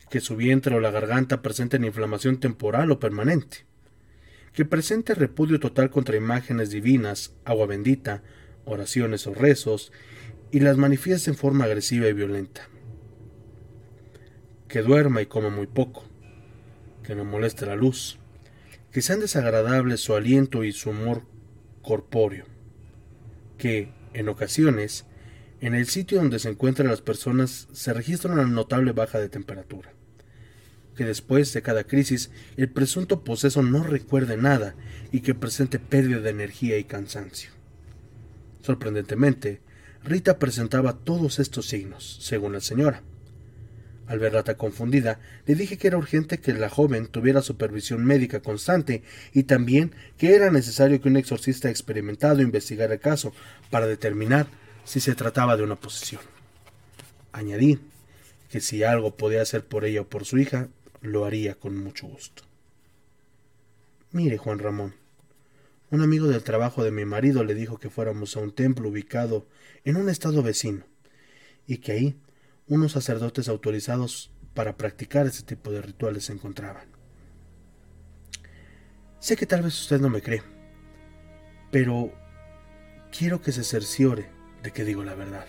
que 0.09 0.20
su 0.20 0.36
vientre 0.36 0.76
o 0.76 0.80
la 0.80 0.90
garganta 0.90 1.42
presenten 1.42 1.84
inflamación 1.84 2.38
temporal 2.38 2.90
o 2.92 3.00
permanente, 3.00 3.64
que 4.53 4.64
presente 4.64 5.14
repudio 5.14 5.59
total 5.59 5.90
contra 5.90 6.16
imágenes 6.16 6.70
divinas, 6.70 7.34
agua 7.44 7.66
bendita, 7.66 8.22
oraciones 8.64 9.26
o 9.26 9.34
rezos, 9.34 9.92
y 10.53 10.61
las 10.61 10.76
manifieste 10.76 11.30
en 11.30 11.36
forma 11.36 11.64
agresiva 11.64 12.07
y 12.07 12.12
violenta, 12.12 12.68
que 14.68 14.82
duerma 14.82 15.22
y 15.22 15.26
coma 15.26 15.48
muy 15.48 15.66
poco, 15.66 16.05
que 17.03 17.14
no 17.14 17.24
moleste 17.24 17.66
la 17.66 17.74
luz, 17.74 18.18
que 18.92 19.03
sean 19.03 19.20
desagradables 19.20 20.00
su 20.00 20.14
aliento 20.14 20.62
y 20.62 20.72
su 20.72 20.90
humor 20.90 21.31
corpóreo, 21.82 22.46
que, 23.58 23.92
en 24.14 24.28
ocasiones, 24.28 25.04
en 25.60 25.74
el 25.74 25.86
sitio 25.86 26.18
donde 26.18 26.38
se 26.38 26.48
encuentran 26.48 26.88
las 26.88 27.02
personas 27.02 27.68
se 27.72 27.92
registra 27.92 28.32
una 28.32 28.46
notable 28.46 28.92
baja 28.92 29.20
de 29.20 29.28
temperatura, 29.28 29.92
que 30.96 31.04
después 31.04 31.52
de 31.52 31.62
cada 31.62 31.84
crisis 31.84 32.30
el 32.56 32.68
presunto 32.68 33.24
poseso 33.24 33.62
no 33.62 33.82
recuerde 33.82 34.36
nada 34.36 34.74
y 35.12 35.20
que 35.20 35.34
presente 35.34 35.78
pérdida 35.78 36.20
de 36.20 36.30
energía 36.30 36.78
y 36.78 36.84
cansancio. 36.84 37.50
Sorprendentemente, 38.62 39.60
Rita 40.04 40.38
presentaba 40.38 40.94
todos 40.94 41.38
estos 41.38 41.66
signos, 41.66 42.18
según 42.20 42.52
la 42.54 42.60
señora. 42.60 43.02
Al 44.12 44.18
verla 44.18 44.44
confundida, 44.58 45.20
le 45.46 45.54
dije 45.54 45.78
que 45.78 45.86
era 45.86 45.96
urgente 45.96 46.36
que 46.36 46.52
la 46.52 46.68
joven 46.68 47.06
tuviera 47.06 47.40
supervisión 47.40 48.04
médica 48.04 48.40
constante 48.40 49.02
y 49.32 49.44
también 49.44 49.94
que 50.18 50.34
era 50.34 50.50
necesario 50.50 51.00
que 51.00 51.08
un 51.08 51.16
exorcista 51.16 51.70
experimentado 51.70 52.42
investigara 52.42 52.92
el 52.92 53.00
caso 53.00 53.32
para 53.70 53.86
determinar 53.86 54.48
si 54.84 55.00
se 55.00 55.14
trataba 55.14 55.56
de 55.56 55.62
una 55.62 55.76
posesión. 55.76 56.20
Añadí 57.32 57.78
que 58.50 58.60
si 58.60 58.84
algo 58.84 59.16
podía 59.16 59.40
hacer 59.40 59.64
por 59.64 59.86
ella 59.86 60.02
o 60.02 60.08
por 60.08 60.26
su 60.26 60.36
hija, 60.36 60.68
lo 61.00 61.24
haría 61.24 61.54
con 61.54 61.78
mucho 61.78 62.06
gusto. 62.06 62.42
Mire, 64.10 64.36
Juan 64.36 64.58
Ramón, 64.58 64.94
un 65.90 66.02
amigo 66.02 66.28
del 66.28 66.44
trabajo 66.44 66.84
de 66.84 66.90
mi 66.90 67.06
marido 67.06 67.44
le 67.44 67.54
dijo 67.54 67.78
que 67.78 67.88
fuéramos 67.88 68.36
a 68.36 68.40
un 68.40 68.52
templo 68.52 68.90
ubicado 68.90 69.46
en 69.86 69.96
un 69.96 70.10
estado 70.10 70.42
vecino, 70.42 70.84
y 71.66 71.78
que 71.78 71.92
ahí 71.92 72.16
unos 72.72 72.92
sacerdotes 72.92 73.48
autorizados 73.48 74.32
para 74.54 74.78
practicar 74.78 75.26
ese 75.26 75.42
tipo 75.42 75.70
de 75.70 75.82
rituales 75.82 76.24
se 76.24 76.32
encontraban. 76.32 76.88
Sé 79.18 79.36
que 79.36 79.44
tal 79.44 79.60
vez 79.60 79.78
usted 79.78 80.00
no 80.00 80.08
me 80.08 80.22
cree, 80.22 80.42
pero 81.70 82.14
quiero 83.16 83.42
que 83.42 83.52
se 83.52 83.62
cerciore 83.62 84.30
de 84.62 84.72
que 84.72 84.84
digo 84.84 85.04
la 85.04 85.14
verdad. 85.14 85.44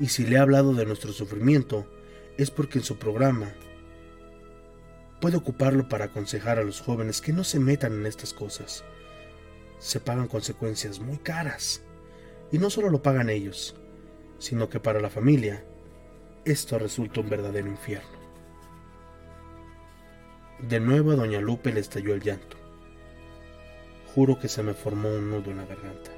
Y 0.00 0.08
si 0.08 0.24
le 0.24 0.36
he 0.36 0.38
hablado 0.38 0.72
de 0.72 0.86
nuestro 0.86 1.12
sufrimiento, 1.12 1.86
es 2.38 2.50
porque 2.50 2.78
en 2.78 2.86
su 2.86 2.98
programa 2.98 3.52
puede 5.20 5.36
ocuparlo 5.36 5.90
para 5.90 6.06
aconsejar 6.06 6.58
a 6.58 6.64
los 6.64 6.80
jóvenes 6.80 7.20
que 7.20 7.34
no 7.34 7.44
se 7.44 7.60
metan 7.60 7.92
en 7.92 8.06
estas 8.06 8.32
cosas. 8.32 8.82
Se 9.78 10.00
pagan 10.00 10.28
consecuencias 10.28 11.00
muy 11.00 11.18
caras. 11.18 11.82
Y 12.50 12.56
no 12.56 12.70
solo 12.70 12.88
lo 12.88 13.02
pagan 13.02 13.28
ellos, 13.28 13.76
sino 14.38 14.70
que 14.70 14.80
para 14.80 15.02
la 15.02 15.10
familia 15.10 15.62
esto 16.44 16.78
resulta 16.78 17.20
un 17.20 17.30
verdadero 17.30 17.68
infierno. 17.68 18.18
De 20.60 20.80
nuevo 20.80 21.12
a 21.12 21.16
doña 21.16 21.40
Lupe 21.40 21.72
le 21.72 21.80
estalló 21.80 22.14
el 22.14 22.22
llanto. 22.22 22.56
Juro 24.14 24.38
que 24.38 24.48
se 24.48 24.62
me 24.62 24.74
formó 24.74 25.08
un 25.08 25.30
nudo 25.30 25.50
en 25.50 25.58
la 25.58 25.66
garganta. 25.66 26.10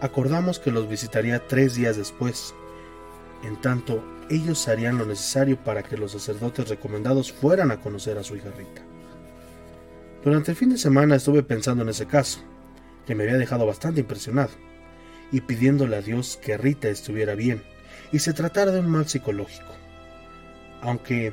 Acordamos 0.00 0.58
que 0.58 0.70
los 0.70 0.88
visitaría 0.88 1.46
tres 1.46 1.74
días 1.74 1.96
después. 1.96 2.54
En 3.42 3.60
tanto, 3.60 4.02
ellos 4.30 4.68
harían 4.68 4.96
lo 4.96 5.04
necesario 5.04 5.56
para 5.58 5.82
que 5.82 5.96
los 5.96 6.12
sacerdotes 6.12 6.68
recomendados 6.68 7.32
fueran 7.32 7.70
a 7.70 7.80
conocer 7.80 8.16
a 8.16 8.22
su 8.22 8.36
hija 8.36 8.50
Rita. 8.56 8.82
Durante 10.24 10.52
el 10.52 10.56
fin 10.56 10.70
de 10.70 10.78
semana 10.78 11.16
estuve 11.16 11.42
pensando 11.42 11.82
en 11.82 11.88
ese 11.88 12.06
caso, 12.06 12.40
que 13.06 13.14
me 13.14 13.24
había 13.24 13.38
dejado 13.38 13.66
bastante 13.66 14.00
impresionado, 14.00 14.50
y 15.32 15.40
pidiéndole 15.40 15.96
a 15.96 16.02
Dios 16.02 16.38
que 16.40 16.56
Rita 16.56 16.88
estuviera 16.88 17.34
bien 17.34 17.62
y 18.12 18.18
se 18.18 18.32
tratara 18.32 18.72
de 18.72 18.80
un 18.80 18.88
mal 18.88 19.08
psicológico. 19.08 19.72
Aunque 20.82 21.32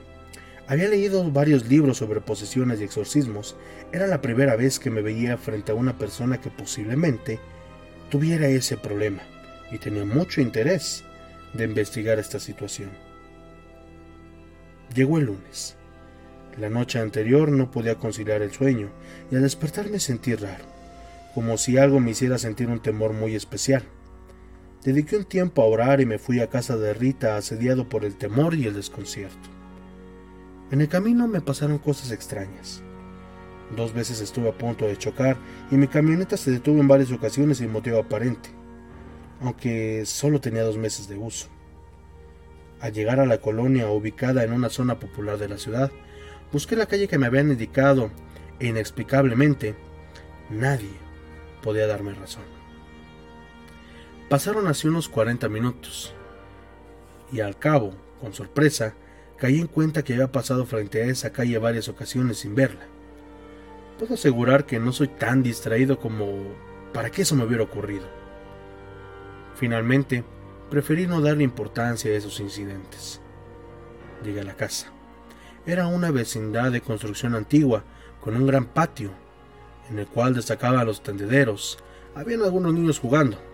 había 0.67 0.89
leído 0.89 1.29
varios 1.31 1.67
libros 1.67 1.97
sobre 1.97 2.21
posesiones 2.21 2.81
y 2.81 2.83
exorcismos, 2.83 3.55
era 3.91 4.07
la 4.07 4.21
primera 4.21 4.55
vez 4.55 4.79
que 4.79 4.89
me 4.89 5.01
veía 5.01 5.37
frente 5.37 5.71
a 5.71 5.75
una 5.75 5.97
persona 5.97 6.41
que 6.41 6.49
posiblemente 6.49 7.39
tuviera 8.09 8.47
ese 8.47 8.77
problema 8.77 9.21
y 9.71 9.77
tenía 9.77 10.05
mucho 10.05 10.41
interés 10.41 11.03
de 11.53 11.63
investigar 11.63 12.19
esta 12.19 12.39
situación. 12.39 12.89
Llegó 14.93 15.17
el 15.17 15.25
lunes. 15.25 15.75
La 16.57 16.69
noche 16.69 16.99
anterior 16.99 17.51
no 17.51 17.69
podía 17.71 17.95
conciliar 17.95 18.41
el 18.41 18.51
sueño 18.51 18.89
y 19.31 19.35
al 19.35 19.43
despertar 19.43 19.89
me 19.89 19.99
sentí 19.99 20.33
raro, 20.35 20.65
como 21.35 21.57
si 21.57 21.77
algo 21.77 21.99
me 21.99 22.11
hiciera 22.11 22.37
sentir 22.37 22.67
un 22.67 22.81
temor 22.81 23.13
muy 23.13 23.35
especial. 23.35 23.83
Dediqué 24.87 25.17
un 25.17 25.25
tiempo 25.25 25.61
a 25.61 25.65
orar 25.65 25.99
y 25.99 26.05
me 26.05 26.17
fui 26.17 26.39
a 26.39 26.49
casa 26.49 26.77
de 26.77 26.93
Rita 26.93 27.35
asediado 27.35 27.89
por 27.89 28.05
el 28.05 28.15
temor 28.15 28.55
y 28.55 28.67
el 28.67 28.73
desconcierto. 28.73 29.49
En 30.71 30.79
el 30.79 30.87
camino 30.87 31.27
me 31.27 31.41
pasaron 31.41 31.77
cosas 31.77 32.11
extrañas. 32.13 32.81
Dos 33.75 33.91
veces 33.91 34.21
estuve 34.21 34.47
a 34.47 34.57
punto 34.57 34.87
de 34.87 34.97
chocar 34.97 35.35
y 35.71 35.75
mi 35.75 35.89
camioneta 35.89 36.37
se 36.37 36.51
detuvo 36.51 36.79
en 36.79 36.87
varias 36.87 37.11
ocasiones 37.11 37.57
sin 37.57 37.69
motivo 37.69 37.99
aparente, 37.99 38.47
aunque 39.41 40.05
solo 40.05 40.39
tenía 40.39 40.63
dos 40.63 40.77
meses 40.77 41.09
de 41.09 41.17
uso. 41.17 41.49
Al 42.79 42.93
llegar 42.93 43.19
a 43.19 43.25
la 43.25 43.39
colonia 43.39 43.89
ubicada 43.89 44.45
en 44.45 44.53
una 44.53 44.69
zona 44.69 44.99
popular 44.99 45.37
de 45.37 45.49
la 45.49 45.57
ciudad, 45.57 45.91
busqué 46.53 46.77
la 46.77 46.85
calle 46.85 47.09
que 47.09 47.17
me 47.17 47.25
habían 47.25 47.51
indicado 47.51 48.09
e 48.57 48.67
inexplicablemente 48.67 49.75
nadie 50.49 50.95
podía 51.61 51.87
darme 51.87 52.13
razón. 52.13 52.56
Pasaron 54.29 54.67
así 54.67 54.89
unos 54.89 55.07
40 55.07 55.47
minutos, 55.47 56.13
y 57.31 57.39
al 57.39 57.57
cabo, 57.57 57.93
con 58.19 58.33
sorpresa, 58.33 58.93
caí 59.37 59.57
en 59.57 59.67
cuenta 59.67 60.03
que 60.03 60.13
había 60.13 60.33
pasado 60.33 60.65
frente 60.65 61.01
a 61.01 61.05
esa 61.05 61.31
calle 61.31 61.57
varias 61.59 61.87
ocasiones 61.87 62.39
sin 62.39 62.53
verla. 62.53 62.87
Puedo 63.97 64.15
asegurar 64.15 64.65
que 64.65 64.79
no 64.79 64.91
soy 64.91 65.07
tan 65.07 65.43
distraído 65.43 65.97
como 65.97 66.27
para 66.93 67.09
que 67.09 67.21
eso 67.21 67.35
me 67.35 67.45
hubiera 67.45 67.63
ocurrido. 67.63 68.05
Finalmente, 69.55 70.25
preferí 70.69 71.07
no 71.07 71.21
darle 71.21 71.43
importancia 71.43 72.11
a 72.11 72.15
esos 72.15 72.41
incidentes. 72.41 73.21
Llegué 74.25 74.41
a 74.41 74.43
la 74.43 74.55
casa. 74.55 74.91
Era 75.65 75.87
una 75.87 76.11
vecindad 76.11 76.73
de 76.73 76.81
construcción 76.81 77.33
antigua, 77.33 77.83
con 78.19 78.35
un 78.35 78.45
gran 78.45 78.65
patio, 78.65 79.11
en 79.89 79.99
el 79.99 80.07
cual 80.07 80.33
destacaban 80.33 80.85
los 80.85 81.01
tendederos. 81.01 81.77
Habían 82.13 82.41
algunos 82.41 82.73
niños 82.73 82.99
jugando. 82.99 83.46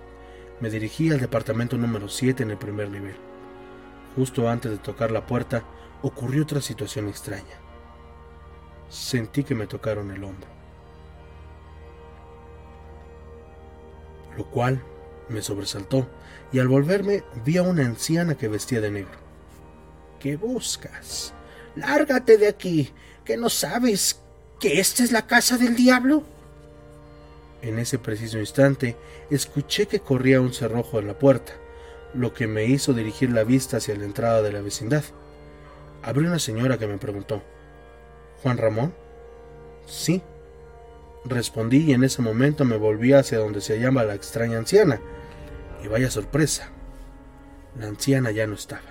Me 0.60 0.70
dirigí 0.70 1.12
al 1.12 1.20
departamento 1.20 1.78
número 1.78 2.08
7 2.08 2.44
en 2.44 2.52
el 2.52 2.58
primer 2.58 2.90
nivel. 2.90 3.16
Justo 4.16 4.50
antes 4.50 4.72
de 4.72 4.78
tocar 4.78 5.12
la 5.12 5.26
puerta, 5.26 5.64
ocurrió 6.02 6.44
otra 6.44 6.62
situación 6.62 7.08
extraña. 7.08 7.58
Sentí 8.90 9.44
que 9.44 9.56
me 9.56 9.68
tocaron 9.68 10.12
el 10.12 10.24
hombro. 10.24 10.48
Lo 14.38 14.46
cual 14.46 14.82
me 15.30 15.42
sobresaltó, 15.42 16.08
y 16.52 16.60
al 16.60 16.68
volverme 16.68 17.24
vi 17.44 17.58
a 17.58 17.64
una 17.64 17.86
anciana 17.86 18.36
que 18.36 18.48
vestía 18.48 18.82
de 18.82 18.92
negro. 18.92 19.18
¿Qué 20.20 20.36
buscas? 20.36 21.34
Lárgate 21.76 22.38
de 22.38 22.48
aquí, 22.48 22.92
que 23.26 23.38
no 23.38 23.50
sabes 23.50 24.22
que 24.60 24.80
esta 24.80 25.04
es 25.04 25.12
la 25.12 25.28
casa 25.28 25.58
del 25.58 25.76
diablo. 25.76 26.24
En 27.64 27.80
ese 27.80 27.98
preciso 27.98 28.40
instante 28.40 28.98
escuché 29.30 29.88
que 29.88 30.02
corría 30.02 30.42
un 30.42 30.54
cerrojo 30.54 31.00
en 31.00 31.08
la 31.08 31.18
puerta, 31.18 31.54
lo 32.14 32.34
que 32.34 32.46
me 32.46 32.66
hizo 32.66 32.94
dirigir 32.94 33.32
la 33.32 33.46
vista 33.46 33.78
hacia 33.78 33.96
la 33.96 34.04
entrada 34.04 34.42
de 34.42 34.52
la 34.52 34.62
vecindad. 34.62 35.04
Abrió 36.02 36.28
una 36.28 36.40
señora 36.40 36.78
que 36.78 36.88
me 36.88 36.98
preguntó, 36.98 37.42
¿Juan 38.42 38.58
Ramón? 38.58 38.94
Sí. 39.86 40.22
Respondí 41.24 41.86
y 41.86 41.94
en 41.94 42.04
ese 42.04 42.22
momento 42.22 42.66
me 42.66 42.76
volví 42.76 43.14
hacia 43.14 43.38
donde 43.38 43.62
se 43.62 43.76
hallaba 43.76 44.04
la 44.04 44.14
extraña 44.14 44.58
anciana. 44.58 45.00
Y 45.82 45.88
vaya 45.88 46.12
sorpresa, 46.12 46.70
la 47.80 47.88
anciana 47.88 48.32
ya 48.32 48.46
no 48.46 48.56
estaba. 48.56 48.82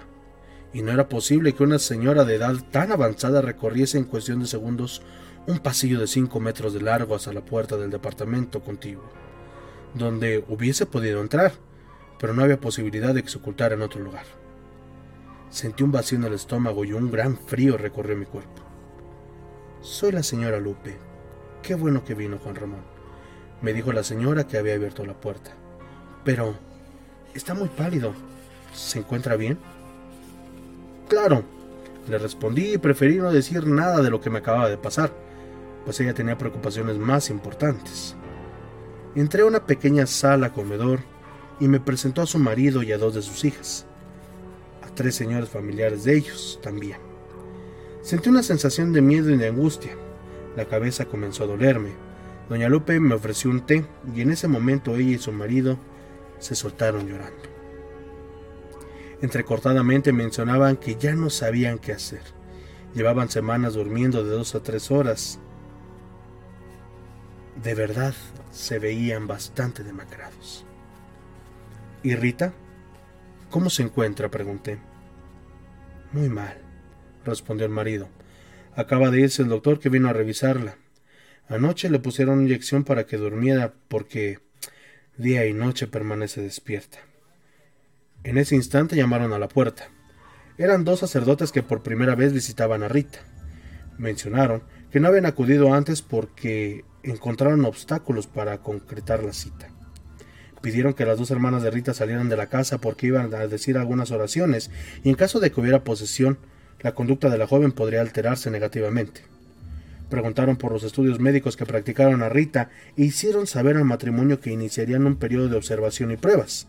Y 0.72 0.80
no 0.80 0.92
era 0.92 1.10
posible 1.10 1.52
que 1.52 1.62
una 1.62 1.78
señora 1.78 2.24
de 2.24 2.36
edad 2.36 2.54
tan 2.70 2.90
avanzada 2.90 3.42
recorriese 3.42 3.98
en 3.98 4.04
cuestión 4.04 4.40
de 4.40 4.46
segundos 4.46 5.02
un 5.46 5.58
pasillo 5.58 5.98
de 5.98 6.06
cinco 6.06 6.40
metros 6.40 6.72
de 6.72 6.80
largo 6.80 7.14
hasta 7.14 7.32
la 7.32 7.44
puerta 7.44 7.76
del 7.76 7.90
departamento 7.90 8.60
contiguo, 8.60 9.04
donde 9.94 10.44
hubiese 10.48 10.86
podido 10.86 11.20
entrar, 11.20 11.52
pero 12.18 12.32
no 12.32 12.42
había 12.42 12.60
posibilidad 12.60 13.12
de 13.12 13.22
que 13.22 13.28
se 13.28 13.38
ocultara 13.38 13.74
en 13.74 13.82
otro 13.82 14.00
lugar. 14.00 14.24
Sentí 15.50 15.82
un 15.82 15.92
vacío 15.92 16.18
en 16.18 16.24
el 16.24 16.34
estómago 16.34 16.84
y 16.84 16.92
un 16.92 17.10
gran 17.10 17.36
frío 17.36 17.76
recorrió 17.76 18.16
mi 18.16 18.24
cuerpo. 18.24 18.62
Soy 19.80 20.12
la 20.12 20.22
señora 20.22 20.60
Lupe. 20.60 20.96
Qué 21.62 21.74
bueno 21.74 22.04
que 22.04 22.14
vino 22.14 22.38
Juan 22.38 22.54
Ramón, 22.54 22.82
me 23.60 23.72
dijo 23.72 23.92
la 23.92 24.04
señora 24.04 24.46
que 24.46 24.58
había 24.58 24.74
abierto 24.74 25.04
la 25.04 25.20
puerta. 25.20 25.52
Pero 26.24 26.54
está 27.34 27.54
muy 27.54 27.68
pálido. 27.68 28.14
¿Se 28.72 29.00
encuentra 29.00 29.36
bien? 29.36 29.58
Claro, 31.08 31.44
le 32.08 32.18
respondí 32.18 32.74
y 32.74 32.78
preferí 32.78 33.16
no 33.16 33.30
decir 33.32 33.66
nada 33.66 34.00
de 34.02 34.10
lo 34.10 34.20
que 34.20 34.30
me 34.30 34.38
acababa 34.38 34.68
de 34.68 34.78
pasar 34.78 35.12
pues 35.84 36.00
ella 36.00 36.14
tenía 36.14 36.38
preocupaciones 36.38 36.98
más 36.98 37.30
importantes. 37.30 38.16
Entré 39.14 39.42
a 39.42 39.46
una 39.46 39.66
pequeña 39.66 40.06
sala 40.06 40.52
comedor 40.52 41.00
y 41.60 41.68
me 41.68 41.80
presentó 41.80 42.22
a 42.22 42.26
su 42.26 42.38
marido 42.38 42.82
y 42.82 42.92
a 42.92 42.98
dos 42.98 43.14
de 43.14 43.22
sus 43.22 43.44
hijas. 43.44 43.86
A 44.82 44.94
tres 44.94 45.14
señores 45.14 45.48
familiares 45.48 46.04
de 46.04 46.16
ellos 46.16 46.58
también. 46.62 46.98
Sentí 48.02 48.30
una 48.30 48.42
sensación 48.42 48.92
de 48.92 49.02
miedo 49.02 49.30
y 49.30 49.36
de 49.36 49.48
angustia. 49.48 49.92
La 50.56 50.64
cabeza 50.64 51.04
comenzó 51.04 51.44
a 51.44 51.48
dolerme. 51.48 51.90
Doña 52.48 52.68
Lupe 52.68 52.98
me 53.00 53.14
ofreció 53.14 53.50
un 53.50 53.64
té 53.64 53.84
y 54.14 54.20
en 54.22 54.30
ese 54.30 54.48
momento 54.48 54.96
ella 54.96 55.12
y 55.12 55.18
su 55.18 55.32
marido 55.32 55.78
se 56.38 56.54
soltaron 56.54 57.06
llorando. 57.06 57.42
Entrecortadamente 59.22 60.12
mencionaban 60.12 60.76
que 60.76 60.96
ya 60.96 61.14
no 61.14 61.30
sabían 61.30 61.78
qué 61.78 61.92
hacer. 61.92 62.22
Llevaban 62.92 63.30
semanas 63.30 63.74
durmiendo 63.74 64.24
de 64.24 64.30
dos 64.30 64.56
a 64.56 64.62
tres 64.62 64.90
horas. 64.90 65.38
De 67.62 67.74
verdad 67.74 68.14
se 68.50 68.80
veían 68.80 69.28
bastante 69.28 69.84
demacrados. 69.84 70.64
¿Y 72.02 72.16
Rita? 72.16 72.52
¿Cómo 73.50 73.70
se 73.70 73.84
encuentra? 73.84 74.30
pregunté. 74.30 74.78
Muy 76.12 76.28
mal, 76.28 76.58
respondió 77.24 77.64
el 77.64 77.72
marido. 77.72 78.08
Acaba 78.74 79.10
de 79.10 79.20
irse 79.20 79.42
el 79.42 79.48
doctor 79.48 79.78
que 79.78 79.90
vino 79.90 80.08
a 80.08 80.12
revisarla. 80.12 80.76
Anoche 81.48 81.88
le 81.88 82.00
pusieron 82.00 82.42
inyección 82.42 82.82
para 82.82 83.06
que 83.06 83.16
durmiera 83.16 83.74
porque 83.88 84.40
día 85.16 85.46
y 85.46 85.52
noche 85.52 85.86
permanece 85.86 86.42
despierta. 86.42 86.98
En 88.24 88.38
ese 88.38 88.56
instante 88.56 88.96
llamaron 88.96 89.32
a 89.32 89.38
la 89.38 89.48
puerta. 89.48 89.88
Eran 90.58 90.84
dos 90.84 91.00
sacerdotes 91.00 91.52
que 91.52 91.62
por 91.62 91.82
primera 91.82 92.16
vez 92.16 92.32
visitaban 92.32 92.82
a 92.82 92.88
Rita. 92.88 93.20
Mencionaron 93.98 94.64
que 94.90 94.98
no 94.98 95.08
habían 95.08 95.26
acudido 95.26 95.72
antes 95.74 96.02
porque 96.02 96.84
encontraron 97.02 97.64
obstáculos 97.64 98.26
para 98.26 98.58
concretar 98.58 99.22
la 99.22 99.32
cita. 99.32 99.68
Pidieron 100.60 100.94
que 100.94 101.04
las 101.04 101.18
dos 101.18 101.30
hermanas 101.30 101.62
de 101.62 101.70
Rita 101.70 101.92
salieran 101.92 102.28
de 102.28 102.36
la 102.36 102.46
casa 102.46 102.78
porque 102.78 103.08
iban 103.08 103.34
a 103.34 103.46
decir 103.48 103.76
algunas 103.76 104.12
oraciones 104.12 104.70
y 105.02 105.08
en 105.08 105.16
caso 105.16 105.40
de 105.40 105.50
que 105.50 105.60
hubiera 105.60 105.82
posesión, 105.82 106.38
la 106.80 106.94
conducta 106.94 107.28
de 107.28 107.38
la 107.38 107.46
joven 107.46 107.72
podría 107.72 108.00
alterarse 108.00 108.50
negativamente. 108.50 109.22
Preguntaron 110.08 110.56
por 110.56 110.72
los 110.72 110.84
estudios 110.84 111.18
médicos 111.20 111.56
que 111.56 111.66
practicaron 111.66 112.22
a 112.22 112.28
Rita 112.28 112.70
e 112.96 113.04
hicieron 113.04 113.46
saber 113.46 113.76
al 113.76 113.84
matrimonio 113.84 114.40
que 114.40 114.52
iniciarían 114.52 115.06
un 115.06 115.16
periodo 115.16 115.48
de 115.48 115.56
observación 115.56 116.10
y 116.10 116.16
pruebas. 116.16 116.68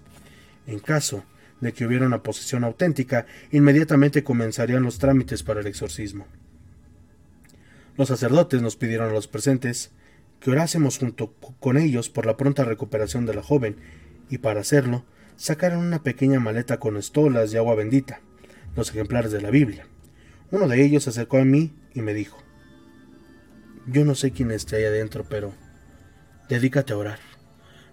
En 0.65 0.79
caso 0.79 1.23
de 1.59 1.73
que 1.73 1.85
hubiera 1.85 2.05
una 2.05 2.23
posesión 2.23 2.63
auténtica, 2.63 3.25
inmediatamente 3.51 4.23
comenzarían 4.23 4.83
los 4.83 4.97
trámites 4.97 5.43
para 5.43 5.59
el 5.59 5.67
exorcismo. 5.67 6.25
Los 7.97 8.07
sacerdotes 8.07 8.61
nos 8.61 8.75
pidieron 8.75 9.09
a 9.09 9.13
los 9.13 9.27
presentes 9.27 9.91
que 10.43 10.51
orásemos 10.51 10.97
junto 10.97 11.33
con 11.61 11.77
ellos 11.77 12.09
por 12.09 12.25
la 12.25 12.35
pronta 12.35 12.65
recuperación 12.65 13.25
de 13.25 13.33
la 13.33 13.41
joven, 13.41 13.77
y 14.29 14.39
para 14.39 14.59
hacerlo 14.59 15.05
sacaron 15.37 15.79
una 15.79 16.03
pequeña 16.03 16.41
maleta 16.41 16.81
con 16.81 16.97
estolas 16.97 17.53
y 17.53 17.57
agua 17.57 17.75
bendita, 17.75 18.19
los 18.75 18.89
ejemplares 18.89 19.31
de 19.31 19.41
la 19.41 19.51
Biblia. 19.51 19.87
Uno 20.51 20.67
de 20.67 20.83
ellos 20.83 21.05
se 21.05 21.11
acercó 21.11 21.37
a 21.37 21.45
mí 21.45 21.73
y 21.93 22.01
me 22.01 22.13
dijo 22.13 22.43
yo 23.87 24.05
no 24.05 24.15
sé 24.15 24.31
quién 24.31 24.51
esté 24.51 24.77
ahí 24.77 24.85
adentro, 24.85 25.25
pero 25.29 25.53
dedícate 26.49 26.93
a 26.93 26.97
orar. 26.97 27.19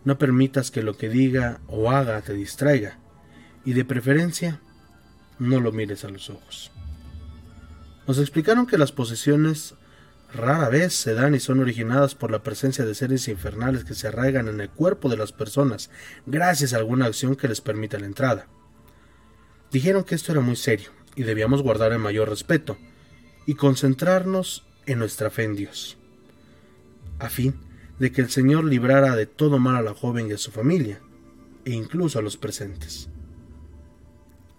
No 0.05 0.19
permitas 0.19 0.71
que 0.71 0.83
lo 0.83 0.97
que 0.97 1.09
diga 1.09 1.61
o 1.67 1.91
haga 1.91 2.21
te 2.23 2.33
distraiga, 2.33 2.99
y 3.65 3.75
de 3.75 3.85
preferencia, 3.85 4.61
no 5.39 5.61
lo 5.61 5.73
mires 5.73 6.05
a 6.05 6.09
los 6.09 6.31
ojos. 6.31 6.73
Nos 8.07 8.19
explicaron 8.19 8.67
que 8.67 8.79
las 8.79 8.93
posesiones 8.93 9.75
rara 10.33 10.69
vez 10.69 10.95
se 10.95 11.15
dan 11.15 11.35
y 11.35 11.41
son 11.41 11.61
originadas 11.61 12.15
por 12.15 12.31
la 12.31 12.43
presencia 12.43 12.85
de 12.85 12.95
seres 12.95 13.29
infernales 13.29 13.85
que 13.85 13.95
se 13.95 14.09
arraigan 14.09 14.49
en 14.49 14.61
el 14.61 14.71
cuerpo 14.71 15.09
de 15.09 15.17
las 15.17 15.33
personas 15.33 15.91
gracias 16.27 16.73
a 16.73 16.77
alguna 16.77 17.07
acción 17.07 17.37
que 17.37 17.49
les 17.49 17.61
permita 17.61 17.99
la 17.99 18.07
entrada. 18.07 18.47
Dijeron 19.71 20.05
que 20.05 20.15
esto 20.15 20.33
era 20.33 20.41
muy 20.41 20.57
serio 20.57 20.91
y 21.17 21.23
debíamos 21.23 21.63
guardar 21.63 21.93
el 21.93 21.99
mayor 21.99 22.29
respeto 22.29 22.79
y 23.47 23.55
concentrarnos 23.55 24.67
en 24.87 24.99
nuestra 24.99 25.31
fe 25.31 25.45
en 25.45 25.57
Dios, 25.57 25.99
a 27.19 27.29
fin 27.29 27.55
de 27.99 28.13
que 28.13 28.21
el 28.21 28.31
Señor 28.31 28.65
librara 28.65 29.15
de 29.15 29.27
todo 29.27 29.59
mal 29.59 29.77
a 29.77 29.83
la 29.83 29.95
joven 29.95 30.29
y 30.29 30.33
a 30.33 30.39
su 30.39 30.51
familia, 30.51 31.01
e 31.65 31.73
incluso 31.73 32.19
a 32.19 32.23
los 32.23 32.37
presentes. 32.37 33.09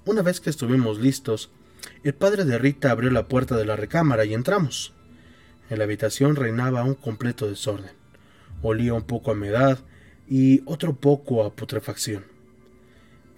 Una 0.06 0.22
vez 0.22 0.40
que 0.40 0.50
estuvimos 0.50 1.00
listos, 1.00 1.52
el 2.04 2.14
padre 2.14 2.46
de 2.46 2.58
Rita 2.58 2.92
abrió 2.92 3.10
la 3.12 3.28
puerta 3.28 3.56
de 3.58 3.66
la 3.66 3.76
recámara 3.76 4.26
y 4.26 4.34
entramos. 4.34 4.94
En 5.72 5.80
la 5.80 5.86
habitación 5.86 6.36
reinaba 6.36 6.84
un 6.84 6.94
completo 6.94 7.48
desorden. 7.48 7.90
Olía 8.62 8.94
un 8.94 9.02
poco 9.02 9.32
a 9.32 9.34
humedad 9.34 9.80
y 10.30 10.62
otro 10.68 10.94
poco 10.94 11.44
a 11.44 11.56
putrefacción. 11.56 12.26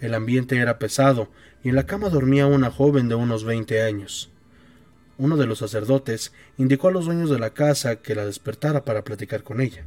El 0.01 0.13
ambiente 0.13 0.57
era 0.57 0.77
pesado 0.79 1.29
y 1.63 1.69
en 1.69 1.75
la 1.75 1.85
cama 1.85 2.09
dormía 2.09 2.45
una 2.45 2.69
joven 2.69 3.07
de 3.07 3.15
unos 3.15 3.45
veinte 3.45 3.81
años 3.81 4.33
uno 5.17 5.37
de 5.37 5.45
los 5.45 5.59
sacerdotes 5.59 6.33
indicó 6.57 6.87
a 6.87 6.91
los 6.91 7.05
dueños 7.05 7.29
de 7.29 7.39
la 7.39 7.53
casa 7.53 7.97
que 7.97 8.15
la 8.15 8.25
despertara 8.25 8.83
para 8.83 9.03
platicar 9.03 9.43
con 9.43 9.61
ella. 9.61 9.85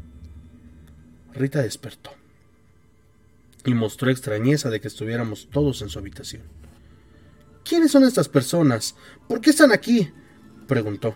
Rita 1.34 1.62
despertó 1.62 2.11
y 3.64 3.74
mostró 3.74 4.10
extrañeza 4.10 4.70
de 4.70 4.81
que 4.81 4.89
estuviéramos 4.89 5.48
todos 5.51 5.82
en 5.82 5.89
su 5.89 5.98
habitación. 5.98 6.43
¿Quiénes 7.64 7.90
son 7.90 8.05
estas 8.05 8.28
personas? 8.28 8.94
¿Por 9.28 9.40
qué 9.40 9.51
están 9.51 9.73
aquí? 9.73 10.10
preguntó. 10.68 11.14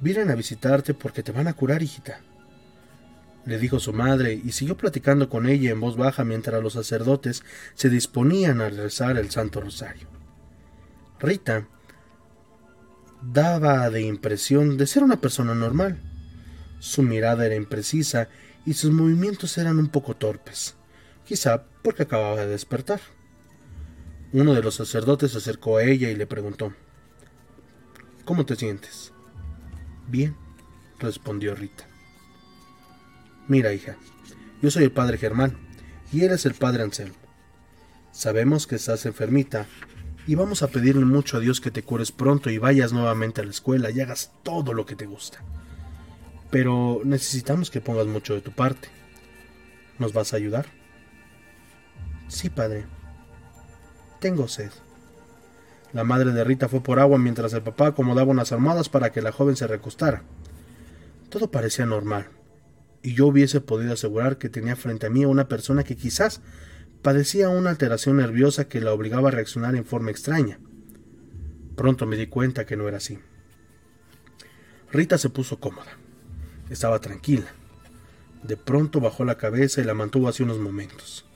Vienen 0.00 0.30
a 0.30 0.34
visitarte 0.34 0.94
porque 0.94 1.22
te 1.22 1.32
van 1.32 1.48
a 1.48 1.54
curar, 1.54 1.82
hijita, 1.82 2.20
le 3.44 3.58
dijo 3.58 3.80
su 3.80 3.92
madre, 3.92 4.34
y 4.34 4.52
siguió 4.52 4.76
platicando 4.76 5.28
con 5.28 5.46
ella 5.46 5.70
en 5.70 5.80
voz 5.80 5.96
baja 5.96 6.24
mientras 6.24 6.62
los 6.62 6.74
sacerdotes 6.74 7.42
se 7.74 7.88
disponían 7.88 8.60
a 8.60 8.68
rezar 8.68 9.16
el 9.16 9.30
Santo 9.30 9.60
Rosario. 9.60 10.06
Rita 11.18 11.66
daba 13.22 13.88
de 13.90 14.02
impresión 14.02 14.76
de 14.76 14.86
ser 14.86 15.02
una 15.02 15.20
persona 15.20 15.54
normal. 15.54 16.00
Su 16.78 17.02
mirada 17.02 17.46
era 17.46 17.56
imprecisa 17.56 18.28
y 18.64 18.74
sus 18.74 18.92
movimientos 18.92 19.56
eran 19.58 19.78
un 19.78 19.88
poco 19.88 20.14
torpes, 20.14 20.76
quizá 21.24 21.64
porque 21.82 22.04
acababa 22.04 22.36
de 22.36 22.48
despertar. 22.48 23.00
Uno 24.32 24.52
de 24.52 24.62
los 24.62 24.74
sacerdotes 24.74 25.32
se 25.32 25.38
acercó 25.38 25.78
a 25.78 25.84
ella 25.84 26.10
y 26.10 26.16
le 26.16 26.26
preguntó 26.26 26.74
¿Cómo 28.26 28.44
te 28.44 28.56
sientes? 28.56 29.14
Bien, 30.08 30.34
respondió 30.98 31.54
Rita. 31.54 31.86
Mira, 33.46 33.74
hija, 33.74 33.96
yo 34.62 34.70
soy 34.70 34.84
el 34.84 34.92
padre 34.92 35.18
Germán 35.18 35.56
y 36.12 36.24
él 36.24 36.32
es 36.32 36.46
el 36.46 36.54
padre 36.54 36.82
Anselmo. 36.82 37.14
Sabemos 38.10 38.66
que 38.66 38.76
estás 38.76 39.04
enfermita 39.04 39.66
y 40.26 40.34
vamos 40.34 40.62
a 40.62 40.68
pedirle 40.68 41.04
mucho 41.04 41.36
a 41.36 41.40
Dios 41.40 41.60
que 41.60 41.70
te 41.70 41.82
cures 41.82 42.10
pronto 42.10 42.48
y 42.48 42.58
vayas 42.58 42.92
nuevamente 42.92 43.42
a 43.42 43.44
la 43.44 43.50
escuela 43.50 43.90
y 43.90 44.00
hagas 44.00 44.32
todo 44.42 44.72
lo 44.72 44.86
que 44.86 44.96
te 44.96 45.06
gusta. 45.06 45.44
Pero 46.50 47.02
necesitamos 47.04 47.70
que 47.70 47.82
pongas 47.82 48.06
mucho 48.06 48.34
de 48.34 48.40
tu 48.40 48.52
parte. 48.52 48.88
¿Nos 49.98 50.14
vas 50.14 50.32
a 50.32 50.36
ayudar? 50.36 50.66
Sí, 52.28 52.48
padre. 52.48 52.86
Tengo 54.20 54.48
sed. 54.48 54.70
La 55.92 56.04
madre 56.04 56.32
de 56.32 56.44
Rita 56.44 56.68
fue 56.68 56.82
por 56.82 56.98
agua 56.98 57.18
mientras 57.18 57.52
el 57.54 57.62
papá 57.62 57.88
acomodaba 57.88 58.30
unas 58.30 58.52
almohadas 58.52 58.88
para 58.88 59.10
que 59.10 59.22
la 59.22 59.32
joven 59.32 59.56
se 59.56 59.66
recostara. 59.66 60.22
Todo 61.30 61.50
parecía 61.50 61.86
normal, 61.86 62.28
y 63.02 63.14
yo 63.14 63.26
hubiese 63.26 63.60
podido 63.60 63.94
asegurar 63.94 64.38
que 64.38 64.48
tenía 64.48 64.76
frente 64.76 65.06
a 65.06 65.10
mí 65.10 65.22
a 65.22 65.28
una 65.28 65.48
persona 65.48 65.84
que 65.84 65.96
quizás 65.96 66.40
padecía 67.02 67.48
una 67.48 67.70
alteración 67.70 68.16
nerviosa 68.16 68.68
que 68.68 68.80
la 68.80 68.92
obligaba 68.92 69.28
a 69.28 69.32
reaccionar 69.32 69.76
en 69.76 69.84
forma 69.84 70.10
extraña. 70.10 70.58
Pronto 71.76 72.06
me 72.06 72.16
di 72.16 72.26
cuenta 72.26 72.66
que 72.66 72.76
no 72.76 72.88
era 72.88 72.96
así. 72.96 73.18
Rita 74.92 75.16
se 75.16 75.30
puso 75.30 75.60
cómoda. 75.60 75.92
Estaba 76.70 77.00
tranquila. 77.00 77.46
De 78.42 78.56
pronto 78.56 79.00
bajó 79.00 79.24
la 79.24 79.36
cabeza 79.36 79.80
y 79.80 79.84
la 79.84 79.94
mantuvo 79.94 80.28
así 80.28 80.42
unos 80.42 80.58
momentos. 80.58 81.27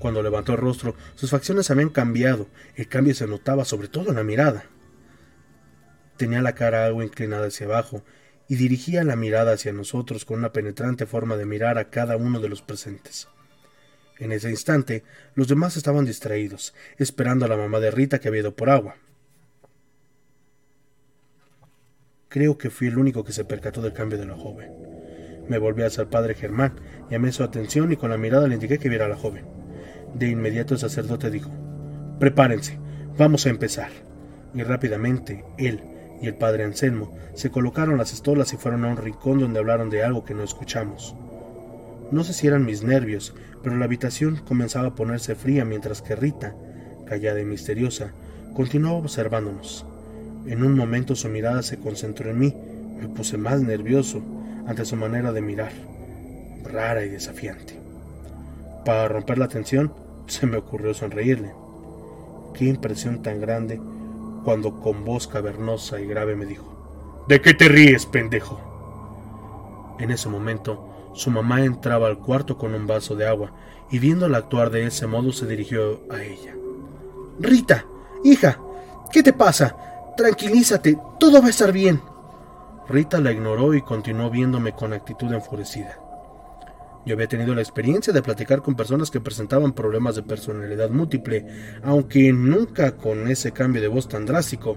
Cuando 0.00 0.22
levantó 0.22 0.52
el 0.52 0.58
rostro, 0.58 0.94
sus 1.14 1.30
facciones 1.30 1.70
habían 1.70 1.90
cambiado. 1.90 2.48
El 2.74 2.88
cambio 2.88 3.14
se 3.14 3.26
notaba 3.26 3.66
sobre 3.66 3.86
todo 3.86 4.08
en 4.08 4.16
la 4.16 4.24
mirada. 4.24 4.64
Tenía 6.16 6.40
la 6.40 6.54
cara 6.54 6.86
algo 6.86 7.02
inclinada 7.02 7.46
hacia 7.46 7.66
abajo 7.66 8.02
y 8.48 8.56
dirigía 8.56 9.04
la 9.04 9.14
mirada 9.14 9.52
hacia 9.52 9.74
nosotros 9.74 10.24
con 10.24 10.38
una 10.38 10.52
penetrante 10.52 11.04
forma 11.04 11.36
de 11.36 11.44
mirar 11.44 11.76
a 11.76 11.90
cada 11.90 12.16
uno 12.16 12.40
de 12.40 12.48
los 12.48 12.62
presentes. 12.62 13.28
En 14.18 14.32
ese 14.32 14.48
instante, 14.48 15.04
los 15.34 15.48
demás 15.48 15.76
estaban 15.76 16.06
distraídos, 16.06 16.74
esperando 16.96 17.44
a 17.44 17.48
la 17.48 17.58
mamá 17.58 17.78
de 17.78 17.90
Rita 17.90 18.20
que 18.20 18.28
había 18.28 18.40
ido 18.40 18.56
por 18.56 18.70
agua. 18.70 18.96
Creo 22.30 22.56
que 22.56 22.70
fui 22.70 22.88
el 22.88 22.96
único 22.96 23.22
que 23.22 23.32
se 23.32 23.44
percató 23.44 23.82
del 23.82 23.92
cambio 23.92 24.16
de 24.16 24.26
la 24.26 24.36
joven. 24.36 24.72
Me 25.46 25.58
volví 25.58 25.82
hacia 25.82 26.02
el 26.02 26.08
padre 26.08 26.34
Germán, 26.34 26.80
llamé 27.10 27.32
su 27.32 27.42
atención 27.42 27.92
y 27.92 27.96
con 27.96 28.08
la 28.08 28.16
mirada 28.16 28.48
le 28.48 28.54
indiqué 28.54 28.78
que 28.78 28.88
viera 28.88 29.04
a 29.04 29.08
la 29.08 29.16
joven. 29.16 29.59
De 30.14 30.28
inmediato 30.28 30.74
el 30.74 30.80
sacerdote 30.80 31.30
dijo, 31.30 31.50
Prepárense, 32.18 32.78
vamos 33.16 33.46
a 33.46 33.50
empezar. 33.50 33.90
Y 34.54 34.62
rápidamente 34.62 35.44
él 35.58 35.80
y 36.20 36.26
el 36.26 36.34
padre 36.34 36.64
Anselmo 36.64 37.16
se 37.34 37.50
colocaron 37.50 37.96
las 37.96 38.12
estolas 38.12 38.52
y 38.52 38.56
fueron 38.56 38.84
a 38.84 38.88
un 38.88 38.96
rincón 38.96 39.38
donde 39.38 39.60
hablaron 39.60 39.90
de 39.90 40.02
algo 40.02 40.24
que 40.24 40.34
no 40.34 40.42
escuchamos. 40.42 41.14
No 42.10 42.24
sé 42.24 42.32
si 42.32 42.46
eran 42.46 42.64
mis 42.64 42.82
nervios, 42.82 43.34
pero 43.62 43.76
la 43.76 43.84
habitación 43.84 44.36
comenzaba 44.46 44.88
a 44.88 44.94
ponerse 44.94 45.34
fría 45.34 45.64
mientras 45.64 46.02
que 46.02 46.16
Rita 46.16 46.54
callada 47.10 47.40
y 47.40 47.44
misteriosa, 47.44 48.12
continuaba 48.54 48.98
observándonos. 48.98 49.84
En 50.46 50.62
un 50.62 50.76
momento 50.76 51.16
su 51.16 51.28
mirada 51.28 51.60
se 51.64 51.76
concentró 51.76 52.30
en 52.30 52.38
mí. 52.38 52.54
Me 53.00 53.08
puse 53.08 53.36
más 53.36 53.60
nervioso 53.60 54.22
ante 54.66 54.84
su 54.84 54.94
manera 54.94 55.32
de 55.32 55.40
mirar, 55.40 55.72
rara 56.62 57.04
y 57.04 57.08
desafiante. 57.08 57.79
Para 58.84 59.08
romper 59.08 59.38
la 59.38 59.48
tensión, 59.48 59.92
se 60.26 60.46
me 60.46 60.56
ocurrió 60.56 60.94
sonreírle. 60.94 61.52
Qué 62.54 62.66
impresión 62.66 63.22
tan 63.22 63.40
grande 63.40 63.80
cuando 64.44 64.80
con 64.80 65.04
voz 65.04 65.26
cavernosa 65.26 66.00
y 66.00 66.06
grave 66.06 66.36
me 66.36 66.46
dijo, 66.46 67.24
¿De 67.28 67.40
qué 67.40 67.54
te 67.54 67.68
ríes, 67.68 68.06
pendejo? 68.06 68.60
En 69.98 70.10
ese 70.10 70.28
momento, 70.28 71.10
su 71.12 71.30
mamá 71.30 71.62
entraba 71.62 72.06
al 72.06 72.18
cuarto 72.18 72.56
con 72.56 72.74
un 72.74 72.86
vaso 72.86 73.14
de 73.16 73.26
agua 73.26 73.52
y 73.90 73.98
viéndola 73.98 74.38
actuar 74.38 74.70
de 74.70 74.86
ese 74.86 75.06
modo 75.06 75.32
se 75.32 75.46
dirigió 75.46 76.00
a 76.10 76.22
ella. 76.22 76.54
Rita, 77.38 77.84
hija, 78.24 78.58
¿qué 79.12 79.22
te 79.22 79.32
pasa? 79.32 79.76
Tranquilízate, 80.16 80.98
todo 81.18 81.40
va 81.40 81.48
a 81.48 81.50
estar 81.50 81.72
bien. 81.72 82.00
Rita 82.88 83.20
la 83.20 83.32
ignoró 83.32 83.74
y 83.74 83.82
continuó 83.82 84.30
viéndome 84.30 84.72
con 84.72 84.92
actitud 84.92 85.32
enfurecida. 85.32 85.98
Yo 87.06 87.14
había 87.14 87.28
tenido 87.28 87.54
la 87.54 87.62
experiencia 87.62 88.12
de 88.12 88.22
platicar 88.22 88.60
con 88.62 88.74
personas 88.74 89.10
que 89.10 89.20
presentaban 89.20 89.72
problemas 89.72 90.16
de 90.16 90.22
personalidad 90.22 90.90
múltiple, 90.90 91.46
aunque 91.82 92.32
nunca 92.32 92.96
con 92.96 93.28
ese 93.28 93.52
cambio 93.52 93.80
de 93.80 93.88
voz 93.88 94.06
tan 94.08 94.26
drástico, 94.26 94.76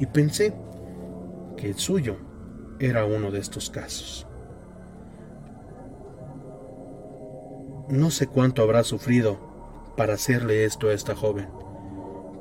y 0.00 0.06
pensé 0.06 0.52
que 1.56 1.68
el 1.68 1.76
suyo 1.76 2.16
era 2.80 3.04
uno 3.04 3.30
de 3.30 3.38
estos 3.38 3.70
casos. 3.70 4.26
No 7.88 8.10
sé 8.10 8.26
cuánto 8.26 8.62
habrá 8.62 8.82
sufrido 8.82 9.38
para 9.96 10.14
hacerle 10.14 10.64
esto 10.64 10.88
a 10.88 10.92
esta 10.92 11.14
joven, 11.14 11.48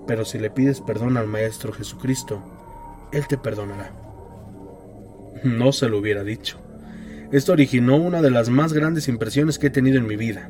pero 0.07 0.26
si 0.26 0.39
le 0.39 0.49
pides 0.49 0.81
perdón 0.81 1.18
al 1.18 1.27
Maestro 1.27 1.72
Jesucristo, 1.73 2.41
Él 3.11 3.27
te 3.27 3.38
perdonará. 3.38 3.91
No 5.43 5.72
se 5.72 5.88
lo 5.88 5.99
hubiera 5.99 6.23
dicho. 6.23 6.60
Esto 7.31 7.51
originó 7.51 7.95
una 7.95 8.23
de 8.23 8.31
las 8.31 8.49
más 8.49 8.73
grandes 8.73 9.07
impresiones 9.07 9.60
que 9.60 9.68
he 9.68 9.69
tenido 9.69 9.99
en 9.99 10.07
mi 10.07 10.15
vida. 10.15 10.49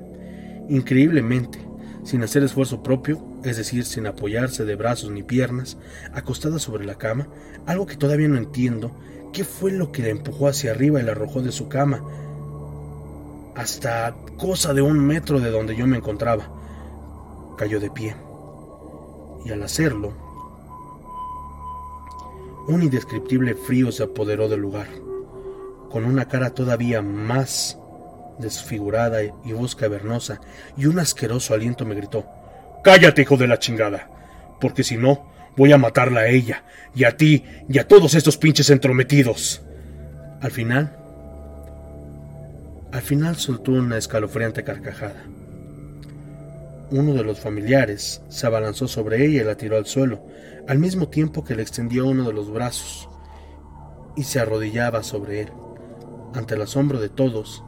Increíblemente, 0.70 1.60
sin 2.06 2.24
hacer 2.24 2.42
esfuerzo 2.42 2.82
propio, 2.82 3.22
es 3.44 3.58
decir, 3.58 3.84
sin 3.84 4.08
apoyarse 4.08 4.64
de 4.64 4.76
brazos 4.76 5.12
ni 5.12 5.22
piernas, 5.22 5.78
acostada 6.14 6.58
sobre 6.58 6.86
la 6.86 6.96
cama, 6.96 7.28
algo 7.66 7.86
que 7.86 7.98
todavía 7.98 8.30
no 8.30 8.38
entiendo, 8.38 8.92
qué 9.34 9.44
fue 9.44 9.72
lo 9.72 9.92
que 9.92 10.04
la 10.04 10.08
empujó 10.08 10.48
hacia 10.48 10.72
arriba 10.72 11.02
y 11.02 11.04
la 11.04 11.12
arrojó 11.12 11.42
de 11.42 11.52
su 11.52 11.68
cama, 11.68 12.02
hasta 13.56 14.16
cosa 14.38 14.74
de 14.74 14.82
un 14.82 15.06
metro 15.06 15.42
de 15.42 15.52
donde 15.52 15.76
yo 15.76 15.86
me 15.86 15.98
encontraba. 15.98 16.50
Cayó 17.58 17.82
de 17.82 17.92
pie. 17.92 18.16
Y 19.44 19.52
al 19.52 19.64
hacerlo, 19.64 20.14
un 22.70 22.84
indescriptible 22.84 23.56
frío 23.56 23.92
se 23.92 24.04
apoderó 24.04 24.48
del 24.48 24.62
lugar 24.62 25.09
con 25.90 26.06
una 26.06 26.28
cara 26.28 26.52
todavía 26.52 27.02
más 27.02 27.78
desfigurada 28.40 29.22
y 29.24 29.52
voz 29.52 29.76
cavernosa, 29.76 30.40
y 30.78 30.86
un 30.86 31.00
asqueroso 31.00 31.54
aliento 31.54 31.86
me 31.86 31.96
gritó 31.96 32.26
Cállate, 32.84 33.24
hijo 33.24 33.36
de 33.38 33.48
la 33.48 33.60
chingada, 33.60 34.10
porque 34.62 34.84
si 34.84 34.96
no, 34.96 35.30
voy 35.58 35.74
a 35.74 35.78
matarla 35.78 36.22
a 36.22 36.28
ella, 36.28 36.64
y 36.96 37.04
a 37.04 37.18
ti, 37.18 37.44
y 37.68 37.78
a 37.78 37.88
todos 37.88 38.16
estos 38.16 38.38
pinches 38.38 38.70
entrometidos. 38.70 39.62
Al 40.42 40.52
final, 40.52 40.96
al 42.94 43.02
final 43.02 43.36
soltó 43.36 43.74
una 43.74 43.98
escalofriante 43.98 44.64
carcajada. 44.64 45.26
Uno 46.92 47.14
de 47.14 47.24
los 47.24 47.40
familiares 47.40 48.22
se 48.30 48.48
abalanzó 48.48 48.88
sobre 48.88 49.26
ella 49.26 49.42
y 49.42 49.46
la 49.46 49.56
tiró 49.56 49.78
al 49.78 49.86
suelo, 49.86 50.26
al 50.68 50.80
mismo 50.80 51.10
tiempo 51.10 51.44
que 51.44 51.56
le 51.56 51.62
extendió 51.62 52.08
uno 52.08 52.24
de 52.24 52.34
los 52.34 52.50
brazos 52.50 53.10
y 54.16 54.24
se 54.24 54.40
arrodillaba 54.40 55.04
sobre 55.04 55.42
él 55.42 55.52
ante 56.34 56.56
el 56.56 56.62
asombro 56.62 57.00
de 57.00 57.10
todos, 57.10 57.64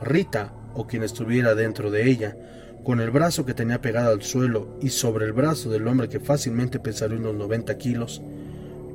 Rita, 0.00 0.52
o 0.74 0.86
quien 0.86 1.02
estuviera 1.02 1.54
dentro 1.54 1.90
de 1.90 2.08
ella, 2.08 2.36
con 2.84 3.00
el 3.00 3.10
brazo 3.10 3.44
que 3.44 3.54
tenía 3.54 3.80
pegado 3.80 4.10
al 4.12 4.22
suelo 4.22 4.78
y 4.80 4.90
sobre 4.90 5.26
el 5.26 5.32
brazo 5.32 5.70
del 5.70 5.86
hombre 5.86 6.08
que 6.08 6.20
fácilmente 6.20 6.78
pesaría 6.78 7.18
unos 7.18 7.34
90 7.34 7.76
kilos, 7.76 8.22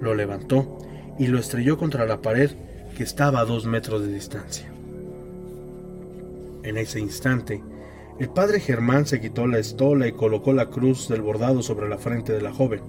lo 0.02 0.16
levantó 0.16 0.80
y 1.20 1.28
lo 1.28 1.40
estrelló 1.40 1.78
contra 1.78 2.06
la 2.06 2.22
pared 2.22 2.52
que 2.98 3.04
estaba 3.04 3.40
a 3.40 3.46
dos 3.46 3.66
metros 3.66 4.02
de 4.02 4.14
distancia. 4.14 4.72
En 6.64 6.78
ese 6.78 7.00
instante, 7.00 7.62
el 8.20 8.30
padre 8.30 8.60
Germán 8.60 9.06
se 9.06 9.22
quitó 9.22 9.46
la 9.46 9.60
estola 9.60 10.08
y 10.08 10.14
colocó 10.14 10.54
la 10.54 10.70
cruz 10.70 11.08
del 11.10 11.22
bordado 11.22 11.62
sobre 11.62 11.90
la 11.90 11.98
frente 11.98 12.34
de 12.34 12.42
la 12.42 12.54
joven, 12.54 12.82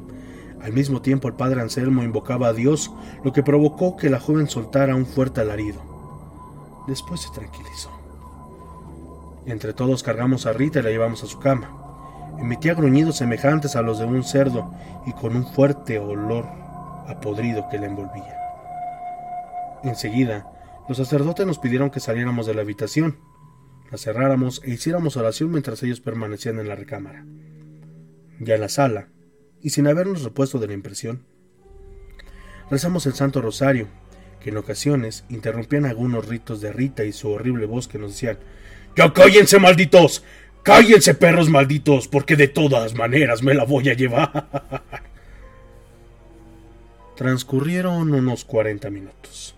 al 0.62 0.72
mismo 0.72 1.02
tiempo 1.02 1.28
el 1.28 1.34
padre 1.34 1.60
Anselmo 1.60 2.02
invocaba 2.02 2.48
a 2.48 2.52
Dios, 2.52 2.92
lo 3.24 3.32
que 3.32 3.42
provocó 3.42 3.96
que 3.96 4.10
la 4.10 4.20
joven 4.20 4.48
soltara 4.48 4.94
un 4.94 5.06
fuerte 5.06 5.40
alarido. 5.40 5.80
Después 6.86 7.20
se 7.20 7.30
tranquilizó. 7.30 7.90
Entre 9.46 9.72
todos 9.72 10.02
cargamos 10.02 10.46
a 10.46 10.52
Rita 10.52 10.80
y 10.80 10.82
la 10.82 10.90
llevamos 10.90 11.22
a 11.22 11.26
su 11.26 11.38
cama. 11.38 11.70
Emitía 12.38 12.74
gruñidos 12.74 13.16
semejantes 13.16 13.76
a 13.76 13.82
los 13.82 13.98
de 13.98 14.04
un 14.04 14.24
cerdo 14.24 14.72
y 15.06 15.12
con 15.12 15.36
un 15.36 15.46
fuerte 15.46 15.98
olor 15.98 16.44
a 17.06 17.20
podrido 17.20 17.68
que 17.68 17.78
la 17.78 17.86
envolvía. 17.86 18.36
Enseguida, 19.84 20.50
los 20.88 20.98
sacerdotes 20.98 21.46
nos 21.46 21.58
pidieron 21.58 21.90
que 21.90 22.00
saliéramos 22.00 22.46
de 22.46 22.54
la 22.54 22.62
habitación, 22.62 23.18
la 23.90 23.98
cerráramos 23.98 24.62
e 24.64 24.70
hiciéramos 24.70 25.16
oración 25.16 25.50
mientras 25.50 25.82
ellos 25.82 26.00
permanecían 26.00 26.58
en 26.58 26.68
la 26.68 26.74
recámara. 26.74 27.24
Ya 28.40 28.56
en 28.56 28.60
la 28.60 28.68
sala, 28.68 29.08
y 29.66 29.70
sin 29.70 29.88
habernos 29.88 30.22
repuesto 30.22 30.60
de 30.60 30.68
la 30.68 30.74
impresión. 30.74 31.24
Rezamos 32.70 33.04
el 33.06 33.14
Santo 33.14 33.42
Rosario, 33.42 33.88
que 34.38 34.50
en 34.50 34.58
ocasiones 34.58 35.24
interrumpían 35.28 35.86
algunos 35.86 36.28
ritos 36.28 36.60
de 36.60 36.72
Rita 36.72 37.02
y 37.02 37.10
su 37.10 37.32
horrible 37.32 37.66
voz 37.66 37.88
que 37.88 37.98
nos 37.98 38.12
decían 38.12 38.38
¡Ya 38.94 39.12
cállense, 39.12 39.58
malditos! 39.58 40.22
¡Cállense, 40.62 41.14
perros 41.14 41.50
malditos! 41.50 42.06
Porque 42.06 42.36
de 42.36 42.46
todas 42.46 42.94
maneras 42.94 43.42
me 43.42 43.54
la 43.54 43.64
voy 43.64 43.88
a 43.88 43.94
llevar. 43.94 44.46
Transcurrieron 47.16 48.14
unos 48.14 48.44
cuarenta 48.44 48.88
minutos 48.88 49.56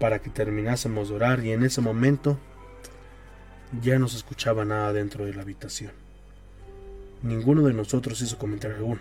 para 0.00 0.18
que 0.18 0.30
terminásemos 0.30 1.10
de 1.10 1.14
orar 1.14 1.44
y 1.44 1.52
en 1.52 1.62
ese 1.62 1.80
momento 1.80 2.40
ya 3.80 4.00
no 4.00 4.08
se 4.08 4.16
escuchaba 4.16 4.64
nada 4.64 4.92
dentro 4.92 5.26
de 5.26 5.32
la 5.32 5.42
habitación. 5.42 6.03
Ninguno 7.24 7.62
de 7.62 7.72
nosotros 7.72 8.20
hizo 8.20 8.36
comentario 8.36 8.76
alguno. 8.76 9.00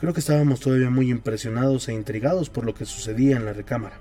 Creo 0.00 0.12
que 0.12 0.18
estábamos 0.18 0.58
todavía 0.58 0.90
muy 0.90 1.08
impresionados 1.08 1.88
e 1.88 1.92
intrigados 1.92 2.50
por 2.50 2.64
lo 2.64 2.74
que 2.74 2.84
sucedía 2.84 3.36
en 3.36 3.44
la 3.44 3.52
recámara. 3.52 4.00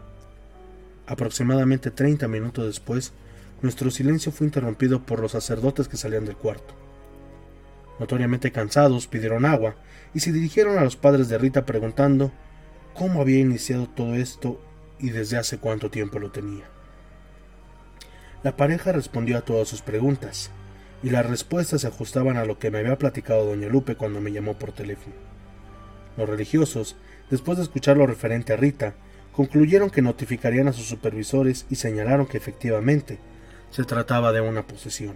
Aproximadamente 1.05 1.91
30 1.91 2.27
minutos 2.27 2.65
después, 2.65 3.13
nuestro 3.61 3.91
silencio 3.91 4.31
fue 4.31 4.47
interrumpido 4.47 5.03
por 5.03 5.19
los 5.19 5.33
sacerdotes 5.33 5.87
que 5.87 5.97
salían 5.97 6.25
del 6.25 6.35
cuarto. 6.35 6.73
Notoriamente 7.99 8.51
cansados, 8.51 9.05
pidieron 9.05 9.45
agua 9.45 9.75
y 10.15 10.21
se 10.21 10.31
dirigieron 10.31 10.79
a 10.79 10.83
los 10.83 10.95
padres 10.95 11.29
de 11.29 11.37
Rita 11.37 11.63
preguntando 11.63 12.31
cómo 12.95 13.21
había 13.21 13.37
iniciado 13.37 13.87
todo 13.87 14.15
esto 14.15 14.59
y 14.97 15.11
desde 15.11 15.37
hace 15.37 15.59
cuánto 15.59 15.91
tiempo 15.91 16.17
lo 16.17 16.31
tenía. 16.31 16.65
La 18.41 18.57
pareja 18.57 18.91
respondió 18.93 19.37
a 19.37 19.41
todas 19.41 19.67
sus 19.67 19.83
preguntas, 19.83 20.49
y 21.03 21.09
las 21.09 21.25
respuestas 21.25 21.81
se 21.81 21.87
ajustaban 21.87 22.37
a 22.37 22.45
lo 22.45 22.57
que 22.57 22.71
me 22.71 22.79
había 22.79 22.97
platicado 22.97 23.45
doña 23.45 23.67
Lupe 23.67 23.95
cuando 23.95 24.21
me 24.21 24.31
llamó 24.31 24.57
por 24.57 24.71
teléfono. 24.71 25.15
Los 26.17 26.29
religiosos, 26.29 26.95
después 27.29 27.57
de 27.57 27.63
escuchar 27.63 27.97
lo 27.97 28.07
referente 28.07 28.53
a 28.53 28.57
Rita, 28.57 28.95
concluyeron 29.31 29.89
que 29.89 30.01
notificarían 30.01 30.67
a 30.67 30.73
sus 30.73 30.87
supervisores 30.87 31.65
y 31.69 31.75
señalaron 31.75 32.25
que 32.25 32.37
efectivamente 32.37 33.19
se 33.69 33.83
trataba 33.83 34.31
de 34.31 34.41
una 34.41 34.65
posesión, 34.65 35.15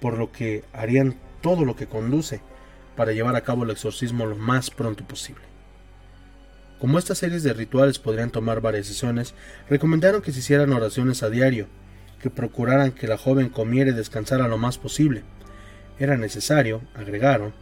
por 0.00 0.18
lo 0.18 0.30
que 0.30 0.64
harían 0.72 1.16
todo 1.40 1.64
lo 1.64 1.76
que 1.76 1.86
conduce 1.86 2.40
para 2.96 3.12
llevar 3.12 3.36
a 3.36 3.42
cabo 3.42 3.64
el 3.64 3.70
exorcismo 3.70 4.26
lo 4.26 4.36
más 4.36 4.70
pronto 4.70 5.04
posible. 5.04 5.42
Como 6.78 6.98
estas 6.98 7.18
series 7.18 7.42
de 7.42 7.54
rituales 7.54 7.98
podrían 7.98 8.30
tomar 8.30 8.60
varias 8.60 8.86
sesiones, 8.86 9.34
recomendaron 9.70 10.20
que 10.20 10.32
se 10.32 10.40
hicieran 10.40 10.72
oraciones 10.72 11.22
a 11.22 11.30
diario 11.30 11.68
que 12.20 12.30
procuraran 12.30 12.92
que 12.92 13.06
la 13.06 13.18
joven 13.18 13.48
comiera 13.48 13.90
y 13.90 13.94
descansara 13.94 14.48
lo 14.48 14.58
más 14.58 14.78
posible. 14.78 15.22
Era 15.98 16.16
necesario, 16.16 16.82
agregaron, 16.94 17.52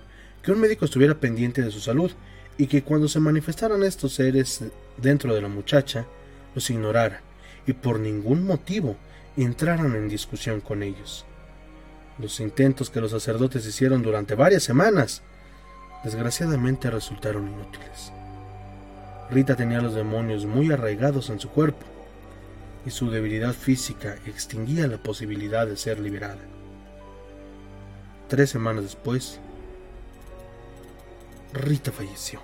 que 0.42 0.52
un 0.52 0.60
médico 0.60 0.84
estuviera 0.84 1.14
pendiente 1.14 1.62
de 1.62 1.70
su 1.70 1.80
salud 1.80 2.12
y 2.56 2.66
que 2.66 2.82
cuando 2.82 3.08
se 3.08 3.20
manifestaran 3.20 3.82
estos 3.82 4.14
seres 4.14 4.62
dentro 4.96 5.34
de 5.34 5.42
la 5.42 5.48
muchacha, 5.48 6.06
los 6.54 6.70
ignorara 6.70 7.20
y 7.66 7.72
por 7.72 7.98
ningún 7.98 8.44
motivo 8.44 8.96
entraran 9.36 9.94
en 9.96 10.08
discusión 10.08 10.60
con 10.60 10.82
ellos. 10.82 11.24
Los 12.18 12.38
intentos 12.38 12.90
que 12.90 13.00
los 13.00 13.10
sacerdotes 13.10 13.66
hicieron 13.66 14.02
durante 14.02 14.36
varias 14.36 14.62
semanas, 14.62 15.22
desgraciadamente 16.04 16.90
resultaron 16.90 17.48
inútiles. 17.48 18.12
Rita 19.30 19.56
tenía 19.56 19.80
los 19.80 19.94
demonios 19.94 20.44
muy 20.44 20.70
arraigados 20.70 21.30
en 21.30 21.40
su 21.40 21.48
cuerpo 21.48 21.93
y 22.86 22.90
su 22.90 23.10
debilidad 23.10 23.52
física 23.52 24.16
extinguía 24.26 24.86
la 24.86 24.98
posibilidad 24.98 25.66
de 25.66 25.76
ser 25.76 26.00
liberada. 26.00 26.42
Tres 28.28 28.50
semanas 28.50 28.84
después, 28.84 29.40
Rita 31.52 31.92
falleció. 31.92 32.40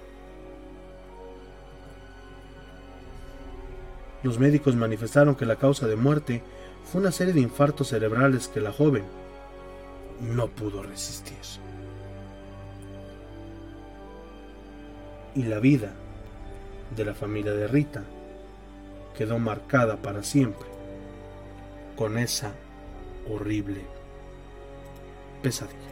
Los 4.23 4.39
médicos 4.39 4.77
manifestaron 4.77 5.35
que 5.35 5.47
la 5.47 5.57
causa 5.57 5.87
de 5.87 5.97
muerte 5.97 6.43
fue 6.85 7.01
una 7.01 7.13
serie 7.13 7.33
de 7.33 7.41
infartos 7.41 7.89
cerebrales 7.89 8.49
que 8.49 8.61
la 8.61 8.73
joven 8.73 9.05
no 10.21 10.49
pudo 10.49 10.83
resistir. 10.83 11.37
Y 15.35 15.45
la 15.45 15.59
vida 15.59 15.93
de 16.95 17.05
la 17.05 17.15
familia 17.15 17.53
de 17.53 17.69
Rita 17.69 18.05
quedó 19.21 19.39
marcada 19.39 19.99
para 19.99 20.23
siempre 20.23 20.67
con 21.95 22.17
esa 22.17 22.55
horrible 23.29 23.83
pesadilla. 25.43 25.90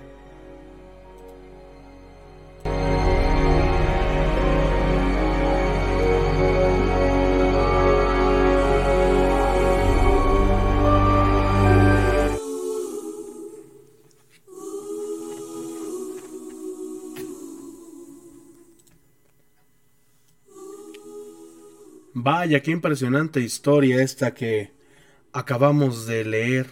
Vaya, 22.30 22.60
qué 22.60 22.72
impresionante 22.72 23.40
historia 23.40 24.02
esta 24.02 24.34
que 24.34 24.70
acabamos 25.32 26.04
de 26.04 26.26
leer 26.26 26.66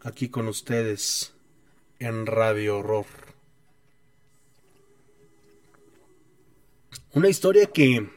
aquí 0.00 0.28
con 0.28 0.46
ustedes 0.46 1.34
en 1.98 2.24
Radio 2.24 2.78
Horror. 2.78 3.06
Una 7.14 7.28
historia 7.28 7.66
que 7.66 8.08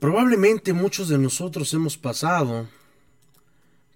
probablemente 0.00 0.72
muchos 0.72 1.10
de 1.10 1.18
nosotros 1.18 1.74
hemos 1.74 1.98
pasado, 1.98 2.70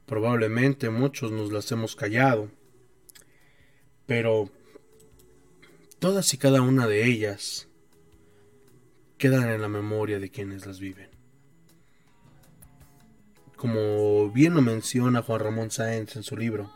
probablemente 0.04 0.90
muchos 0.90 1.32
nos 1.32 1.50
las 1.50 1.72
hemos 1.72 1.96
callado, 1.96 2.50
pero 4.04 4.50
todas 5.98 6.34
y 6.34 6.36
cada 6.36 6.60
una 6.60 6.86
de 6.86 7.06
ellas 7.06 7.67
quedan 9.18 9.50
en 9.50 9.60
la 9.60 9.68
memoria 9.68 10.20
de 10.20 10.30
quienes 10.30 10.64
las 10.64 10.78
viven. 10.78 11.10
Como 13.56 14.30
bien 14.30 14.54
lo 14.54 14.62
menciona 14.62 15.22
Juan 15.22 15.40
Ramón 15.40 15.70
Sáenz 15.72 16.14
en 16.14 16.22
su 16.22 16.36
libro, 16.36 16.72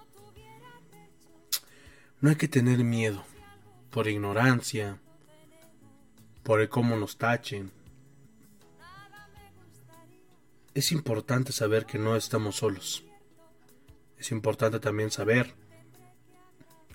no 2.20 2.30
hay 2.30 2.36
que 2.36 2.48
tener 2.48 2.82
miedo 2.82 3.24
por 3.90 4.08
ignorancia, 4.08 5.00
por 6.42 6.60
el 6.60 6.68
cómo 6.68 6.96
nos 6.96 7.16
tachen. 7.16 7.70
Es 10.74 10.90
importante 10.90 11.52
saber 11.52 11.86
que 11.86 11.98
no 11.98 12.16
estamos 12.16 12.56
solos. 12.56 13.04
Es 14.18 14.32
importante 14.32 14.80
también 14.80 15.12
saber 15.12 15.54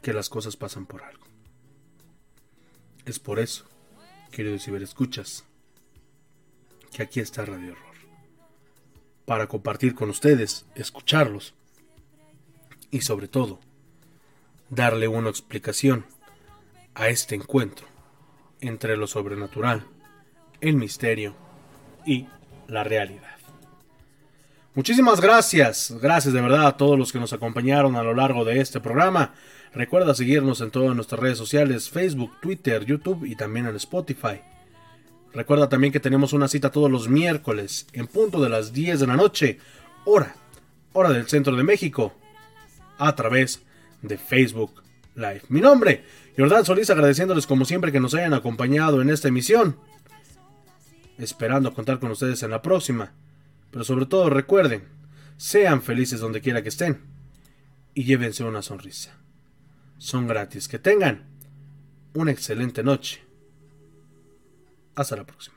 que 0.02 0.12
las 0.12 0.28
cosas 0.28 0.58
pasan 0.58 0.86
por 0.86 1.04
algo. 1.04 1.26
Es 3.06 3.20
por 3.20 3.40
eso 3.40 3.77
queridos 4.32 4.68
escuchas 4.68 5.46
que 6.92 7.04
aquí 7.04 7.20
está 7.20 7.46
Radio 7.46 7.74
Horror. 7.74 7.96
Para 9.26 9.48
compartir 9.48 9.94
con 9.96 10.10
ustedes, 10.10 10.66
escucharlos 10.76 11.54
y 12.92 13.02
sobre 13.02 13.28
todo, 13.28 13.60
darle 14.70 15.08
una 15.08 15.30
explicación 15.30 16.06
a 16.96 17.10
este 17.10 17.36
encuentro 17.36 17.88
entre 18.62 18.98
lo 18.98 19.08
sobrenatural, 19.08 19.86
el 20.62 20.76
misterio 20.76 21.36
y 22.06 22.28
la 22.68 22.84
realidad. 22.84 23.36
Muchísimas 24.74 25.20
gracias, 25.22 25.96
gracias 26.02 26.34
de 26.34 26.42
verdad 26.42 26.68
a 26.68 26.78
todos 26.78 26.98
los 26.98 27.12
que 27.12 27.20
nos 27.20 27.34
acompañaron 27.34 27.96
a 27.96 28.04
lo 28.04 28.14
largo 28.14 28.46
de 28.46 28.62
este 28.62 28.80
programa. 28.80 29.34
Recuerda 29.74 30.16
seguirnos 30.16 30.62
en 30.62 30.72
todas 30.72 30.96
nuestras 30.96 31.20
redes 31.20 31.38
sociales, 31.38 31.90
Facebook, 31.90 32.40
Twitter, 32.42 32.86
YouTube 32.86 33.26
y 33.26 33.36
también 33.36 33.68
en 33.68 33.76
Spotify. 33.76 34.42
Recuerda 35.34 35.70
también 35.70 35.94
que 35.94 36.00
tenemos 36.00 36.34
una 36.34 36.48
cita 36.48 36.72
todos 36.72 36.90
los 36.90 37.10
miércoles 37.10 37.88
en 37.94 38.08
punto 38.08 38.42
de 38.42 38.50
las 38.50 38.74
10 38.74 39.02
de 39.02 39.08
la 39.08 39.16
noche, 39.16 39.60
hora, 40.06 40.36
hora 40.94 41.12
del 41.12 41.28
centro 41.28 41.56
de 41.56 41.64
México, 41.64 42.14
a 42.98 43.16
través 43.16 43.62
de 44.02 44.18
Facebook 44.18 44.82
Live. 45.16 45.44
Mi 45.50 45.62
nombre, 45.62 46.04
Jordán 46.38 46.66
Solís, 46.66 46.90
agradeciéndoles 46.90 47.46
como 47.46 47.66
siempre 47.66 47.92
que 47.92 48.00
nos 48.00 48.14
hayan 48.14 48.34
acompañado 48.34 49.02
en 49.02 49.10
esta 49.10 49.28
emisión. 49.28 49.78
Esperando 51.18 51.74
contar 51.74 52.00
con 52.00 52.12
ustedes 52.12 52.42
en 52.44 52.52
la 52.52 52.62
próxima. 52.62 53.12
Pero 53.72 53.84
sobre 53.84 54.06
todo 54.06 54.30
recuerden, 54.30 54.84
sean 55.38 55.82
felices 55.82 56.20
donde 56.20 56.42
quiera 56.42 56.64
que 56.64 56.70
estén 56.70 57.02
y 57.94 58.04
llévense 58.04 58.44
una 58.44 58.62
sonrisa. 58.62 59.17
Son 59.98 60.28
gratis. 60.28 60.68
Que 60.68 60.80
tengan 60.80 61.28
una 62.14 62.32
excelente 62.32 62.84
noche. 62.84 63.24
Hasta 64.96 65.16
la 65.16 65.26
próxima. 65.26 65.57